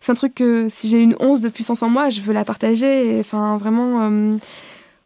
c'est 0.00 0.12
un 0.12 0.14
truc 0.14 0.34
que 0.34 0.68
si 0.68 0.88
j'ai 0.88 1.02
une 1.02 1.16
once 1.20 1.40
de 1.40 1.48
puissance 1.48 1.82
en 1.82 1.88
moi, 1.88 2.10
je 2.10 2.20
veux 2.20 2.32
la 2.32 2.44
partager. 2.44 3.16
Et, 3.16 3.20
enfin, 3.20 3.56
vraiment 3.56 4.30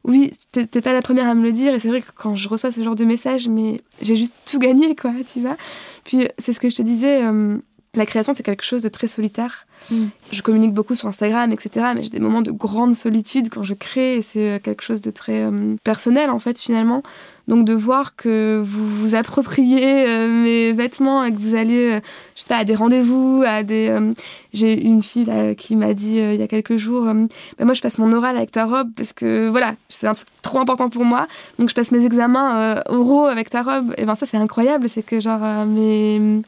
oui, 0.04 0.32
t'es 0.52 0.80
pas 0.80 0.92
la 0.92 1.02
première 1.02 1.28
à 1.28 1.34
me 1.34 1.42
le 1.42 1.52
dire, 1.52 1.74
et 1.74 1.78
c'est 1.78 1.88
vrai 1.88 2.00
que 2.00 2.11
quand 2.14 2.34
je 2.34 2.48
reçois 2.48 2.70
ce 2.70 2.82
genre 2.82 2.94
de 2.94 3.04
message, 3.04 3.48
mais 3.48 3.78
j'ai 4.00 4.16
juste 4.16 4.34
tout 4.46 4.58
gagné, 4.58 4.94
quoi, 4.94 5.12
tu 5.30 5.40
vois. 5.40 5.56
Puis 6.04 6.28
c'est 6.38 6.52
ce 6.52 6.61
que 6.61 6.70
je 6.70 6.76
te 6.76 6.82
disais, 6.82 7.22
euh, 7.24 7.58
la 7.94 8.07
création, 8.07 8.35
c'est 8.35 8.42
quelque 8.42 8.64
chose 8.64 8.83
de 8.83 8.88
très 8.88 9.07
solitaire. 9.07 9.66
Mm. 9.90 10.07
Je 10.31 10.42
communique 10.42 10.74
beaucoup 10.74 10.94
sur 10.94 11.09
Instagram, 11.09 11.51
etc. 11.53 11.87
Mais 11.94 12.03
j'ai 12.03 12.11
des 12.11 12.20
moments 12.20 12.42
de 12.42 12.51
grande 12.51 12.94
solitude 12.94 13.48
quand 13.48 13.62
je 13.62 13.74
crée. 13.74 14.16
Et 14.16 14.22
c'est 14.22 14.51
euh, 14.51 14.59
quelque 14.59 14.83
chose 14.83 15.01
de 15.01 15.11
très 15.11 15.42
euh, 15.42 15.74
personnel, 15.85 16.31
en 16.31 16.38
fait, 16.38 16.59
finalement. 16.61 17.03
Donc 17.46 17.64
de 17.64 17.72
voir 17.72 18.14
que 18.14 18.62
vous 18.62 18.87
vous 18.87 19.14
appropriez 19.14 20.07
euh, 20.07 20.29
mes 20.29 20.72
vêtements 20.72 21.24
et 21.24 21.33
que 21.33 21.38
vous 21.38 21.55
allez, 21.55 21.98
je 22.37 22.42
sais 22.42 22.46
pas, 22.46 22.59
à 22.59 22.64
des 22.64 22.74
rendez-vous, 22.74 23.42
à 23.46 23.62
des... 23.62 24.12
j'ai 24.53 24.79
une 24.79 25.03
fille 25.03 25.24
là, 25.24 25.55
qui 25.55 25.74
m'a 25.74 25.94
dit 25.94 26.16
il 26.18 26.37
y 26.37 26.42
a 26.42 26.46
quelques 26.46 26.77
jours, 26.77 27.07
bah, 27.07 27.64
moi 27.64 27.72
je 27.72 27.81
passe 27.81 27.96
mon 27.96 28.12
oral 28.12 28.37
avec 28.37 28.51
ta 28.51 28.66
robe 28.66 28.90
parce 28.94 29.14
que 29.14 29.48
voilà, 29.48 29.77
c'est 29.88 30.07
un 30.07 30.12
truc 30.12 30.29
trop 30.42 30.59
important 30.59 30.90
pour 30.90 31.07
moi. 31.07 31.27
Donc 31.59 31.70
je 31.70 31.74
passe 31.74 31.90
mes 31.90 32.05
examens 32.05 32.83
oraux 32.90 33.24
avec 33.24 33.48
ta 33.48 33.62
robe. 33.62 33.94
Et 33.96 34.05
ben 34.05 34.14
ça 34.14 34.27
c'est 34.27 34.37
incroyable, 34.37 34.90
c'est 34.90 35.03
que 35.03 35.18
genre 35.18 35.64
mes 35.64 36.42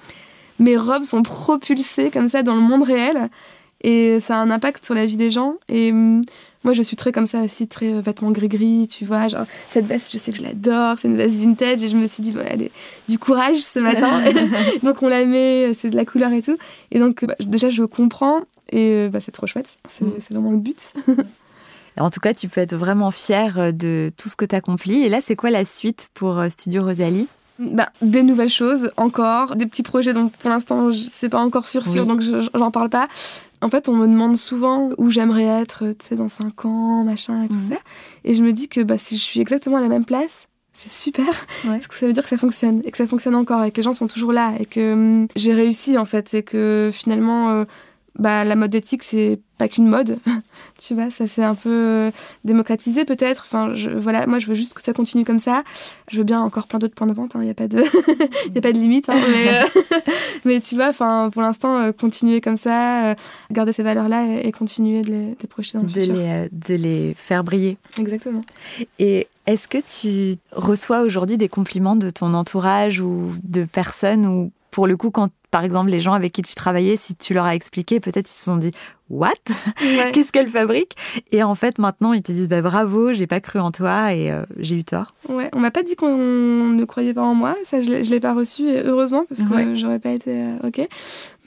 mes 0.61 0.77
robes 0.77 1.05
sont 1.05 1.23
propulsées 1.23 2.11
comme 2.11 2.29
ça 2.29 2.42
dans 2.42 2.55
le 2.55 2.61
monde 2.61 2.85
réel 2.85 3.31
et 3.83 4.20
ça 4.20 4.37
a 4.37 4.38
un 4.38 4.51
impact 4.51 4.85
sur 4.85 4.94
la 4.94 5.07
vie 5.07 5.16
des 5.16 5.31
gens. 5.31 5.57
Et 5.68 5.90
hum, 5.90 6.23
Moi, 6.64 6.75
je 6.75 6.83
suis 6.83 6.96
très 6.96 7.12
comme 7.12 7.27
ça 7.27 7.42
aussi, 7.42 7.66
très 7.66 7.94
euh, 7.94 8.01
vêtements 8.03 8.31
gris-gris, 8.31 8.88
tu 8.88 9.07
vois. 9.07 9.29
Genre, 9.29 9.46
cette 9.70 9.87
veste, 9.87 10.12
je 10.12 10.18
sais 10.18 10.33
que 10.33 10.38
je 10.38 10.42
l'adore, 10.42 10.99
c'est 10.99 11.09
une 11.09 11.16
veste 11.16 11.37
vintage. 11.37 11.83
Et 11.83 11.88
je 11.88 11.96
me 11.96 12.07
suis 12.07 12.23
dit, 12.23 12.33
bon, 12.33 12.44
du 13.09 13.18
courage 13.18 13.57
ce 13.57 13.79
matin. 13.79 14.20
donc, 14.83 15.03
on 15.03 15.09
la 15.09 15.25
met, 15.25 15.73
c'est 15.73 15.88
de 15.88 15.96
la 15.96 16.05
couleur 16.05 16.33
et 16.33 16.42
tout. 16.42 16.59
Et 16.90 16.99
donc, 16.99 17.25
bah, 17.25 17.35
déjà, 17.40 17.70
je 17.70 17.85
comprends. 17.85 18.42
Et 18.70 19.09
bah, 19.09 19.20
c'est 19.20 19.33
trop 19.33 19.46
chouette. 19.46 19.79
C'est 19.88 20.05
mm. 20.05 20.18
vraiment 20.31 20.51
le 20.51 20.59
but. 20.59 20.92
En 21.99 22.09
tout 22.09 22.20
cas, 22.20 22.33
tu 22.33 22.49
peux 22.49 22.62
être 22.62 22.77
vraiment 22.77 23.11
fier 23.11 23.75
de 23.75 24.11
tout 24.16 24.31
ce 24.31 24.37
que 24.37 24.46
tu 24.46 24.55
accomplis. 24.55 25.03
Et 25.03 25.11
là, 25.11 25.18
c'est 25.20 25.37
quoi 25.37 25.51
la 25.51 25.66
suite 25.66 26.09
pour 26.14 26.40
Studio 26.49 26.83
Rosalie? 26.83 27.27
Bah, 27.61 27.90
des 28.03 28.23
nouvelles 28.23 28.51
choses 28.51 28.90
encore, 28.96 29.57
des 29.57 29.66
petits 29.66 29.83
projets 29.83 30.12
dont 30.12 30.29
pour 30.29 30.51
l'instant 30.51 30.90
c'est 30.92 31.29
pas 31.29 31.40
encore 31.40 31.68
sûr 31.68 31.87
sûr 31.87 32.07
donc 32.07 32.23
j'en 32.23 32.70
parle 32.70 32.90
pas. 32.90 33.09
En 33.62 33.68
fait, 33.68 33.90
on 33.90 33.94
me 33.94 34.07
demande 34.07 34.38
souvent 34.38 34.88
où 34.96 35.11
j'aimerais 35.11 35.44
être, 35.44 35.85
tu 35.90 36.07
sais, 36.07 36.14
dans 36.14 36.31
5 36.31 36.64
ans, 36.64 37.05
machin 37.05 37.42
et 37.42 37.49
tout 37.49 37.59
mhm. 37.59 37.68
ça. 37.73 37.77
Et 38.25 38.33
je 38.33 38.42
me 38.42 38.55
dis 38.55 38.68
que 38.68 38.81
bah, 38.81 38.96
si 38.96 39.18
je 39.18 39.23
suis 39.23 39.38
exactement 39.38 39.77
à 39.77 39.83
la 39.83 39.88
même 39.88 40.07
place, 40.07 40.49
c'est 40.73 40.88
super 40.88 41.27
parce 41.64 41.88
que 41.88 41.94
ça 41.94 42.07
veut 42.07 42.12
dire 42.12 42.23
que 42.23 42.29
ça 42.29 42.38
fonctionne 42.38 42.81
et 42.85 42.90
que 42.90 42.96
ça 42.96 43.07
fonctionne 43.07 43.35
encore 43.35 43.62
et 43.64 43.70
que 43.70 43.77
les 43.77 43.83
gens 43.83 43.92
sont 43.92 44.07
toujours 44.07 44.33
là 44.33 44.55
et 44.59 44.64
que 44.64 44.92
hum, 44.92 45.29
j'ai 45.37 45.53
réussi 45.53 45.99
en 45.99 46.05
fait 46.05 46.33
et 46.33 46.42
que 46.42 46.90
finalement 46.92 47.51
euh, 47.51 47.64
bah, 48.18 48.44
la 48.44 48.57
mode 48.57 48.75
éthique, 48.75 49.03
c'est 49.03 49.38
pas 49.59 49.68
qu'une 49.68 49.87
mode, 49.87 50.18
tu 50.79 50.94
vois, 50.94 51.11
ça 51.11 51.27
s'est 51.27 51.44
un 51.44 51.55
peu 51.55 51.70
euh, 51.70 52.11
démocratisé 52.44 53.05
peut-être. 53.05 53.44
Enfin, 53.46 53.75
je, 53.75 53.90
voilà, 53.90 54.27
moi 54.27 54.38
je 54.38 54.46
veux 54.46 54.55
juste 54.55 54.75
que 54.75 54.83
ça 54.83 54.92
continue 54.92 55.25
comme 55.25 55.38
ça. 55.38 55.62
Je 56.11 56.18
veux 56.18 56.25
bien 56.25 56.40
encore 56.40 56.66
plein 56.66 56.79
d'autres 56.79 56.94
points 56.94 57.07
de 57.07 57.12
vente, 57.12 57.33
il 57.35 57.38
hein, 57.38 57.44
n'y 57.44 57.51
a, 57.51 57.55
pas 57.55 57.68
de 57.68 57.79
y 58.55 58.59
a 58.59 58.61
pas 58.61 58.73
de 58.73 58.79
limite. 58.79 59.09
Hein, 59.09 59.20
mais, 59.31 59.49
euh, 59.49 60.01
mais, 60.44 60.61
tu 60.61 60.75
vois, 60.75 60.88
enfin, 60.88 61.31
pour 61.33 61.42
l'instant, 61.42 61.77
euh, 61.79 61.92
continuer 61.92 62.40
comme 62.40 62.57
ça, 62.57 63.14
garder 63.51 63.73
ces 63.73 63.83
valeurs-là 63.83 64.40
et, 64.42 64.51
continuer 64.53 65.03
de 65.03 65.11
les, 65.11 65.46
projeter 65.49 65.79
dans 65.79 65.85
le 65.85 65.90
de 65.90 66.01
futur. 66.01 66.14
Les, 66.14 66.49
de 66.51 66.75
les 66.75 67.14
faire 67.16 67.44
briller. 67.44 67.77
Exactement. 67.99 68.42
Et 68.99 69.29
est-ce 69.46 69.68
que 69.68 69.79
tu 69.79 70.38
reçois 70.53 71.01
aujourd'hui 71.01 71.37
des 71.37 71.49
compliments 71.49 71.96
de 71.96 72.11
ton 72.11 72.35
entourage 72.35 73.01
ou 73.01 73.33
de 73.42 73.64
personnes 73.64 74.27
ou 74.27 74.53
pour 74.70 74.87
le 74.87 74.96
coup, 74.96 75.11
quand 75.11 75.30
par 75.50 75.64
exemple 75.64 75.90
les 75.90 76.00
gens 76.00 76.12
avec 76.12 76.33
qui 76.33 76.42
tu 76.42 76.54
travaillais, 76.54 76.96
si 76.96 77.16
tu 77.16 77.35
leur 77.35 77.44
as 77.44 77.54
expliqué, 77.54 78.00
peut-être 78.00 78.30
ils 78.30 78.35
se 78.35 78.44
sont 78.44 78.56
dit 78.56 78.72
What? 79.09 79.33
Qu'est-ce 80.12 80.30
qu'elle 80.30 80.48
fabrique? 80.48 80.96
Et 81.33 81.42
en 81.42 81.56
fait, 81.56 81.78
maintenant, 81.78 82.12
ils 82.12 82.22
te 82.22 82.30
disent 82.30 82.48
bah, 82.48 82.61
Bravo, 82.61 83.12
j'ai 83.12 83.26
pas 83.26 83.40
cru 83.40 83.59
en 83.59 83.72
toi 83.72 84.14
et 84.14 84.30
euh, 84.30 84.44
j'ai 84.59 84.76
eu 84.76 84.85
tort. 84.85 85.14
Ouais, 85.28 85.50
on 85.52 85.59
m'a 85.59 85.72
pas 85.72 85.83
dit 85.83 85.96
qu'on 85.96 86.16
ne 86.16 86.85
croyait 86.85 87.14
pas 87.14 87.22
en 87.22 87.35
moi. 87.35 87.56
Ça, 87.64 87.80
je 87.80 87.90
l'ai 87.90 88.20
pas 88.20 88.35
reçu, 88.35 88.68
et 88.68 88.83
heureusement, 88.85 89.24
parce 89.28 89.42
que 89.42 89.74
j'aurais 89.74 89.98
pas 89.98 90.11
été 90.11 90.30
euh, 90.30 90.68
OK. 90.68 90.80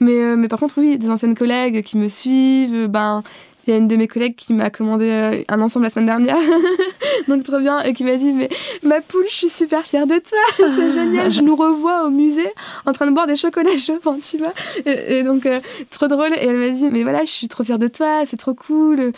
Mais, 0.00 0.20
euh, 0.20 0.36
mais 0.36 0.48
par 0.48 0.58
contre, 0.58 0.78
oui, 0.78 0.98
des 0.98 1.08
anciennes 1.08 1.34
collègues 1.34 1.82
qui 1.82 1.96
me 1.96 2.08
suivent, 2.08 2.88
ben 2.88 3.22
il 3.66 3.70
y 3.70 3.72
a 3.74 3.76
une 3.76 3.88
de 3.88 3.96
mes 3.96 4.08
collègues 4.08 4.34
qui 4.34 4.52
m'a 4.52 4.70
commandé 4.70 5.08
euh, 5.08 5.42
un 5.48 5.60
ensemble 5.60 5.86
la 5.86 5.90
semaine 5.90 6.06
dernière, 6.06 6.36
donc 7.28 7.42
trop 7.44 7.58
bien, 7.58 7.82
et 7.82 7.92
qui 7.92 8.04
m'a 8.04 8.16
dit 8.16 8.32
Mais 8.32 8.48
ma 8.82 9.00
poule, 9.00 9.24
je 9.28 9.34
suis 9.34 9.48
super 9.48 9.82
fière 9.82 10.06
de 10.06 10.18
toi, 10.18 10.38
c'est 10.76 10.90
génial, 10.90 11.30
je 11.30 11.40
nous 11.40 11.56
revois 11.56 12.04
au 12.04 12.10
musée 12.10 12.52
en 12.86 12.92
train 12.92 13.06
de 13.06 13.12
boire 13.12 13.26
des 13.26 13.36
chocolats 13.36 13.76
chauds, 13.76 14.00
tu 14.22 14.38
vois. 14.38 14.52
Et, 14.86 15.22
donc, 15.22 15.46
euh, 15.46 15.60
trop 15.90 16.08
drôle. 16.08 16.32
Et 16.34 16.46
elle 16.46 16.56
m'a 16.56 16.70
dit 16.70 16.88
Mais 16.90 17.02
voilà, 17.02 17.24
je 17.24 17.30
suis 17.30 17.48
trop 17.48 17.64
fière 17.64 17.78
de 17.78 17.88
toi, 17.88 18.24
c'est 18.26 18.36
trop 18.36 18.54
cool, 18.54 19.12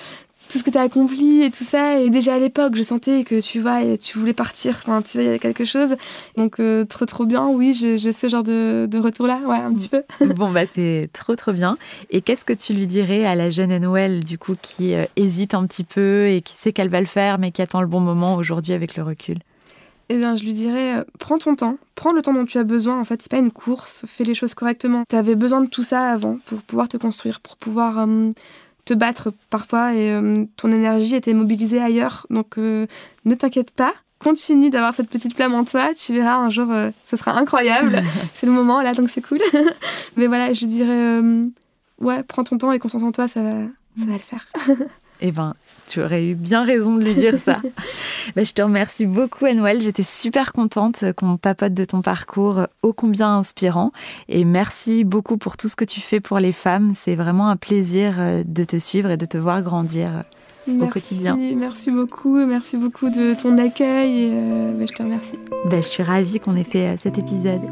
tout 0.49 0.59
ce 0.59 0.65
que 0.65 0.71
tu 0.71 0.79
as 0.79 0.83
accompli 0.83 1.43
et 1.43 1.51
tout 1.51 1.65
ça. 1.65 2.01
Et 2.01 2.11
déjà 2.11 2.35
à 2.35 2.39
l'époque, 2.39 2.75
je 2.77 2.83
sentais 2.83 3.25
que 3.25 3.41
tu 3.41 3.61
vois, 3.61 3.81
tu 3.97 4.19
voulais 4.19 4.33
partir. 4.33 4.75
Enfin, 4.77 5.03
tu 5.03 5.17
vois, 5.17 5.23
il 5.23 5.27
y 5.27 5.29
avait 5.29 5.39
quelque 5.39 5.65
chose. 5.65 5.97
Donc, 6.37 6.61
euh, 6.61 6.85
trop, 6.85 7.07
trop 7.07 7.27
bien. 7.27 7.47
Oui, 7.49 7.73
j'ai 7.73 8.13
ce 8.13 8.29
genre 8.29 8.43
de, 8.43 8.89
retour-là. 8.99 9.41
Ouais, 9.47 9.57
un 9.57 9.73
petit 9.75 9.89
peu. 9.89 10.03
bon, 10.35 10.51
bah, 10.51 10.67
c'est 10.67 11.09
trop, 11.13 11.37
trop 11.37 11.53
bien. 11.53 11.77
Et 12.11 12.21
qu'est-ce 12.21 12.45
que 12.45 12.53
tu 12.53 12.73
lui 12.75 12.87
dirais 12.87 13.25
à 13.25 13.35
la 13.35 13.51
jeune 13.51 13.77
Noël, 13.79 14.25
du 14.25 14.39
coup, 14.39 14.55
qui 14.61 14.95
euh, 14.95 15.05
hésite 15.17 15.55
un 15.55 15.67
petit 15.67 15.85
peu 15.85 16.29
et 16.29 16.41
qui 16.41 16.55
sait 16.55 16.73
qu'elle 16.73 16.91
va 16.91 17.01
le 17.01 17.07
faire, 17.07 17.39
mais 17.39 17.51
qui 17.51 17.63
attend 17.63 17.81
le 17.81 17.87
bon 17.87 18.01
moment 18.01 18.37
aujourd'hui 18.37 18.73
avec 18.73 18.97
le 18.97 19.03
recul? 19.03 19.39
Eh 20.09 20.17
bien, 20.17 20.37
je 20.37 20.45
lui 20.45 20.53
dirais, 20.53 20.99
euh, 20.99 21.05
prends 21.19 21.37
ton 21.37 21.57
temps, 21.57 21.79
prends 21.97 22.13
le 22.13 22.23
temps 22.23 22.33
dont 22.33 22.45
tu 22.45 22.59
as 22.59 22.65
besoin. 22.65 23.01
En 23.01 23.05
fait, 23.05 23.21
c'est 23.21 23.31
pas 23.31 23.39
une 23.39 23.51
course, 23.51 24.05
fais 24.07 24.23
les 24.23 24.35
choses 24.35 24.55
correctement. 24.55 25.03
Tu 25.09 25.17
avais 25.17 25.35
besoin 25.35 25.61
de 25.61 25.69
tout 25.69 25.83
ça 25.83 26.11
avant 26.11 26.39
pour 26.47 26.63
pouvoir 26.63 26.89
te 26.89 26.97
construire, 26.97 27.41
pour 27.41 27.57
pouvoir 27.57 28.07
te 28.87 28.95
battre 28.95 29.33
parfois 29.51 29.93
et 29.95 30.13
euh, 30.13 30.47
ton 30.57 30.73
énergie 30.73 31.15
était 31.15 31.35
mobilisée 31.35 31.83
ailleurs. 31.83 32.27
Donc 32.31 32.57
euh, 32.57 32.87
ne 33.27 33.35
t'inquiète 33.35 33.73
pas, 33.73 33.93
continue 34.19 34.71
d'avoir 34.71 34.95
cette 34.95 35.11
petite 35.11 35.35
flamme 35.35 35.55
en 35.55 35.65
toi. 35.65 35.93
Tu 35.93 36.15
verras 36.15 36.37
un 36.37 36.49
jour, 36.49 36.71
euh, 36.71 36.91
ce 37.05 37.19
sera 37.19 37.37
incroyable. 37.37 38.03
c'est 38.35 38.47
le 38.47 38.53
moment 38.53 38.81
là, 38.81 38.95
donc 38.95 39.11
c'est 39.11 39.21
cool. 39.21 39.41
Mais 40.17 40.29
voilà, 40.29 40.55
je 40.55 40.65
dirais, 40.65 41.21
ouais, 42.01 42.23
prends 42.23 42.45
ton 42.45 42.57
temps 42.57 42.73
et 42.73 42.79
concentre-toi, 42.79 43.29
ça 43.29 43.43
va, 43.43 43.51
ça 43.97 44.07
va 44.07 44.13
le 44.13 44.19
faire. 44.19 44.47
eh 45.21 45.33
ben, 45.33 45.55
tu 45.87 46.03
aurais 46.03 46.25
eu 46.25 46.35
bien 46.35 46.65
raison 46.65 46.97
de 46.97 47.05
lui 47.05 47.15
dire 47.15 47.39
ça. 47.39 47.59
Bah, 48.35 48.43
je 48.43 48.53
te 48.53 48.61
remercie 48.61 49.07
beaucoup, 49.07 49.45
Anouel. 49.45 49.81
J'étais 49.81 50.03
super 50.03 50.53
contente 50.53 51.05
qu'on 51.17 51.37
papote 51.37 51.75
de 51.75 51.85
ton 51.85 52.03
parcours 52.03 52.67
ô 52.83 52.93
combien 52.93 53.37
inspirant. 53.39 53.93
Et 54.29 54.45
merci 54.45 55.05
beaucoup 55.05 55.37
pour 55.37 55.57
tout 55.57 55.69
ce 55.69 55.77
que 55.77 55.85
tu 55.85 56.01
fais 56.01 56.19
pour 56.19 56.41
les 56.41 56.51
femmes. 56.51 56.91
C'est 56.97 57.15
vraiment 57.15 57.49
un 57.49 57.57
plaisir 57.57 58.17
euh, 58.19 58.43
de 58.45 58.65
te 58.65 58.79
suivre 58.79 59.11
et 59.13 59.17
de 59.17 59.27
te 59.27 59.39
voir 59.39 59.63
grandir 59.63 60.25
euh, 60.69 60.81
au 60.81 60.89
quotidien. 60.89 61.39
Merci 61.57 61.93
beaucoup. 61.93 62.35
Merci 62.35 62.77
beaucoup 62.79 63.11
de 63.11 63.41
ton 63.41 63.57
accueil. 63.59 64.25
Et 64.25 64.31
euh, 64.33 64.73
bah, 64.73 64.87
je 64.89 64.93
te 64.93 65.03
remercie. 65.05 65.39
Bah, 65.67 65.77
je 65.77 65.87
suis 65.87 66.03
ravie 66.03 66.41
qu'on 66.41 66.57
ait 66.57 66.65
fait 66.65 66.97
cet 67.01 67.19
épisode. 67.19 67.63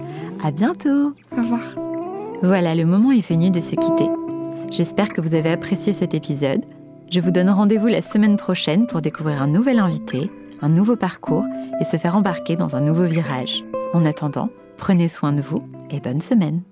À 0.40 0.52
bientôt. 0.52 1.14
Au 1.36 1.42
revoir. 1.42 1.62
Voilà, 2.42 2.76
le 2.76 2.84
moment 2.84 3.10
est 3.10 3.28
venu 3.28 3.50
de 3.50 3.60
se 3.60 3.74
quitter. 3.74 4.08
J'espère 4.70 5.08
que 5.08 5.20
vous 5.20 5.34
avez 5.34 5.50
apprécié 5.50 5.92
cet 5.92 6.14
épisode. 6.14 6.64
Je 7.14 7.20
vous 7.20 7.30
donne 7.30 7.48
rendez-vous 7.48 7.86
la 7.86 8.02
semaine 8.02 8.36
prochaine 8.36 8.88
pour 8.88 9.00
découvrir 9.00 9.40
un 9.40 9.46
nouvel 9.46 9.78
invité, 9.78 10.32
un 10.60 10.68
nouveau 10.68 10.96
parcours 10.96 11.44
et 11.80 11.84
se 11.84 11.96
faire 11.96 12.16
embarquer 12.16 12.56
dans 12.56 12.74
un 12.74 12.80
nouveau 12.80 13.04
virage. 13.04 13.62
En 13.92 14.04
attendant, 14.04 14.50
prenez 14.78 15.06
soin 15.06 15.32
de 15.32 15.40
vous 15.40 15.62
et 15.90 16.00
bonne 16.00 16.20
semaine. 16.20 16.62